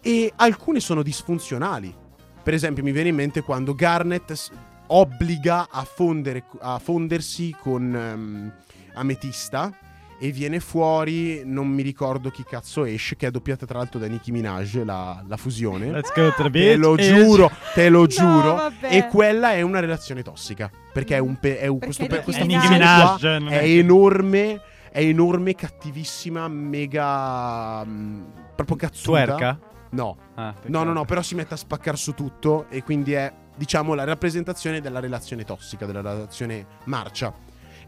e 0.00 0.32
alcune 0.36 0.80
sono 0.80 1.02
disfunzionali. 1.02 1.94
Per 2.42 2.54
esempio, 2.54 2.82
mi 2.82 2.92
viene 2.92 3.10
in 3.10 3.14
mente 3.14 3.42
quando 3.42 3.74
Garnet 3.74 4.50
obbliga 4.86 5.68
a, 5.70 5.84
fondere, 5.84 6.44
a 6.60 6.78
fondersi 6.78 7.54
con 7.60 7.94
ehm, 7.94 8.52
Ametista 8.94 9.72
e 10.20 10.30
viene 10.32 10.58
fuori, 10.60 11.42
non 11.44 11.68
mi 11.68 11.82
ricordo 11.82 12.30
chi 12.30 12.42
cazzo 12.44 12.84
esce, 12.84 13.14
che 13.16 13.28
è 13.28 13.30
doppiata 13.30 13.66
tra 13.66 13.78
l'altro 13.78 13.98
da 14.00 14.06
Nicki 14.06 14.32
Minaj, 14.32 14.82
la, 14.84 15.22
la 15.26 15.36
fusione. 15.36 15.90
Let's 15.90 16.12
go 16.14 16.32
to 16.34 16.42
the 16.44 16.50
Te 16.50 16.76
lo 16.76 16.96
giuro, 16.96 17.50
te 17.74 17.88
lo 17.88 18.00
No, 18.00 18.06
giuro. 18.06 18.54
vabbè. 18.54 18.94
E 18.96 19.06
quella 19.06 19.52
è 19.52 19.60
una 19.62 19.80
relazione 19.80 20.22
tossica. 20.22 20.70
Perché 20.92 21.14
è 21.16 21.18
un 21.18 21.36
pe- 21.38 21.58
è 21.60 21.66
un- 21.66 21.78
Perché 21.78 21.84
questo 21.96 22.06
pe- 22.06 22.12
Nicki 22.14 22.24
questa 22.24 22.42
È 22.42 22.46
Minaj- 22.46 22.62
Nicki 22.62 23.26
Minaj. 23.26 23.52
è 23.52 23.58
che- 23.60 23.78
enorme, 23.78 24.60
è 24.90 25.00
enorme, 25.00 25.54
cattivissima, 25.54 26.48
mega. 26.48 27.84
mm, 27.84 28.22
proprio 28.56 28.76
cazzuta. 28.76 29.24
Tuerca? 29.24 29.58
No, 29.90 30.16
Ah, 30.34 30.52
no, 30.66 30.82
no, 30.84 30.92
no, 30.92 31.04
però 31.06 31.22
si 31.22 31.34
mette 31.34 31.54
a 31.54 31.56
spaccare 31.56 31.96
su 31.96 32.12
tutto 32.12 32.66
e 32.68 32.82
quindi 32.82 33.12
è, 33.14 33.32
diciamo, 33.56 33.94
la 33.94 34.04
rappresentazione 34.04 34.80
della 34.82 35.00
relazione 35.00 35.44
tossica, 35.44 35.86
della 35.86 36.02
relazione 36.02 36.66
marcia. 36.84 37.32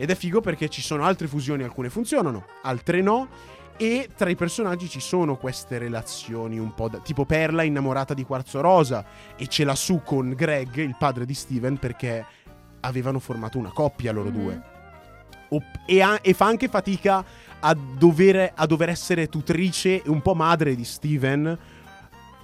Ed 0.00 0.08
è 0.08 0.14
figo 0.14 0.40
perché 0.40 0.70
ci 0.70 0.80
sono 0.80 1.04
altre 1.04 1.26
fusioni, 1.26 1.62
alcune 1.62 1.90
funzionano, 1.90 2.46
altre 2.62 3.02
no. 3.02 3.28
E 3.76 4.08
tra 4.16 4.30
i 4.30 4.34
personaggi 4.34 4.88
ci 4.88 4.98
sono 5.00 5.36
queste 5.36 5.76
relazioni 5.76 6.58
un 6.58 6.72
po' 6.74 6.88
da- 6.88 7.00
tipo 7.00 7.26
Perla 7.26 7.64
innamorata 7.64 8.14
di 8.14 8.24
Quarzo 8.24 8.62
Rosa 8.62 9.04
e 9.36 9.46
ce 9.46 9.64
l'ha 9.64 9.74
su 9.74 10.00
con 10.02 10.30
Greg, 10.34 10.74
il 10.76 10.96
padre 10.98 11.26
di 11.26 11.34
Steven, 11.34 11.76
perché 11.78 12.24
avevano 12.80 13.18
formato 13.18 13.58
una 13.58 13.68
coppia 13.70 14.10
loro 14.12 14.30
Mhm. 14.30 14.34
due. 14.40 14.62
E, 15.84 16.00
ha- 16.00 16.18
e 16.22 16.32
fa 16.32 16.46
anche 16.46 16.68
fatica 16.68 17.22
a 17.60 17.74
dover, 17.74 18.52
a 18.54 18.64
dover 18.64 18.88
essere 18.88 19.28
tutrice 19.28 20.02
e 20.02 20.08
un 20.08 20.22
po' 20.22 20.34
madre 20.34 20.74
di 20.74 20.84
Steven 20.84 21.58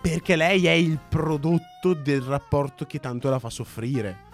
perché 0.02 0.36
lei 0.36 0.66
è 0.66 0.72
il 0.72 0.98
prodotto 1.08 1.94
del 1.94 2.20
rapporto 2.20 2.84
che 2.84 3.00
tanto 3.00 3.30
la 3.30 3.38
fa 3.38 3.48
soffrire. 3.48 4.24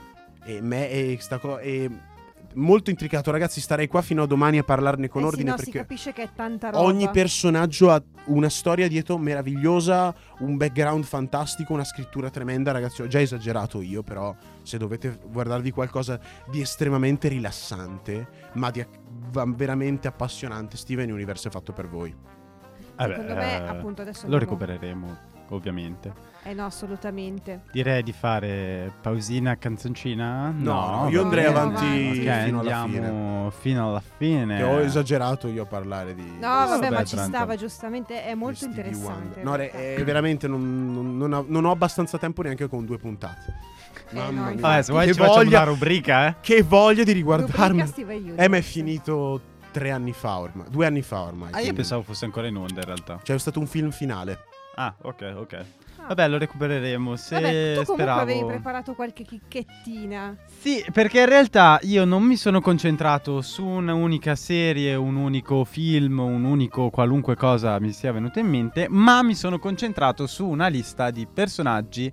E 0.45 0.61
me 0.61 0.89
è, 0.91 1.16
sta 1.20 1.39
co- 1.39 1.59
è 1.59 1.89
molto 2.55 2.90
intricato, 2.90 3.30
ragazzi. 3.30 3.61
Starei 3.61 3.86
qua 3.88 4.03
fino 4.03 4.22
a 4.22 4.26
domani 4.26 4.59
a 4.59 4.62
parlarne 4.64 5.09
con 5.09 5.22
Eh 5.22 5.24
sì, 5.24 5.30
ordine 5.30 5.50
no, 5.50 5.57
si 5.59 5.64
perché 5.64 5.78
capisce 5.80 6.12
che 6.12 6.22
è 6.22 6.28
tanta 6.34 6.70
roba. 6.70 6.82
ogni 6.84 7.09
personaggio 7.11 7.90
ha 7.90 8.03
una 8.26 8.48
storia 8.48 8.88
dietro 8.88 9.18
meravigliosa, 9.18 10.14
un 10.40 10.57
background 10.57 11.05
fantastico, 11.05 11.72
una 11.72 11.84
scrittura 11.84 12.30
tremenda. 12.30 12.72
Ragazzi, 12.72 13.03
ho 13.03 13.07
già 13.07 13.20
esagerato 13.20 13.80
io, 13.80 14.03
però 14.03 14.34
se 14.62 14.78
dovete 14.78 15.18
guardarvi 15.30 15.70
qualcosa 15.70 16.18
di 16.50 16.61
estremamente 16.61 17.28
rilassante, 17.28 18.28
ma 18.55 18.70
di 18.70 18.84
veramente 19.55 20.09
appassionante, 20.09 20.76
Steven 20.76 21.11
Universe 21.11 21.48
è 21.48 21.50
fatto 21.50 21.72
per 21.72 21.88
voi. 21.88 22.14
Vabbè, 22.94 23.11
Secondo 23.14 23.34
me, 23.34 23.53
eh, 23.57 23.66
appunto, 23.68 24.03
adesso 24.03 24.26
Lo 24.26 24.34
andiamo- 24.36 24.38
recupereremo, 24.57 25.18
ovviamente. 25.55 26.30
Eh 26.44 26.55
no, 26.55 26.64
assolutamente. 26.64 27.62
Direi 27.70 28.03
di 28.03 28.12
fare 28.12 28.92
pausina 29.00 29.57
canzoncina? 29.57 30.50
No, 30.50 31.03
no, 31.05 31.09
io 31.09 31.22
andrei 31.22 31.44
avanti 31.44 31.84
Ok, 31.84 32.44
fino 32.44 32.61
alla 32.61 32.76
andiamo 32.80 33.50
fino 33.50 33.88
alla 33.88 34.03
fine. 34.16 34.57
Che 34.57 34.62
ho 34.64 34.80
esagerato 34.80 35.46
io 35.46 35.62
a 35.62 35.66
parlare 35.66 36.14
di. 36.16 36.22
No, 36.22 36.38
vabbè, 36.48 36.68
vabbè, 36.70 36.90
ma 36.90 37.05
ci 37.05 37.16
stava 37.16 37.55
giustamente, 37.57 38.24
è 38.24 38.34
molto 38.34 38.64
interessante. 38.64 39.42
No, 39.44 39.55
re- 39.55 39.70
è 39.70 40.03
veramente 40.03 40.48
non, 40.48 40.92
non- 40.92 41.16
non 41.16 41.32
ho, 41.32 41.44
non 41.46 41.64
ho 41.64 41.70
abbastanza 41.70 42.18
tempo 42.18 42.42
neanche 42.42 42.68
con 42.68 42.84
due 42.84 42.98
puntate. 42.98 43.70
Eh, 44.11 44.14
Mamma 44.16 44.40
no, 44.48 44.50
mia. 44.55 44.61
Vabbè, 44.61 44.82
se 44.82 44.92
vuoi 44.92 45.07
Che 45.07 45.12
ci 45.14 45.18
voglia- 45.20 45.61
una 45.62 45.70
rubrica, 45.70 46.26
eh? 46.26 46.34
Che 46.40 46.62
voglia 46.64 47.05
di 47.05 47.12
riguardarmi. 47.12 47.84
Eh, 48.34 48.48
ma 48.48 48.57
è 48.57 48.62
finito 48.62 49.40
tre 49.70 49.90
anni 49.92 50.12
fa 50.12 50.38
ormai. 50.38 50.66
Due 50.68 50.86
anni 50.86 51.03
fa 51.03 51.20
ormai. 51.22 51.48
Ah, 51.48 51.57
io 51.57 51.61
quindi- 51.61 51.76
pensavo 51.76 52.03
fosse 52.03 52.24
ancora 52.24 52.48
in 52.48 52.57
onda 52.57 52.80
in 52.80 52.86
realtà. 52.86 53.20
C'è 53.22 53.38
stato 53.38 53.61
un 53.61 53.66
film 53.66 53.90
finale. 53.90 54.38
Ah, 54.75 54.95
ok, 55.03 55.35
ok. 55.37 55.64
Ah. 55.99 56.07
Vabbè, 56.09 56.29
lo 56.29 56.39
recupereremo. 56.39 57.16
Se 57.16 57.35
Vabbè, 57.35 57.51
tu 57.51 57.85
comunque 57.85 57.95
speravo... 57.95 58.20
avevi 58.20 58.45
preparato 58.45 58.95
qualche 58.95 59.25
chicchettina. 59.25 60.37
Sì, 60.47 60.85
perché 60.93 61.20
in 61.20 61.27
realtà 61.27 61.79
io 61.83 62.05
non 62.05 62.23
mi 62.23 62.37
sono 62.37 62.61
concentrato 62.61 63.41
su 63.41 63.64
un'unica 63.64 64.35
serie, 64.35 64.95
un 64.95 65.16
unico 65.16 65.64
film, 65.64 66.18
un 66.18 66.45
unico 66.45 66.91
qualunque 66.91 67.37
cosa 67.37 67.79
mi 67.79 67.93
sia 67.93 68.12
venuto 68.12 68.39
in 68.39 68.49
mente, 68.49 68.87
ma 68.89 69.23
mi 69.23 69.35
sono 69.35 69.59
concentrato 69.59 70.27
su 70.27 70.47
una 70.47 70.68
lista 70.68 71.11
di 71.11 71.27
personaggi 71.33 72.12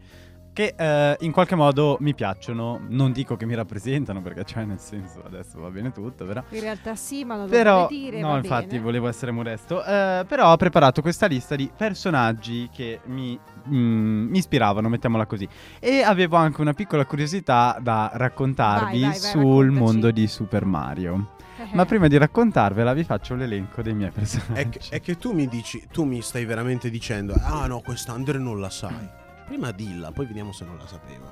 che 0.53 0.73
eh, 0.77 1.15
in 1.21 1.31
qualche 1.31 1.55
modo 1.55 1.97
mi 2.01 2.13
piacciono. 2.13 2.79
Non 2.89 3.11
dico 3.11 3.35
che 3.37 3.45
mi 3.45 3.55
rappresentano, 3.55 4.21
perché 4.21 4.43
cioè 4.45 4.63
nel 4.65 4.79
senso 4.79 5.21
adesso 5.25 5.59
va 5.59 5.69
bene 5.69 5.91
tutto, 5.91 6.25
però... 6.25 6.43
In 6.49 6.59
realtà 6.61 6.95
sì, 6.95 7.23
ma 7.23 7.35
non 7.35 7.45
lo 7.45 7.49
Però, 7.51 7.87
vuoi 7.87 7.99
dire, 7.99 8.19
no, 8.19 8.29
va 8.29 8.37
infatti 8.37 8.67
bene. 8.67 8.81
volevo 8.81 9.07
essere 9.07 9.31
modesto. 9.31 9.83
Eh, 9.83 10.25
però 10.27 10.51
ho 10.51 10.57
preparato 10.57 11.01
questa 11.01 11.25
lista 11.27 11.55
di 11.55 11.69
personaggi 11.75 12.69
che 12.73 12.99
mi, 13.05 13.39
mm, 13.69 14.29
mi 14.29 14.37
ispiravano, 14.37 14.89
mettiamola 14.89 15.25
così. 15.25 15.47
E 15.79 16.01
avevo 16.01 16.35
anche 16.37 16.61
una 16.61 16.73
piccola 16.73 17.05
curiosità 17.05 17.77
da 17.81 18.09
raccontarvi 18.13 18.99
Vai, 19.01 19.09
vai, 19.09 19.09
vai, 19.09 19.17
sul 19.19 19.39
raccontaci. 19.65 19.79
mondo 19.79 20.11
di 20.11 20.27
Super 20.27 20.65
Mario. 20.65 21.31
Eh, 21.57 21.67
Ma 21.73 21.85
prima 21.85 22.07
di 22.07 22.17
raccontarvela, 22.17 22.93
vi 22.93 23.03
faccio 23.03 23.35
l'elenco 23.35 23.81
dei 23.81 23.93
miei 23.93 24.11
personaggi. 24.11 24.59
È 24.61 24.69
che, 24.69 24.79
è 24.89 25.01
che 25.01 25.17
tu 25.17 25.33
mi 25.33 25.45
dici, 25.47 25.85
tu 25.91 26.05
mi 26.05 26.21
stai 26.21 26.45
veramente 26.45 26.89
dicendo, 26.89 27.33
ah 27.41 27.67
no, 27.67 27.81
quest'Under 27.81 28.39
non 28.39 28.59
la 28.61 28.69
sai. 28.69 29.17
Prima 29.49 29.71
dilla, 29.71 30.11
poi 30.11 30.27
vediamo 30.27 30.51
se 30.51 30.63
non 30.63 30.77
la 30.77 30.85
sapevo. 30.85 31.25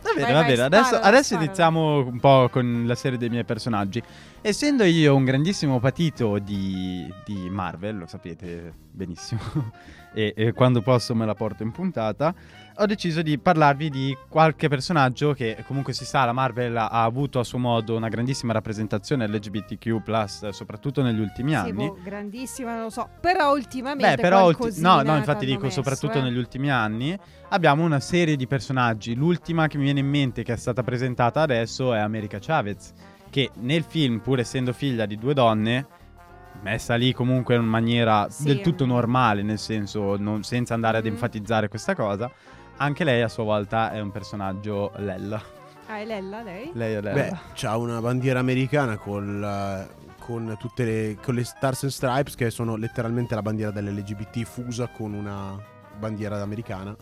Va 0.00 0.12
bene, 0.14 0.22
Vai, 0.22 0.32
va 0.32 0.38
vai, 0.40 0.50
bene. 0.50 0.62
Adesso, 0.62 0.84
sparala, 0.84 1.06
adesso 1.06 1.24
sparala. 1.24 1.44
iniziamo 1.46 2.06
un 2.06 2.20
po' 2.20 2.48
con 2.48 2.84
la 2.86 2.94
serie 2.94 3.18
dei 3.18 3.28
miei 3.28 3.44
personaggi. 3.44 4.00
Essendo 4.40 4.84
io 4.84 5.16
un 5.16 5.24
grandissimo 5.24 5.80
patito 5.80 6.38
di, 6.38 7.12
di 7.24 7.50
Marvel, 7.50 7.98
lo 7.98 8.06
sapete 8.06 8.72
benissimo, 8.94 9.40
e, 10.14 10.32
e 10.36 10.52
quando 10.52 10.80
posso 10.80 11.14
me 11.14 11.26
la 11.26 11.34
porto 11.34 11.62
in 11.62 11.72
puntata, 11.72 12.34
ho 12.76 12.86
deciso 12.86 13.22
di 13.22 13.38
parlarvi 13.38 13.90
di 13.90 14.16
qualche 14.28 14.68
personaggio 14.68 15.32
che 15.32 15.62
comunque 15.66 15.92
si 15.92 16.04
sa, 16.04 16.24
la 16.24 16.32
Marvel 16.32 16.76
ha 16.76 17.02
avuto 17.02 17.38
a 17.38 17.44
suo 17.44 17.58
modo 17.58 17.96
una 17.96 18.08
grandissima 18.08 18.52
rappresentazione 18.52 19.28
LGBTQ+, 19.28 20.50
soprattutto 20.50 21.02
negli 21.02 21.20
ultimi 21.20 21.50
Sì, 21.50 21.56
anni. 21.56 21.72
boh, 21.72 21.98
grandissima, 22.02 22.74
non 22.74 22.84
lo 22.84 22.90
so. 22.90 23.08
Però 23.20 23.52
ultimamente 23.52 24.16
Beh, 24.16 24.22
però 24.22 24.46
ulti- 24.46 24.80
no, 24.80 25.02
no, 25.02 25.16
infatti 25.16 25.46
dico 25.46 25.64
messo, 25.64 25.82
soprattutto 25.82 26.18
eh. 26.18 26.22
negli 26.22 26.36
ultimi 26.38 26.70
anni 26.70 27.16
abbiamo 27.50 27.84
una 27.84 28.00
serie 28.00 28.36
di 28.36 28.46
personaggi. 28.46 29.14
L'ultima 29.14 29.66
che 29.68 29.76
mi 29.76 29.84
viene 29.84 30.00
in 30.00 30.08
mente 30.08 30.42
che 30.42 30.52
è 30.52 30.56
stata 30.56 30.82
presentata 30.82 31.42
adesso 31.42 31.92
è 31.94 31.98
America 31.98 32.38
Chavez, 32.40 32.92
che 33.30 33.50
nel 33.60 33.84
film, 33.84 34.18
pur 34.18 34.38
essendo 34.40 34.72
figlia 34.72 35.06
di 35.06 35.16
due 35.16 35.34
donne, 35.34 35.86
messa 36.62 36.94
lì 36.94 37.12
comunque 37.12 37.54
in 37.56 37.64
maniera 37.64 38.28
Sì. 38.30 38.44
del 38.44 38.60
tutto 38.60 38.86
normale, 38.86 39.42
nel 39.42 39.58
senso 39.58 40.16
non- 40.16 40.42
senza 40.42 40.74
andare 40.74 40.98
ad 40.98 41.04
Mhm. 41.04 41.12
enfatizzare 41.12 41.68
questa 41.68 41.94
cosa, 41.94 42.30
anche 42.76 43.04
lei 43.04 43.22
a 43.22 43.28
sua 43.28 43.44
volta 43.44 43.90
è 43.92 44.00
un 44.00 44.10
personaggio 44.10 44.92
Lella. 44.96 45.40
Ah, 45.86 45.98
è 45.98 46.04
Lella 46.06 46.42
lei? 46.42 46.70
Lei 46.72 46.94
è 46.94 47.00
Lella. 47.00 47.12
Beh, 47.30 47.36
c'ha 47.54 47.76
una 47.76 48.00
bandiera 48.00 48.38
americana 48.40 48.96
con, 48.96 49.40
la- 49.40 49.86
con 50.18 50.56
tutte 50.58 50.84
le, 50.84 51.18
con 51.22 51.34
le 51.34 51.44
Stars 51.44 51.82
and 51.82 51.92
Stripes, 51.92 52.34
che 52.34 52.48
sono 52.50 52.76
letteralmente 52.76 53.34
la 53.34 53.42
bandiera 53.42 53.70
dell'LGBT 53.70 54.44
fusa 54.44 54.86
con 54.88 55.12
una 55.12 55.60
bandiera 55.98 56.40
americana. 56.40 56.96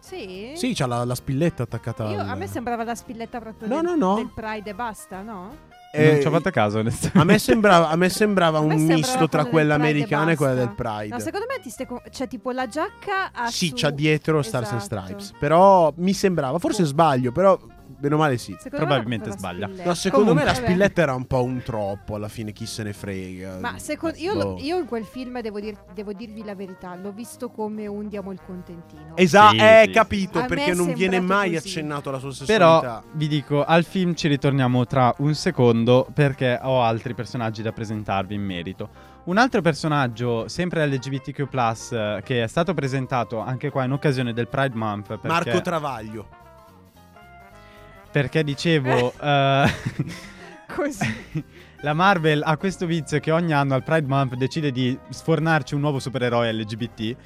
Sì? 0.00 0.52
Sì, 0.54 0.72
c'ha 0.74 0.86
la, 0.86 1.04
la 1.04 1.14
spilletta 1.14 1.64
attaccata 1.64 2.08
Io- 2.08 2.20
al- 2.20 2.28
a 2.30 2.34
me 2.34 2.46
sembrava 2.46 2.82
la 2.84 2.94
spilletta 2.94 3.40
proprio 3.40 3.68
No, 3.68 3.82
del, 3.82 3.98
no, 3.98 4.06
no. 4.10 4.14
del 4.14 4.30
Pride 4.34 4.70
e 4.70 4.74
basta, 4.74 5.20
no? 5.20 5.50
Eh, 5.90 6.10
non 6.12 6.20
ci 6.20 6.26
ho 6.26 6.30
fatto 6.30 6.50
caso, 6.50 6.78
onestamente. 6.78 7.18
A 7.18 7.24
me 7.24 7.38
sembrava, 7.38 7.88
a 7.88 7.96
me 7.96 8.08
sembrava 8.08 8.58
A 8.58 8.60
me 8.60 8.66
un 8.74 8.78
sembrava 8.78 9.00
misto 9.00 9.28
tra 9.28 9.44
quella 9.46 9.72
e 9.74 9.76
americana 9.76 10.32
e 10.32 10.36
quella 10.36 10.54
del. 10.54 10.74
Pride. 10.74 11.08
No, 11.08 11.18
secondo 11.18 11.46
me 11.48 11.60
ti 11.62 11.70
stai 11.70 11.86
co- 11.86 12.02
c'è 12.10 12.28
tipo 12.28 12.50
la 12.50 12.66
giacca 12.66 13.30
a 13.32 13.48
sì, 13.50 13.68
su- 13.68 13.74
c'ha 13.76 13.90
dietro 13.90 14.42
Stars 14.42 14.70
and 14.72 14.80
Esatto. 14.80 15.00
Stripes. 15.00 15.32
Però 15.38 15.92
mi 15.96 16.12
sembrava, 16.12 16.58
forse 16.58 16.84
sbaglio, 16.84 17.32
però 17.32 17.58
bene 17.98 18.14
o 18.14 18.18
male 18.18 18.38
sì. 18.38 18.54
Secondo 18.58 18.86
Probabilmente 18.86 19.30
sbaglia. 19.32 19.68
No, 19.84 19.94
secondo 19.94 20.34
me 20.34 20.44
la 20.44 20.52
Vabbè. 20.52 20.64
spilletta 20.66 21.02
era 21.02 21.14
un 21.14 21.26
po' 21.26 21.42
un 21.42 21.62
troppo 21.62 22.14
alla 22.14 22.28
fine, 22.28 22.52
chi 22.52 22.66
se 22.66 22.82
ne 22.82 22.92
frega. 22.92 23.58
Ma 23.60 23.78
secondo 23.78 24.16
io, 24.18 24.34
lo- 24.34 24.54
Boh. 24.54 24.58
io 24.60 24.78
in 24.78 24.86
quel 24.86 25.04
film 25.04 25.40
devo, 25.40 25.60
dir- 25.60 25.78
devo 25.94 26.12
dirvi 26.12 26.44
la 26.44 26.54
verità, 26.54 26.94
l'ho 26.94 27.12
visto 27.12 27.50
come 27.50 27.86
un 27.86 28.08
diamo 28.08 28.32
il 28.32 28.40
contentino. 28.44 29.16
Esatto, 29.16 29.54
Sì, 29.56 29.60
eh, 29.60 29.82
sì, 29.86 29.90
capito, 29.92 30.38
A 30.38 30.42
me 30.42 30.46
perché 30.48 30.64
è 30.70 30.74
non 30.74 30.92
viene 30.92 31.16
sembrato 31.16 31.40
mai 31.40 31.52
così. 31.54 31.68
accennato 31.68 32.08
alla 32.08 32.18
sua 32.18 32.32
sessualità. 32.32 32.80
Però 32.80 33.02
vi 33.12 33.28
dico, 33.28 33.64
al 33.64 33.84
film 33.84 34.14
ci 34.14 34.28
ritorniamo 34.28 34.86
tra 34.86 35.14
un 35.18 35.34
secondo 35.34 36.06
perché 36.12 36.58
ho 36.62 36.82
altri 36.82 37.14
personaggi 37.14 37.62
da 37.62 37.72
presentarvi 37.72 38.34
in 38.34 38.42
merito. 38.42 39.16
Un 39.24 39.36
altro 39.36 39.60
personaggio, 39.60 40.48
sempre 40.48 40.86
LGBTQ, 40.86 41.46
eh, 41.92 42.20
che 42.24 42.42
è 42.42 42.46
stato 42.46 42.72
presentato 42.72 43.40
anche 43.40 43.68
qua 43.70 43.84
in 43.84 43.92
occasione 43.92 44.32
del 44.32 44.48
Pride 44.48 44.74
Month. 44.74 45.06
Perché, 45.08 45.26
Marco 45.26 45.60
Travaglio. 45.60 46.28
Perché 48.18 48.42
dicevo, 48.42 49.12
eh, 49.20 49.72
Così. 50.74 51.44
la 51.82 51.92
Marvel 51.92 52.42
ha 52.44 52.56
questo 52.56 52.84
vizio 52.84 53.20
che 53.20 53.30
ogni 53.30 53.52
anno 53.52 53.74
al 53.74 53.84
Pride 53.84 54.08
Month 54.08 54.34
decide 54.34 54.72
di 54.72 54.98
sfornarci 55.08 55.74
un 55.74 55.80
nuovo 55.82 56.00
supereroe 56.00 56.52
LGBT. 56.52 57.16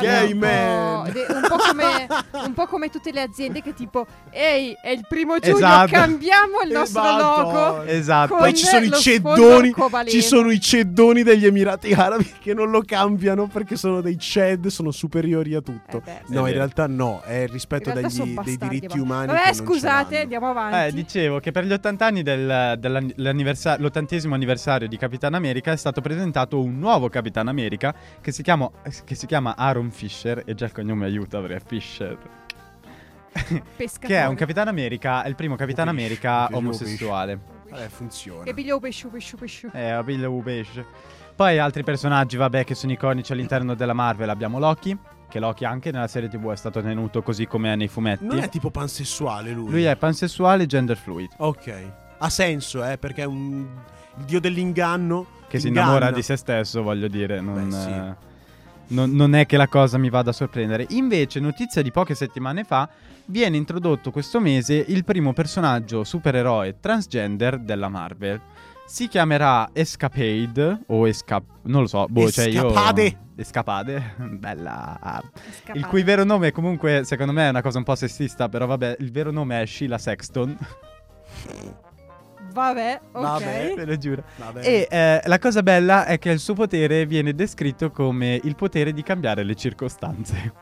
Gay 0.00 0.32
un 0.32 0.38
po'- 0.38 0.46
man. 0.46 1.12
Un 1.42 1.48
po, 1.48 1.56
come, 1.56 2.06
un 2.46 2.52
po' 2.54 2.66
come 2.66 2.88
tutte 2.90 3.12
le 3.12 3.20
aziende 3.22 3.60
che 3.62 3.74
tipo, 3.74 4.06
ehi, 4.30 4.76
è 4.80 4.88
il 4.90 5.04
primo 5.08 5.38
giugno, 5.38 5.56
Esatto. 5.56 5.90
cambiamo 5.92 6.60
il 6.64 6.72
nostro 6.72 7.02
Esatto. 7.02 7.42
logo. 7.42 7.82
Esatto. 7.82 8.36
Poi 8.36 8.54
ci 8.54 8.64
sono 8.64 8.84
i 8.84 8.90
ceddoni. 8.92 9.74
Ci 10.06 10.22
sono 10.22 10.50
i 10.50 10.60
ceddoni 10.60 11.22
degli 11.22 11.46
Emirati 11.46 11.92
Arabi 11.92 12.32
che 12.40 12.54
non 12.54 12.70
lo 12.70 12.82
cambiano 12.84 13.46
perché 13.46 13.76
sono 13.76 14.00
dei 14.00 14.18
ced, 14.18 14.66
sono 14.68 14.90
superiori 14.90 15.54
a 15.54 15.60
tutto. 15.60 15.98
Eh 15.98 16.00
beh. 16.00 16.20
No, 16.34 16.46
in 16.46 16.54
realtà 16.54 16.86
no, 16.86 17.20
è 17.24 17.42
il 17.42 17.48
rispetto 17.48 17.90
degli- 17.90 18.38
dei 18.42 18.56
diritti 18.56 18.96
ma- 18.98 19.02
umani. 19.02 19.26
Vabbè, 19.32 19.52
scusate, 19.52 20.20
andiamo 20.20 20.48
avanti. 20.50 20.76
Eh, 20.88 20.92
dicevo 20.92 21.38
che 21.40 21.50
per 21.52 21.64
gli 21.64 21.72
80 21.72 22.06
anni 22.06 22.22
del, 22.22 22.76
dell'anniversa- 22.78 23.76
l'ottantesimo 23.78 24.34
anniversario 24.34 24.88
di 24.88 24.96
Capitan 24.96 25.34
America 25.34 25.72
è 25.72 25.76
stato 25.76 26.00
presentato 26.00 26.60
un 26.62 26.78
nuovo 26.78 27.08
Capitan 27.08 27.48
America 27.48 27.94
che 28.20 28.32
si, 28.32 28.42
chiama, 28.42 28.70
che 29.04 29.14
si 29.14 29.26
chiama 29.26 29.54
Aaron 29.56 29.81
Fisher 29.90 30.42
e 30.46 30.54
già 30.54 30.66
il 30.66 30.72
cognome 30.72 31.06
aiuta 31.06 31.40
perché 31.40 31.56
è 31.56 31.60
Fisher. 31.64 32.18
Pescatore. 33.76 34.06
Che 34.14 34.18
è 34.18 34.26
un 34.26 34.34
Capitan 34.34 34.68
America, 34.68 35.22
è 35.22 35.28
il 35.28 35.34
primo 35.34 35.56
Capitan 35.56 35.86
Pesce, 35.86 36.00
America 36.00 36.46
pesce, 36.46 36.54
omosessuale. 36.54 37.40
Vabbè, 37.70 37.88
funziona. 37.88 38.44
E 38.44 38.54
piglio 38.54 38.78
pesciu, 38.78 39.10
pesciu, 39.10 39.36
pesciu. 39.38 39.70
Eh, 39.72 39.96
U 40.26 40.42
pesce. 40.42 40.84
Poi 41.34 41.58
altri 41.58 41.82
personaggi, 41.82 42.36
vabbè, 42.36 42.64
che 42.64 42.74
sono 42.74 42.92
iconici 42.92 43.32
all'interno 43.32 43.74
della 43.74 43.94
Marvel. 43.94 44.28
Abbiamo 44.28 44.58
Loki, 44.58 44.96
che 45.28 45.38
Loki 45.38 45.64
anche 45.64 45.90
nella 45.90 46.08
serie 46.08 46.28
TV 46.28 46.52
è 46.52 46.56
stato 46.56 46.82
tenuto 46.82 47.22
così 47.22 47.46
come 47.46 47.72
è 47.72 47.76
nei 47.76 47.88
fumetti. 47.88 48.26
Non 48.26 48.38
è 48.38 48.50
tipo 48.50 48.70
pansessuale 48.70 49.52
lui. 49.52 49.70
Lui 49.70 49.84
è 49.84 49.96
pansessuale 49.96 50.64
e 50.64 50.66
gender 50.66 50.98
fluid, 50.98 51.30
Ok. 51.38 51.92
Ha 52.18 52.28
senso, 52.28 52.84
eh, 52.84 52.98
perché 52.98 53.22
è 53.22 53.26
un 53.26 53.66
il 54.18 54.24
dio 54.24 54.40
dell'inganno 54.40 55.26
che 55.48 55.58
si 55.58 55.68
inganna. 55.68 55.86
innamora 55.88 56.10
di 56.10 56.22
se 56.22 56.36
stesso, 56.36 56.82
voglio 56.82 57.08
dire. 57.08 57.40
Non, 57.40 57.68
Beh, 57.68 57.74
sì. 57.74 58.30
Non, 58.88 59.12
non 59.12 59.34
è 59.34 59.46
che 59.46 59.56
la 59.56 59.68
cosa 59.68 59.98
mi 59.98 60.10
vada 60.10 60.30
a 60.30 60.32
sorprendere. 60.32 60.86
Invece, 60.90 61.40
notizia 61.40 61.82
di 61.82 61.90
poche 61.90 62.14
settimane 62.14 62.64
fa, 62.64 62.88
viene 63.26 63.56
introdotto 63.56 64.10
questo 64.10 64.40
mese 64.40 64.84
il 64.86 65.04
primo 65.04 65.32
personaggio 65.32 66.04
supereroe 66.04 66.78
transgender 66.80 67.58
della 67.58 67.88
Marvel. 67.88 68.40
Si 68.86 69.08
chiamerà 69.08 69.70
Escapade 69.72 70.82
o 70.88 71.08
Escap... 71.08 71.44
non 71.62 71.82
lo 71.82 71.86
so, 71.86 72.06
boh, 72.08 72.30
cioè 72.30 72.46
io... 72.48 72.66
Escapade. 72.66 73.18
Escapade, 73.36 74.14
bella. 74.38 74.98
Scappare. 75.00 75.78
Il 75.78 75.86
cui 75.86 76.02
vero 76.02 76.24
nome 76.24 76.52
comunque, 76.52 77.04
secondo 77.04 77.32
me, 77.32 77.46
è 77.46 77.48
una 77.48 77.62
cosa 77.62 77.78
un 77.78 77.84
po' 77.84 77.94
sessista, 77.94 78.48
però 78.48 78.66
vabbè, 78.66 78.96
il 78.98 79.10
vero 79.10 79.30
nome 79.30 79.62
è 79.62 79.66
Sheila 79.66 79.96
Sexton, 79.96 80.56
Vabbè, 82.52 83.00
ok. 83.12 83.22
Vabbè. 83.22 83.74
ve 83.74 83.84
lo 83.84 83.96
giuro. 83.98 84.22
Vabbè. 84.36 84.60
E 84.66 84.86
eh, 84.90 85.22
la 85.24 85.38
cosa 85.38 85.62
bella 85.62 86.04
è 86.04 86.18
che 86.18 86.30
il 86.30 86.38
suo 86.38 86.54
potere 86.54 87.06
viene 87.06 87.34
descritto 87.34 87.90
come 87.90 88.40
il 88.42 88.54
potere 88.54 88.92
di 88.92 89.02
cambiare 89.02 89.42
le 89.42 89.54
circostanze. 89.54 90.52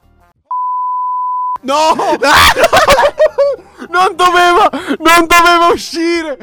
No! 1.63 1.95
non 3.91 4.17
doveva, 4.17 4.71
non 4.99 5.27
doveva 5.27 5.69
uscire. 5.73 6.39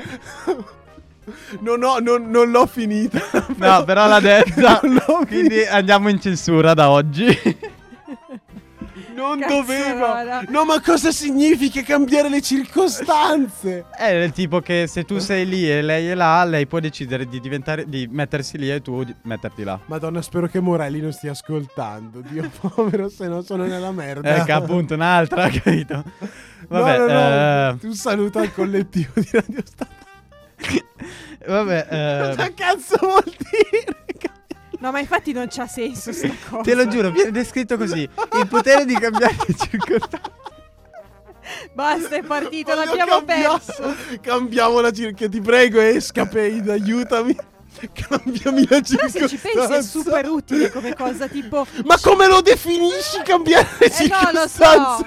Non, 1.60 1.84
ho, 1.84 2.00
non, 2.00 2.30
non 2.30 2.52
l'ho 2.52 2.66
finita. 2.68 3.20
No, 3.56 3.84
però 3.84 4.08
l'ha 4.08 4.20
detta. 4.22 4.80
Quindi 5.26 5.66
andiamo 5.66 6.10
in 6.10 6.22
censura 6.22 6.74
da 6.74 6.90
oggi. 6.90 7.28
Non 9.18 9.40
doveva. 9.40 10.44
No, 10.48 10.64
ma 10.64 10.80
cosa 10.80 11.12
significa 11.12 11.82
cambiare 11.82 12.30
le 12.30 12.40
circostanze? 12.40 13.86
È 13.98 14.12
del 14.12 14.32
tipo 14.32 14.60
che 14.60 14.86
se 14.86 15.06
tu 15.06 15.18
sei 15.18 15.48
lì 15.48 15.68
e 15.68 15.82
lei 15.82 16.08
è 16.10 16.14
là, 16.14 16.44
lei 16.44 16.68
può 16.68 16.80
decidere 16.80 17.26
di 17.28 17.40
diventare 17.40 17.86
di 17.88 18.08
mettersi 18.12 18.60
lì 18.60 18.72
e 18.72 18.80
tu 18.80 19.04
di 19.04 19.16
metterti 19.24 19.64
là. 19.64 19.80
Madonna, 19.88 20.22
spero 20.22 20.46
che 20.48 20.60
Morelli 20.60 21.02
non 21.02 21.12
stia 21.14 21.32
ascoltando. 21.32 22.22
Dio 22.22 22.48
povero, 22.62 23.10
se 23.10 23.28
no 23.28 23.42
sono 23.42 23.66
nella 23.66 23.92
merda. 23.92 24.36
Ecco, 24.36 24.54
appunto, 24.54 24.94
un'altra, 24.94 25.50
capito? 25.50 25.96
No, 25.96 26.80
Vabbè, 26.82 26.98
no, 27.00 27.06
no. 27.08 27.12
eh, 27.82 27.88
Un 27.88 27.94
saluto 27.96 28.38
al 28.38 28.54
collettivo 28.54 29.14
di 29.16 29.30
Radio 29.32 29.64
Stato. 29.66 30.06
vabbè, 31.48 31.88
eh, 31.90 32.36
Cosa 32.36 32.54
cazzo 32.54 32.98
vuol 33.02 33.24
dire? 33.26 33.96
No, 34.80 34.92
ma 34.92 35.00
infatti 35.00 35.32
non 35.34 35.48
c'ha 35.50 35.68
senso 35.68 36.12
sta 36.12 36.30
cosa. 36.50 36.62
te 36.68 36.76
lo 36.76 36.88
giuro, 36.88 37.10
viene 37.12 37.32
descritto 37.32 37.78
così. 37.78 38.02
Il 38.02 38.48
potere 38.48 38.86
di 38.86 38.94
cambiare 38.96 39.36
le 39.48 39.56
circostanze. 39.56 40.32
Basta, 41.74 42.16
è 42.16 42.24
partito, 42.24 42.74
Voglio 42.76 42.86
l'abbiamo 42.86 43.12
cambiare- 43.24 43.60
perso. 43.66 43.96
Cambiamo 44.22 44.80
la 44.82 44.92
circa, 44.92 45.28
ti 45.30 45.40
prego, 45.42 45.80
Escapade, 45.80 46.72
aiutami. 46.72 47.36
Cambiami 47.94 48.62
la 48.68 48.82
Però 48.82 48.82
se 48.82 48.86
circostanza. 48.86 49.28
ci 49.28 49.38
pensi 49.38 49.74
è 49.74 49.82
super 49.84 50.28
utile 50.28 50.72
come 50.72 50.94
cosa, 50.96 51.28
tipo... 51.28 51.66
Ma 51.86 51.98
come 52.02 52.28
lo 52.28 52.42
definisci 52.42 53.22
cambiare 53.24 53.68
le 53.80 53.86
Eh, 53.86 54.08
no, 54.08 54.32
lo 54.34 54.48
so. 54.48 55.06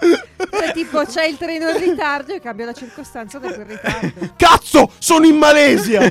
Cioè, 0.00 0.72
tipo, 0.72 1.04
c'è 1.04 1.24
il 1.26 1.36
treno 1.36 1.68
in 1.70 1.78
ritardo 1.78 2.32
e 2.32 2.40
cambia 2.40 2.66
la 2.66 2.72
circostanza 2.72 3.38
da 3.38 3.52
quel 3.52 3.66
ritardo. 3.66 4.32
Cazzo, 4.36 4.90
sono 4.98 5.26
in 5.26 5.36
Malesia. 5.36 6.10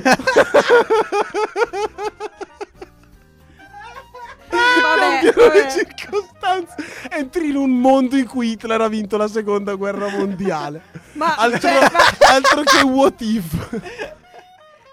Vabbè, 4.50 5.30
Cambiano 5.32 5.52
le 5.52 5.60
vabbè. 5.60 5.70
circostanze. 5.70 6.74
Entri 7.10 7.50
in 7.50 7.56
un 7.56 7.70
mondo 7.70 8.16
in 8.16 8.26
cui 8.26 8.50
Hitler 8.52 8.80
ha 8.80 8.88
vinto 8.88 9.16
la 9.16 9.28
seconda 9.28 9.74
guerra 9.74 10.08
mondiale. 10.08 10.82
Ma, 11.12 11.34
Altro, 11.36 11.60
cioè, 11.60 11.80
ma- 11.80 12.16
altro 12.34 12.62
che 12.62 12.82
what 12.84 13.20
if. 13.20 13.80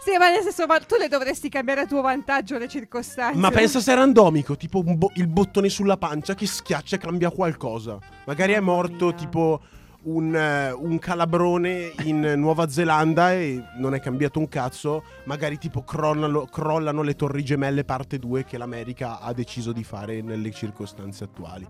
Sì, 0.07 0.17
ma 0.17 0.29
nel 0.29 0.41
senso, 0.41 0.65
ma 0.65 0.79
tu 0.79 0.95
le 0.97 1.09
dovresti 1.09 1.49
cambiare 1.49 1.81
a 1.81 1.85
tuo 1.85 1.99
vantaggio 2.01 2.57
le 2.57 2.69
circostanze. 2.69 3.37
Ma 3.37 3.51
pensa 3.51 3.81
se 3.81 3.91
è 3.91 3.95
randomico, 3.95 4.55
tipo 4.55 4.81
un 4.85 4.97
bo- 4.97 5.11
il 5.15 5.27
bottone 5.27 5.67
sulla 5.67 5.97
pancia 5.97 6.33
che 6.33 6.45
schiaccia 6.47 6.95
e 6.95 6.99
cambia 6.99 7.29
qualcosa. 7.29 7.97
Magari 8.25 8.53
è 8.53 8.59
morto 8.61 9.07
mia. 9.07 9.15
tipo 9.15 9.59
un, 10.03 10.33
eh, 10.33 10.71
un 10.71 10.97
calabrone 10.99 11.91
in 12.03 12.21
Nuova 12.37 12.69
Zelanda 12.69 13.33
e 13.33 13.61
non 13.79 13.93
è 13.95 13.99
cambiato 13.99 14.39
un 14.39 14.47
cazzo. 14.47 15.03
Magari 15.25 15.57
tipo 15.57 15.83
crollano, 15.83 16.45
crollano 16.45 17.01
le 17.01 17.15
torri 17.15 17.43
gemelle 17.43 17.83
parte 17.83 18.17
2 18.17 18.45
che 18.45 18.57
l'America 18.57 19.19
ha 19.19 19.33
deciso 19.33 19.73
di 19.73 19.83
fare 19.83 20.21
nelle 20.21 20.51
circostanze 20.51 21.25
attuali. 21.25 21.67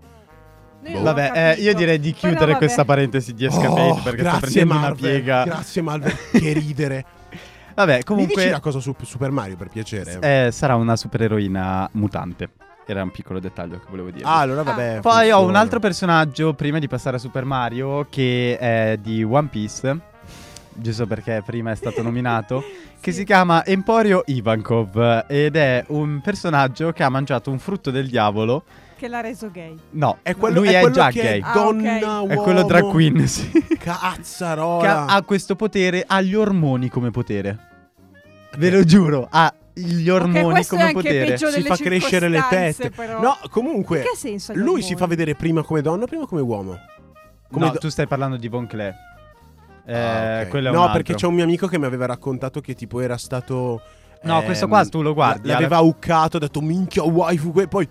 Noi 0.80 0.92
non 0.92 1.00
ho 1.00 1.04
Vabbè, 1.06 1.24
eh, 1.24 1.32
capito. 1.32 1.62
io 1.62 1.74
direi 1.74 1.98
di 1.98 2.10
Però 2.10 2.20
chiudere 2.20 2.46
vabbè. 2.52 2.58
questa 2.58 2.84
parentesi 2.84 3.34
di 3.34 3.44
Escapade 3.46 3.80
Oh, 3.80 3.94
perché 4.00 4.20
sta 4.20 4.38
grazie 4.38 4.38
prendendo 4.40 4.74
una 4.74 4.82
Marvel, 4.82 5.10
piega. 5.10 5.44
Grazie 5.44 5.82
Marvel, 5.82 6.16
che 6.30 6.52
ridere. 6.52 7.04
Vabbè, 7.78 7.92
Mi 7.92 7.96
dici 7.98 8.04
comunque 8.04 8.50
la 8.50 8.58
cosa 8.60 8.80
su 8.80 8.92
Super 9.02 9.30
Mario 9.30 9.54
per 9.56 9.68
piacere? 9.68 10.18
eh, 10.20 10.50
sarà 10.50 10.74
una 10.74 10.96
supereroina 10.96 11.88
mutante. 11.92 12.50
Era 12.84 13.02
un 13.04 13.10
piccolo 13.12 13.38
dettaglio 13.38 13.76
che 13.78 13.84
volevo 13.88 14.10
dire. 14.10 14.24
Ah, 14.24 14.38
allora 14.40 14.62
vabbè. 14.64 14.98
Poi 15.00 15.30
ho 15.30 15.44
un 15.44 15.54
altro 15.54 15.78
personaggio, 15.78 16.54
prima 16.54 16.78
di 16.80 16.88
passare 16.88 17.16
a 17.16 17.18
Super 17.20 17.44
Mario, 17.44 18.06
che 18.10 18.56
è 18.58 18.98
di 19.00 19.22
One 19.22 19.46
Piece, 19.48 19.96
giusto 20.72 21.06
perché 21.06 21.42
prima 21.46 21.70
è 21.70 21.74
stato 21.76 22.02
nominato, 22.02 22.64
che 23.00 23.12
Sì. 23.12 23.18
si 23.18 23.24
chiama 23.24 23.64
Emporio 23.64 24.22
Ivankov 24.26 25.26
ed 25.28 25.54
è 25.54 25.84
un 25.88 26.20
personaggio 26.20 26.90
che 26.92 27.02
ha 27.04 27.08
mangiato 27.10 27.50
un 27.52 27.58
frutto 27.60 27.90
del 27.92 28.08
diavolo. 28.08 28.64
Che 28.98 29.06
l'ha 29.06 29.20
reso 29.20 29.48
gay. 29.52 29.76
No, 29.90 30.18
È 30.22 30.34
quello, 30.34 30.58
lui 30.58 30.68
è 30.72 30.78
è, 30.78 30.80
quello 30.80 30.94
già 30.96 31.10
che 31.10 31.22
gay. 31.22 31.38
È 31.40 31.44
Ah, 31.44 31.52
donna, 31.52 31.96
ok. 31.96 32.02
uomo. 32.02 32.32
È 32.32 32.36
quello 32.36 32.62
drag 32.64 32.90
queen, 32.90 33.26
sì. 33.28 33.48
Cazzarola. 33.78 34.80
che 35.06 35.12
ha, 35.12 35.22
questo 35.22 35.54
potere, 35.54 36.02
ha 36.06 36.20
gli 36.20 36.34
ormoni 36.34 36.88
come 36.88 37.10
potere. 37.10 37.58
Ve 38.56 38.70
lo 38.70 38.82
giuro, 38.82 39.28
ha 39.30 39.54
gli 39.72 40.08
ormoni 40.08 40.42
ok, 40.46 40.50
questo 40.50 40.74
è 40.74 40.78
come 40.78 40.90
anche 40.90 41.08
potere. 41.36 41.36
si 41.52 41.62
fa 41.62 41.76
crescere 41.76 42.28
le 42.28 42.44
tette. 42.50 42.90
però. 42.90 43.20
No, 43.20 43.36
comunque, 43.50 44.02
lui 44.54 44.82
si 44.82 44.96
fa 44.96 45.06
vedere 45.06 45.36
prima 45.36 45.62
come 45.62 45.80
donna, 45.80 46.06
prima 46.06 46.26
come 46.26 46.40
uomo. 46.40 46.76
Come 47.52 47.66
no, 47.66 47.72
do- 47.72 47.78
tu 47.78 47.88
stai 47.88 48.08
parlando 48.08 48.36
di 48.36 48.48
Von 48.48 48.66
Clé. 48.66 48.94
Eh, 49.86 49.94
Ah, 49.96 50.40
ok. 50.42 50.48
quello 50.48 50.66
è 50.66 50.70
un 50.70 50.76
no, 50.76 50.82
altro. 50.82 50.96
perché 50.96 51.14
c'è 51.14 51.26
un 51.26 51.34
mio 51.34 51.44
amico 51.44 51.66
che 51.68 51.78
mi 51.78 51.86
aveva 51.86 52.06
raccontato 52.06 52.60
che 52.60 52.74
tipo 52.74 53.00
era 53.00 53.16
stato. 53.16 53.80
No, 54.24 54.38
ehm, 54.40 54.44
questo 54.44 54.66
qua 54.66 54.84
tu 54.84 55.00
lo 55.02 55.14
guardi, 55.14 55.46
L'aveva 55.48 55.76
alla- 55.76 55.86
uccato, 55.86 56.36
ha 56.38 56.40
detto 56.40 56.60
minchia 56.60 57.04
waifu. 57.04 57.52
E 57.60 57.68
poi. 57.68 57.88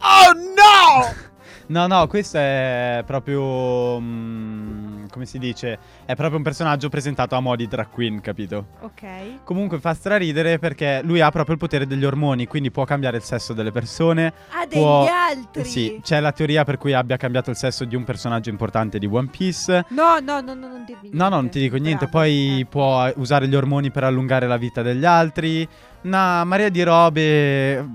Oh 0.00 0.32
no! 0.32 1.26
No, 1.70 1.86
no, 1.86 2.06
questo 2.06 2.38
è 2.38 3.02
proprio. 3.04 4.00
mm, 4.00 5.08
come 5.10 5.26
si 5.26 5.38
dice? 5.38 5.78
È 6.06 6.14
proprio 6.14 6.38
un 6.38 6.42
personaggio 6.42 6.88
presentato 6.88 7.34
a 7.34 7.40
mo' 7.40 7.56
di 7.56 7.68
drag 7.68 7.90
queen, 7.90 8.22
capito? 8.22 8.68
Ok. 8.80 9.44
Comunque 9.44 9.78
fa 9.78 9.92
straridere 9.92 10.58
perché 10.58 11.02
lui 11.04 11.20
ha 11.20 11.28
proprio 11.30 11.56
il 11.56 11.60
potere 11.60 11.86
degli 11.86 12.06
ormoni, 12.06 12.46
quindi 12.46 12.70
può 12.70 12.84
cambiare 12.86 13.18
il 13.18 13.22
sesso 13.22 13.52
delle 13.52 13.70
persone. 13.70 14.32
Ah, 14.52 14.64
degli 14.64 14.78
Può- 14.78 15.06
altri. 15.12 15.64
Sì, 15.66 16.00
c'è 16.02 16.20
la 16.20 16.32
teoria 16.32 16.64
per 16.64 16.78
cui 16.78 16.94
abbia 16.94 17.18
cambiato 17.18 17.50
il 17.50 17.56
sesso 17.56 17.84
di 17.84 17.94
un 17.94 18.04
personaggio 18.04 18.48
importante 18.48 18.98
di 18.98 19.04
One 19.04 19.28
Piece. 19.30 19.84
No, 19.90 20.20
no, 20.22 20.40
no, 20.40 20.54
no, 20.54 20.68
non 20.68 20.84
dirmi 20.86 21.10
No, 21.12 21.24
no, 21.28 21.34
non 21.36 21.50
ti 21.50 21.60
dico 21.60 21.76
niente. 21.76 22.08
Poi 22.08 22.64
può 22.66 23.12
usare 23.16 23.46
gli 23.46 23.54
ormoni 23.54 23.90
per 23.90 24.04
allungare 24.04 24.46
la 24.46 24.56
vita 24.56 24.80
degli 24.80 25.04
altri. 25.04 25.68
Una 26.04 26.44
marea 26.44 26.70
di 26.70 26.82
robe. 26.82 27.86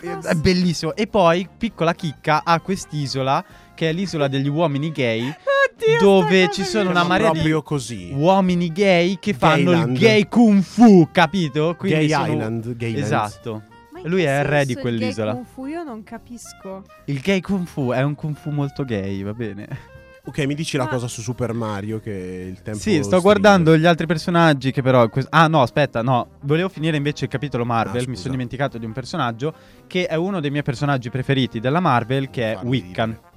È 0.00 0.34
bellissimo. 0.34 0.94
E 0.94 1.06
poi, 1.06 1.46
piccola 1.56 1.94
chicca, 1.94 2.42
ha 2.44 2.60
quest'isola 2.60 3.44
che 3.74 3.90
è 3.90 3.92
l'isola 3.92 4.28
degli 4.28 4.48
uomini 4.48 4.90
gay. 4.90 5.22
Oddio, 5.22 5.98
dove 5.98 6.50
ci 6.50 6.64
sono 6.64 6.90
una 6.90 7.02
Ma 7.02 7.08
marea 7.08 7.30
di 7.32 7.60
così. 7.62 8.10
uomini 8.14 8.70
gay 8.72 9.18
che 9.18 9.32
fanno 9.34 9.70
Gayland. 9.70 9.94
il 9.96 9.98
gay 10.00 10.28
kung 10.28 10.62
fu, 10.62 11.08
capito? 11.12 11.74
Quindi 11.78 12.06
Gay 12.06 12.08
sono- 12.08 12.32
Island. 12.32 12.76
Gayland. 12.76 13.04
Esatto. 13.04 13.62
Lui 14.04 14.22
è 14.22 14.38
il 14.38 14.44
re 14.44 14.64
di 14.64 14.72
il 14.72 14.78
quell'isola. 14.78 15.32
gay 15.32 15.42
Kung 15.42 15.46
fu 15.54 15.66
io 15.66 15.82
non 15.82 16.02
capisco. 16.02 16.84
Il 17.06 17.20
gay 17.20 17.40
kung 17.40 17.66
fu 17.66 17.90
è 17.90 18.02
un 18.02 18.14
kung 18.14 18.34
fu 18.34 18.50
molto 18.50 18.84
gay, 18.84 19.22
va 19.22 19.34
bene. 19.34 19.68
Ok, 20.22 20.38
mi 20.44 20.54
dici 20.54 20.76
la 20.76 20.86
cosa 20.86 21.08
su 21.08 21.22
Super 21.22 21.52
Mario 21.54 21.98
che 21.98 22.10
il 22.10 22.60
tempo. 22.62 22.78
Sì, 22.78 22.94
sto 22.96 23.02
stringe. 23.04 23.20
guardando 23.22 23.76
gli 23.76 23.86
altri 23.86 24.06
personaggi 24.06 24.70
che 24.70 24.82
però... 24.82 25.08
que- 25.08 25.26
ah 25.30 25.46
no, 25.48 25.62
aspetta, 25.62 26.02
no. 26.02 26.28
Volevo 26.42 26.68
finire 26.68 26.96
invece 26.98 27.24
il 27.24 27.30
capitolo 27.30 27.64
Marvel, 27.64 28.04
Ah, 28.04 28.08
mi 28.08 28.16
sono 28.16 28.32
dimenticato 28.32 28.76
di 28.78 28.84
un 28.84 28.92
personaggio 28.92 29.54
che 29.86 30.06
è 30.06 30.14
uno 30.16 30.40
dei 30.40 30.50
miei 30.50 30.62
personaggi 30.62 31.08
preferiti 31.10 31.58
della 31.58 31.80
Marvel, 31.80 32.28
che 32.30 32.52
è 32.52 32.54
Fammi 32.56 32.68
Wiccan. 32.68 33.08
dire. 33.10 33.28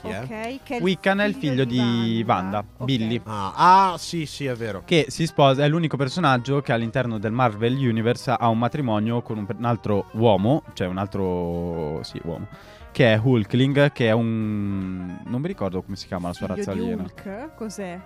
Chi 0.00 0.08
è? 0.08 0.18
Ok, 0.22 0.62
che 0.62 0.76
è 0.78 0.80
Wiccan 0.80 1.20
è 1.20 1.26
il 1.26 1.34
figlio 1.34 1.64
di 1.66 2.24
Wanda, 2.26 2.64
Ok. 2.78 2.84
Billy. 2.86 3.20
Ah, 3.24 3.92
ah, 3.92 3.98
sì, 3.98 4.24
sì, 4.24 4.46
è 4.46 4.54
vero. 4.54 4.80
Che 4.86 5.06
si 5.08 5.26
sposa, 5.26 5.62
è 5.62 5.68
l'unico 5.68 5.98
personaggio 5.98 6.62
che 6.62 6.72
all'interno 6.72 7.18
del 7.18 7.32
Marvel 7.32 7.74
Universe 7.76 8.30
ha 8.30 8.48
un 8.48 8.58
matrimonio 8.58 9.20
con 9.20 9.36
un, 9.36 9.46
un 9.54 9.64
altro 9.66 10.06
uomo, 10.12 10.62
cioè 10.72 10.86
un 10.86 10.96
altro, 10.96 12.00
sì, 12.02 12.18
uomo, 12.24 12.46
che 12.92 13.12
è 13.12 13.18
Hulkling, 13.22 13.92
che 13.92 14.08
è 14.08 14.12
un... 14.12 15.18
non 15.24 15.40
mi 15.40 15.46
ricordo 15.48 15.82
come 15.82 15.96
si 15.96 16.06
chiama 16.06 16.28
la 16.28 16.34
sua 16.34 16.46
Figlio 16.46 16.58
razza 16.58 16.72
di 16.72 16.78
aliena. 16.80 17.02
Hulk? 17.02 17.54
Cos'è? 17.54 18.00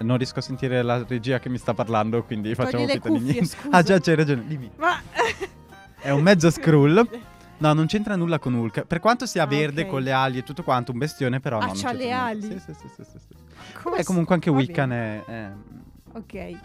Non 0.00 0.16
riesco 0.16 0.38
a 0.38 0.42
sentire 0.42 0.80
la 0.82 1.04
regia 1.06 1.38
che 1.38 1.48
mi 1.50 1.58
sta 1.58 1.74
parlando, 1.74 2.22
quindi 2.24 2.54
facciamo 2.54 2.86
le 2.86 2.92
finta 2.92 3.08
di 3.08 3.14
cuffie, 3.18 3.32
niente. 3.32 3.48
scusa. 3.56 3.76
Ah 3.76 3.82
già, 3.82 4.00
c'hai 4.00 4.14
ragione, 4.14 4.46
dimmi. 4.46 4.70
Ma... 4.76 4.98
È 6.00 6.10
un 6.10 6.22
mezzo 6.22 6.48
Skrull. 6.50 7.06
No, 7.58 7.72
non 7.74 7.84
c'entra 7.86 8.16
nulla 8.16 8.38
con 8.38 8.54
Hulk. 8.54 8.84
Per 8.86 8.98
quanto 9.00 9.26
sia 9.26 9.42
Ah, 9.42 9.46
verde 9.46 9.82
ok. 9.82 9.88
con 9.88 10.00
le 10.02 10.12
ali 10.12 10.38
e 10.38 10.42
tutto 10.42 10.62
quanto, 10.62 10.92
un 10.92 10.98
bestione, 10.98 11.40
però 11.40 11.58
Ah, 11.58 11.66
no, 11.66 11.72
c'ha 11.74 11.92
le 11.92 12.10
ali? 12.10 12.40
Sì, 12.40 12.58
sì, 12.58 12.72
sì, 12.72 12.88
sì, 12.96 13.02
sì. 13.04 13.18
Come 13.82 14.02
s- 14.02 14.06
comunque 14.06 14.34
anche 14.34 14.48
Wiccan 14.48 14.90
è, 14.92 15.24
è 15.26 15.50
Ok. 16.12 16.34
Eh, 16.34 16.56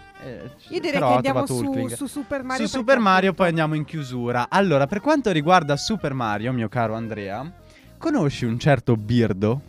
Io 0.70 0.80
direi 0.80 1.00
che 1.00 1.04
andiamo 1.06 1.46
su, 1.46 1.88
su 1.90 2.08
Super 2.08 2.44
Mario. 2.44 2.66
Su 2.68 2.78
Super 2.78 3.00
Mario 3.00 3.34
poi 3.34 3.50
andiamo 3.50 3.76
in 3.76 3.86
chiusura. 3.86 4.48
Allora, 4.50 4.88
per 4.88 5.02
quanto 5.02 5.32
riguarda 5.32 5.78
Super 5.78 6.14
Mario, 6.14 6.52
mio 6.52 6.68
caro 6.68 6.96
Andrea, 6.96 7.50
conosci 7.98 8.46
un 8.46 8.58
certo 8.58 8.96
Birdo? 8.96 9.62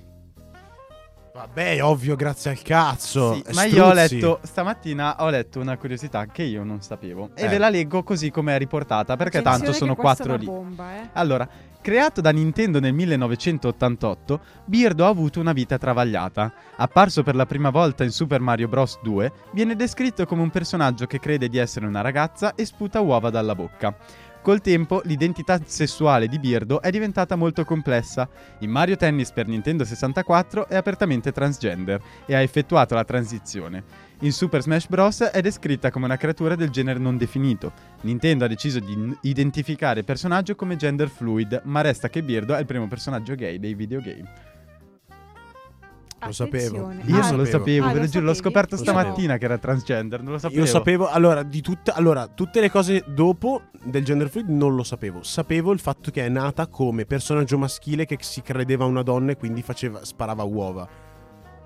Vabbè, 1.35 1.83
ovvio, 1.85 2.16
grazie 2.16 2.51
al 2.53 2.62
cazzo. 2.62 3.35
Sì, 3.35 3.43
Eh, 3.47 3.53
ma 3.53 3.64
io 3.64 3.85
ho 3.85 3.93
letto 3.93 4.41
stamattina 4.43 5.16
ho 5.22 5.29
letto 5.29 5.61
una 5.61 5.77
curiosità 5.77 6.24
che 6.24 6.43
io 6.45 6.64
non 6.64 6.81
sapevo 6.81 7.31
e 7.35 7.45
Eh. 7.45 7.49
ve 7.49 7.59
la 7.59 7.68
leggo 7.68 8.03
così 8.03 8.31
come 8.31 8.55
è 8.55 8.59
riportata 8.59 9.16
perché 9.16 9.39
Attenzione 9.39 9.64
tanto 9.64 9.79
sono 9.79 9.95
quattro 9.95 10.37
lì. 10.37 10.47
bomba, 10.47 10.95
eh. 10.97 11.09
Allora, 11.12 11.47
creato 11.87 12.20
da 12.20 12.30
Nintendo 12.30 12.80
nel 12.80 12.93
1988, 12.95 14.41
Birdo 14.64 15.05
ha 15.05 15.09
avuto 15.09 15.39
una 15.39 15.53
vita 15.53 15.78
travagliata. 15.78 16.53
Apparso 16.78 17.22
per 17.22 17.37
la 17.37 17.47
prima 17.47 17.70
volta 17.70 18.03
in 18.03 18.11
Super 18.11 18.41
Mario 18.41 18.66
Bros. 18.66 18.99
2, 19.05 19.32
viene 19.53 19.76
descritto 19.76 20.26
come 20.26 20.43
un 20.43 20.51
personaggio 20.51 21.07
che 21.07 21.20
crede 21.20 21.49
di 21.49 21.59
essere 21.59 21.87
una 21.87 22.01
ragazza 22.01 22.57
e 22.57 22.64
sputa 22.64 22.99
uova 22.99 23.30
dalla 23.30 23.55
bocca. 23.55 23.97
Col 24.43 24.61
tempo, 24.61 25.01
l'identità 25.05 25.61
sessuale 25.64 26.26
di 26.26 26.41
Birdo 26.41 26.82
è 26.82 26.91
diventata 26.91 27.37
molto 27.37 27.64
complessa. 27.64 28.28
In 28.61 28.70
Mario 28.70 28.97
Tennis 28.97 29.30
per 29.30 29.47
Nintendo 29.47 29.84
64 29.84 30.68
è 30.68 30.74
apertamente 30.74 31.30
transgender 31.30 32.01
e 32.26 32.34
ha 32.34 32.41
effettuato 32.41 32.97
la 32.97 33.05
transizione. 33.05 33.84
In 34.20 34.32
Super 34.32 34.62
Smash 34.62 34.88
Bros. 34.88 35.20
è 35.24 35.42
descritta 35.42 35.90
come 35.90 36.06
una 36.06 36.16
creatura 36.16 36.54
del 36.54 36.70
genere 36.70 36.98
non 36.98 37.18
definito. 37.18 37.72
Nintendo 38.00 38.46
ha 38.46 38.48
deciso 38.48 38.80
di 38.80 39.14
identificare 39.22 39.98
il 40.00 40.06
personaggio 40.06 40.54
come 40.54 40.76
gender 40.76 41.10
fluid, 41.10 41.60
ma 41.64 41.82
resta 41.82 42.08
che 42.08 42.22
Birdo 42.22 42.54
è 42.54 42.60
il 42.60 42.64
primo 42.64 42.88
personaggio 42.88 43.34
gay 43.34 43.58
dei 43.58 43.74
videogame. 43.74 44.54
Lo 46.24 46.32
sapevo. 46.32 46.86
Attenzione. 46.86 47.02
Io 47.10 47.22
Ah, 47.22 47.28
non 47.28 47.36
lo 47.36 47.44
sapevo, 47.44 47.84
Ah, 47.84 47.88
ve 47.88 47.94
lo 47.96 48.00
lo 48.00 48.08
giuro, 48.08 48.24
l'ho 48.24 48.34
scoperto 48.34 48.76
Lo 48.76 48.80
stamattina 48.80 49.36
che 49.36 49.44
era 49.44 49.58
transgender, 49.58 50.22
non 50.22 50.32
lo 50.32 50.38
sapevo. 50.38 50.60
Io 50.60 50.66
sapevo, 50.66 51.10
allora, 51.10 51.42
di 51.42 51.60
tutte, 51.60 51.90
allora, 51.90 52.26
tutte 52.26 52.60
le 52.60 52.70
cose 52.70 53.04
dopo 53.06 53.64
del 53.84 54.02
gender 54.02 54.30
fluid 54.30 54.48
non 54.48 54.74
lo 54.74 54.82
sapevo. 54.82 55.22
Sapevo 55.22 55.72
il 55.72 55.78
fatto 55.78 56.10
che 56.10 56.24
è 56.24 56.28
nata 56.30 56.68
come 56.68 57.04
personaggio 57.04 57.58
maschile 57.58 58.06
che 58.06 58.16
si 58.20 58.40
credeva 58.40 58.86
una 58.86 59.02
donna 59.02 59.32
e 59.32 59.36
quindi 59.36 59.60
faceva, 59.60 60.06
sparava 60.06 60.42
uova 60.42 60.88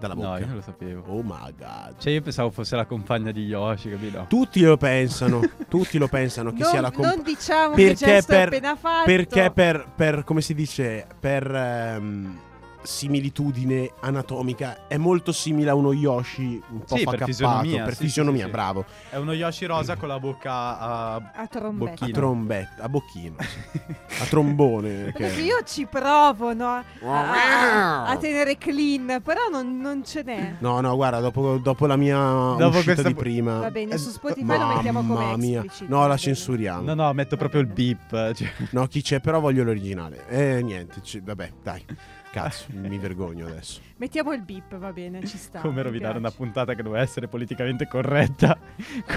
dalla 0.00 0.14
No, 0.14 0.20
bocca. 0.22 0.38
io 0.40 0.46
non 0.46 0.54
lo 0.56 0.62
sapevo. 0.62 1.02
Oh 1.06 1.22
my 1.22 1.54
god. 1.56 1.94
Cioè, 1.98 2.12
io 2.12 2.22
pensavo 2.22 2.50
fosse 2.50 2.74
la 2.74 2.86
compagna 2.86 3.30
di 3.30 3.44
Yoshi, 3.44 3.90
capito? 3.90 4.24
Tutti 4.28 4.60
lo 4.62 4.76
pensano, 4.76 5.40
tutti 5.68 5.98
lo 5.98 6.08
pensano 6.08 6.52
che 6.52 6.62
non, 6.62 6.70
sia 6.70 6.80
la 6.80 6.90
comp- 6.90 7.14
non 7.14 7.22
diciamo 7.22 7.74
perché 7.74 7.94
che 7.94 7.94
gesto 8.06 8.32
per- 8.32 8.40
è 8.40 8.46
appena 8.56 8.76
fatto. 8.76 9.04
Perché 9.04 9.50
per, 9.52 9.86
per, 9.94 10.24
come 10.24 10.40
si 10.40 10.54
dice, 10.54 11.06
per 11.20 11.54
ehm, 11.54 12.38
similitudine 12.82 13.92
anatomica 14.00 14.86
è 14.86 14.96
molto 14.96 15.32
simile 15.32 15.70
a 15.70 15.74
uno 15.74 15.92
Yoshi 15.92 16.62
un 16.70 16.80
po' 16.84 16.96
Sì, 16.96 17.04
per 17.04 17.22
fisionomia, 17.24 17.84
per 17.84 17.94
sì, 17.94 18.02
fisionomia, 18.04 18.40
sì, 18.42 18.46
sì. 18.46 18.50
bravo. 18.52 18.84
È 19.10 19.16
uno 19.16 19.32
Yoshi 19.32 19.64
rosa 19.66 19.96
con 19.96 20.08
la 20.08 20.18
bocca 20.18 20.78
a... 20.78 21.14
A 21.34 21.46
trombetta. 21.46 21.92
A 21.92 21.96
Bocchino. 21.96 22.10
trombetta, 22.18 22.82
a 22.82 22.88
bocchino, 22.88 23.36
a 23.38 24.24
trombone. 24.28 24.90
Perché 25.12 25.30
che- 25.34 25.40
io 25.40 25.62
ci 25.64 25.86
provo 25.86 26.52
no, 26.54 26.66
a, 26.74 26.84
a- 27.04 28.06
a 28.06 28.16
tenere 28.16 28.56
clean, 28.58 29.20
però 29.22 29.48
non, 29.50 29.78
non 29.78 30.04
ce 30.04 30.22
n'è. 30.22 30.54
No, 30.58 30.80
no, 30.80 30.94
guarda, 30.96 31.20
dopo, 31.20 31.58
dopo 31.58 31.86
la 31.86 31.96
mia 31.96 32.16
Dopo 32.16 32.66
uscita 32.68 32.92
questa 32.94 33.08
di 33.08 33.14
prima... 33.14 33.58
Va 33.60 33.70
bene, 33.70 33.94
eh, 33.94 33.98
su 33.98 34.10
Spotify 34.10 34.58
lo 34.58 34.66
mettiamo 34.66 35.00
come 35.00 35.14
Mamma 35.24 35.36
mia. 35.36 35.64
No, 35.86 36.06
la 36.06 36.16
censuriamo. 36.16 36.82
No, 36.82 36.94
no, 36.94 37.12
metto 37.12 37.36
proprio 37.36 37.60
il 37.60 37.66
beep. 37.66 38.32
Cioè. 38.32 38.52
No, 38.70 38.86
chi 38.86 39.02
c'è, 39.02 39.20
però 39.20 39.40
voglio 39.40 39.64
l'originale. 39.64 40.26
Eh, 40.28 40.62
niente, 40.62 41.00
ci- 41.02 41.20
vabbè, 41.20 41.52
dai. 41.62 41.84
Cazzo, 42.32 42.66
mi 42.70 42.96
vergogno 42.98 43.46
adesso. 43.46 43.80
Mettiamo 43.98 44.32
il 44.32 44.42
beep, 44.42 44.76
va 44.78 44.92
bene, 44.92 45.26
ci 45.26 45.36
sta. 45.36 45.60
Come 45.60 45.82
rovinare 45.82 46.18
una 46.18 46.30
puntata 46.30 46.74
che 46.74 46.82
doveva 46.82 47.02
essere 47.02 47.26
politicamente 47.26 47.88
corretta. 47.88 48.56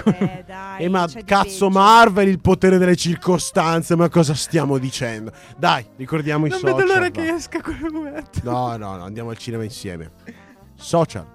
Eh, 0.04 0.42
dai. 0.44 0.84
Eh, 0.84 0.88
ma 0.88 1.08
cazzo. 1.24 1.70
Marvel, 1.70 2.28
il 2.28 2.40
potere 2.40 2.76
delle 2.76 2.96
circostanze, 2.96 3.94
ma 3.96 4.08
cosa 4.08 4.34
stiamo 4.34 4.78
dicendo? 4.78 5.32
Dai, 5.56 5.86
ricordiamo 5.96 6.46
i 6.46 6.48
non 6.50 6.58
social. 6.58 6.76
vedo 6.76 6.86
l'ora 6.88 7.06
va. 7.06 7.10
che 7.10 7.28
esca 7.28 7.60
quel 7.60 7.90
momento. 7.90 8.40
No, 8.42 8.76
no, 8.76 8.96
no, 8.96 9.04
andiamo 9.04 9.30
al 9.30 9.38
cinema 9.38 9.62
insieme. 9.62 10.10
Social. 10.74 11.26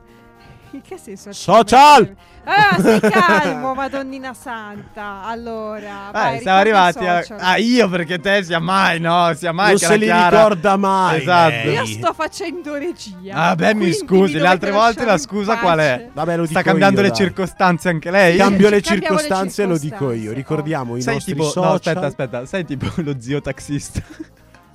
In 0.71 0.81
che 0.81 0.97
senso? 0.97 1.31
Social! 1.33 2.15
Ah, 2.43 2.75
stai 2.79 2.99
calmo, 2.99 3.73
madonnina 3.73 4.33
santa. 4.33 5.23
Allora, 5.23 6.09
vai, 6.11 6.39
siamo 6.41 6.57
arrivati 6.59 7.05
a... 7.05 7.23
Ah, 7.37 7.57
io 7.57 7.89
perché 7.89 8.19
te 8.19 8.43
sia 8.43 8.59
mai, 8.59 8.99
no? 8.99 9.33
Sia 9.35 9.51
mai 9.51 9.69
non 9.69 9.77
se 9.77 9.97
li 9.97 10.05
Chiara- 10.05 10.29
ricorda 10.37 10.77
mai. 10.77 11.21
Esatto. 11.21 11.49
lei. 11.49 11.73
Io 11.73 11.85
sto 11.85 12.13
facendo 12.13 12.75
regia. 12.75 13.33
Ah, 13.49 13.55
beh, 13.55 13.73
mi 13.75 13.91
scusi, 13.93 14.37
le 14.39 14.47
altre 14.47 14.71
volte 14.71 15.05
la 15.05 15.17
scusa 15.17 15.57
qual 15.57 15.79
è? 15.79 16.09
Vabbè, 16.13 16.37
lo 16.37 16.45
Sta 16.45 16.61
cambiando 16.61 16.97
io, 17.01 17.07
le 17.07 17.11
dai. 17.13 17.17
circostanze 17.17 17.89
anche 17.89 18.11
lei? 18.11 18.37
Cambio 18.37 18.69
le 18.69 18.81
Cambiamo 18.81 19.15
le 19.15 19.21
circostanze, 19.21 19.65
lo 19.65 19.77
dico 19.77 19.95
io. 20.11 20.11
circostanze, 20.11 20.33
Ricordiamo 20.33 20.95
i 20.97 21.01
Sei 21.01 21.13
nostri 21.15 21.33
tipo... 21.33 21.45
social. 21.49 21.63
No, 21.63 21.73
aspetta, 21.73 22.05
aspetta. 22.05 22.45
Sei 22.45 22.65
tipo 22.65 22.87
lo 22.97 23.15
zio 23.19 23.41
taxista. 23.41 24.01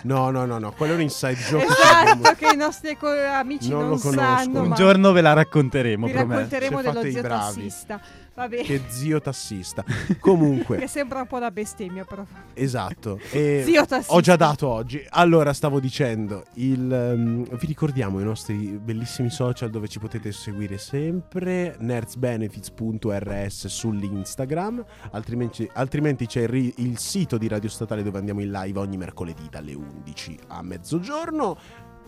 No, 0.04 0.30
no, 0.30 0.44
no, 0.44 0.58
no, 0.58 0.72
quello 0.72 0.92
è 0.92 0.96
un 0.96 1.02
inside 1.02 1.34
joke. 1.34 1.64
Esatto, 1.64 2.34
che 2.36 2.48
i 2.52 2.56
nostri 2.56 2.94
co- 2.96 3.08
amici 3.08 3.70
Non 3.70 3.80
non, 3.80 3.88
lo 3.90 3.96
conosco. 3.98 4.20
sanno. 4.20 4.60
Un 4.60 4.68
ma 4.68 4.74
giorno 4.74 5.12
ve 5.12 5.20
la 5.22 5.32
racconteremo, 5.32 6.06
vi 6.06 6.12
prometto. 6.12 6.32
racconteremo 6.40 6.82
dello 6.82 7.00
zio 7.02 7.22
bravi. 7.22 7.54
tassista. 7.68 8.00
Va 8.34 8.48
bene. 8.48 8.64
che 8.64 8.82
zio 8.88 9.20
tassista. 9.20 9.84
Comunque, 10.18 10.78
Che 10.84 10.88
sembra 10.88 11.20
un 11.20 11.26
po' 11.26 11.36
una 11.36 11.50
bestemmia, 11.50 12.04
però. 12.04 12.24
esatto. 12.54 13.18
E 13.30 13.62
Zio 13.64 13.86
tassista. 13.86 14.12
ho 14.12 14.20
già 14.20 14.36
dato 14.36 14.68
oggi. 14.68 15.04
Allora, 15.10 15.52
stavo 15.52 15.78
dicendo, 15.80 16.44
il, 16.54 16.92
ehm, 16.92 17.56
vi 17.56 17.66
ricordiamo 17.66 18.20
i 18.20 18.24
nostri 18.24 18.54
bellissimi 18.82 19.30
social 19.30 19.70
dove 19.70 19.86
ci 19.88 19.98
potete 20.00 20.32
seguire 20.32 20.78
sempre, 20.78 21.76
nerdsbenefits.rs 21.78 23.66
sull'Instagram, 23.68 24.84
altrimenti, 25.12 25.68
altrimenti 25.74 26.26
c'è 26.26 26.42
il, 26.42 26.72
il 26.78 26.98
sito 26.98 27.38
di 27.38 27.48
Radio 27.48 27.68
Statale 27.68 28.02
dove 28.02 28.18
andiamo 28.18 28.40
in 28.40 28.50
live 28.50 28.78
ogni 28.78 28.96
mercoledì 28.96 29.48
dalle 29.50 29.74
11 29.74 30.38
a 30.48 30.62
mezzogiorno. 30.62 31.56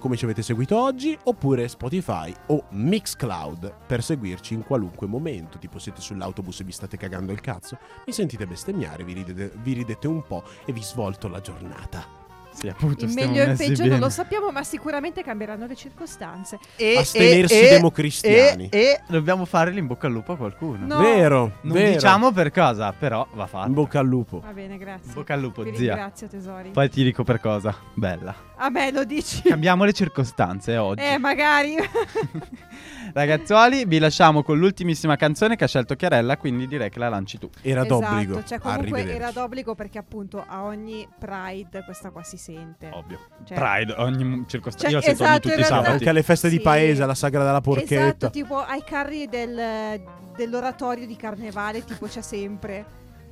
Come 0.07 0.19
ci 0.19 0.25
avete 0.25 0.43
seguito 0.43 0.81
oggi, 0.81 1.19
oppure 1.25 1.67
Spotify 1.67 2.33
o 2.47 2.67
Mixcloud 2.71 3.75
per 3.89 4.05
seguirci 4.05 4.55
in 4.55 4.63
qualunque 4.63 5.09
momento. 5.09 5.59
Tipo 5.59 5.81
siete 5.81 6.01
sull'autobus 6.01 6.61
e 6.61 6.65
vi 6.65 6.71
state 6.71 6.97
cagando 6.97 7.33
il 7.33 7.41
cazzo, 7.41 7.77
mi 8.07 8.13
sentite 8.13 8.47
bestemmiare, 8.47 9.03
vi 9.03 9.15
ridete, 9.15 9.51
vi 9.61 9.73
ridete 9.73 10.07
un 10.07 10.23
po' 10.25 10.45
e 10.65 10.73
vi 10.73 10.81
svolto 10.81 11.27
la 11.27 11.41
giornata. 11.41 12.23
Sì, 12.53 12.69
appunto, 12.69 13.05
Il 13.05 13.13
meglio 13.13 13.43
e 13.43 13.51
il 13.51 13.57
peggio 13.59 13.83
non 13.83 13.89
bene. 13.91 13.99
lo 14.01 14.09
sappiamo, 14.09 14.51
ma 14.51 14.63
sicuramente 14.63 15.23
cambieranno 15.23 15.67
le 15.67 15.75
circostanze. 15.75 16.59
E, 16.77 16.97
Astenersi 16.97 17.59
e- 17.67 17.69
democristiani. 17.69 18.69
E, 18.71 18.79
e 18.79 19.01
dobbiamo 19.09 19.45
fare 19.45 19.71
l'in 19.73 19.87
bocca 19.87 20.07
al 20.07 20.15
lupo 20.15 20.33
a 20.33 20.37
qualcuno. 20.39 20.87
No. 20.87 21.01
Vero, 21.01 21.59
Non 21.63 21.75
vero. 21.75 21.91
diciamo 21.93 22.33
per 22.33 22.51
cosa, 22.53 22.93
però 22.95 23.27
va 23.35 23.43
In 23.43 23.49
fatto. 23.51 23.71
bocca 23.73 23.99
al 23.99 24.07
lupo. 24.07 24.41
Va 24.41 24.53
bene, 24.53 24.79
grazie. 24.79 25.09
In 25.09 25.15
bocca 25.15 25.35
al 25.35 25.41
lupo, 25.41 25.63
Vi 25.65 25.77
zia. 25.77 25.95
ringrazio, 25.97 26.29
tesori. 26.29 26.71
Poi 26.71 26.89
ti 26.89 27.03
dico 27.05 27.25
per 27.25 27.41
cosa. 27.41 27.75
Bella. 27.93 28.35
A 28.59 28.71
me 28.71 28.91
lo 28.91 29.05
dici. 29.05 29.43
Cambiamo 29.43 29.85
le 29.85 29.93
circostanze 29.93 30.77
oggi. 30.79 31.03
Eh, 31.03 31.19
magari. 31.19 31.75
Ragazzuoli, 33.13 33.85
vi 33.87 33.99
lasciamo 33.99 34.43
con 34.43 34.59
l'ultimissima 34.59 35.17
canzone 35.17 35.57
che 35.57 35.65
ha 35.65 35.67
scelto 35.67 35.95
Chiarella, 35.95 36.37
quindi 36.37 36.67
direi 36.67 36.91
che 36.91 36.99
la 36.99 37.09
lanci 37.09 37.39
tu. 37.39 37.49
Era 37.63 37.85
esatto, 37.85 38.01
d'obbligo. 38.01 38.45
cioè 38.45 38.59
comunque 38.59 39.15
era 39.15 39.31
d'obbligo 39.31 39.75
perché 39.75 39.99
appunto 39.99 40.45
a 40.47 40.65
ogni 40.65 41.07
Pride 41.19 41.83
questa 41.85 42.11
qua 42.11 42.23
si 42.23 42.37
sente. 42.37 42.91
Ovvio. 42.93 43.19
Cioè- 43.45 43.57
Pride, 43.59 43.95
ogni 43.99 44.45
circostanza. 44.47 44.89
Cioè, 44.89 44.91
Io 44.91 44.97
la 44.97 45.03
sento 45.03 45.23
esatto, 45.23 45.31
ogni 45.31 45.41
tutti 45.41 45.55
i 45.55 45.57
realtà- 45.57 45.75
sabati. 45.77 45.93
Anche 45.93 46.09
alle 46.09 46.23
feste 46.23 46.49
di 46.49 46.57
Sì. 46.57 46.63
paese, 46.63 47.03
alla 47.03 47.15
sagra 47.15 47.45
della 47.45 47.61
porchetta. 47.61 47.95
Esatto, 48.07 48.31
tipo 48.31 48.59
ai 48.59 48.83
carri 48.85 49.29
del- 49.29 50.01
dell'oratorio 50.37 51.07
di 51.07 51.17
carnevale, 51.17 51.85
tipo 51.85 52.07
c'è 52.07 52.21
sempre. 52.23 52.85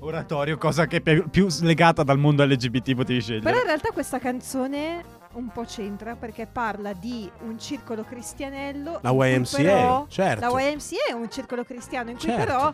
Oratorio, 0.06 0.58
cosa 0.58 0.86
che 0.86 1.00
è 1.02 1.22
più 1.22 1.46
legata 1.62 2.02
dal 2.02 2.18
mondo 2.18 2.44
LGBT 2.44 2.94
potevi 2.94 3.20
scegliere. 3.20 3.44
Però 3.44 3.58
in 3.58 3.64
realtà 3.64 3.90
questa 3.92 4.18
canzone 4.18 5.02
un 5.32 5.48
po' 5.48 5.64
c'entra 5.64 6.14
perché 6.14 6.46
parla 6.46 6.92
di 6.92 7.28
un 7.44 7.58
circolo 7.58 8.02
cristianello. 8.04 8.98
La 9.02 9.10
YMCA, 9.10 9.56
però- 9.62 10.06
certo. 10.08 10.40
La 10.54 10.60
YMCA 10.60 11.06
è 11.08 11.12
un 11.12 11.30
circolo 11.30 11.64
cristiano 11.64 12.10
in 12.10 12.16
cui 12.16 12.28
Certo. 12.28 12.44
però 12.44 12.72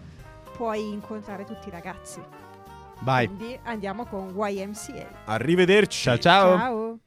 puoi 0.57 0.89
incontrare 0.93 1.45
tutti 1.45 1.69
i 1.69 1.71
ragazzi. 1.71 2.21
Vai. 3.01 3.27
Quindi 3.27 3.59
andiamo 3.63 4.05
con 4.05 4.33
YMCA. 4.37 5.07
Arrivederci. 5.27 6.03
Ciao 6.03 6.19
ciao. 6.19 6.57
Ciao. 6.59 6.99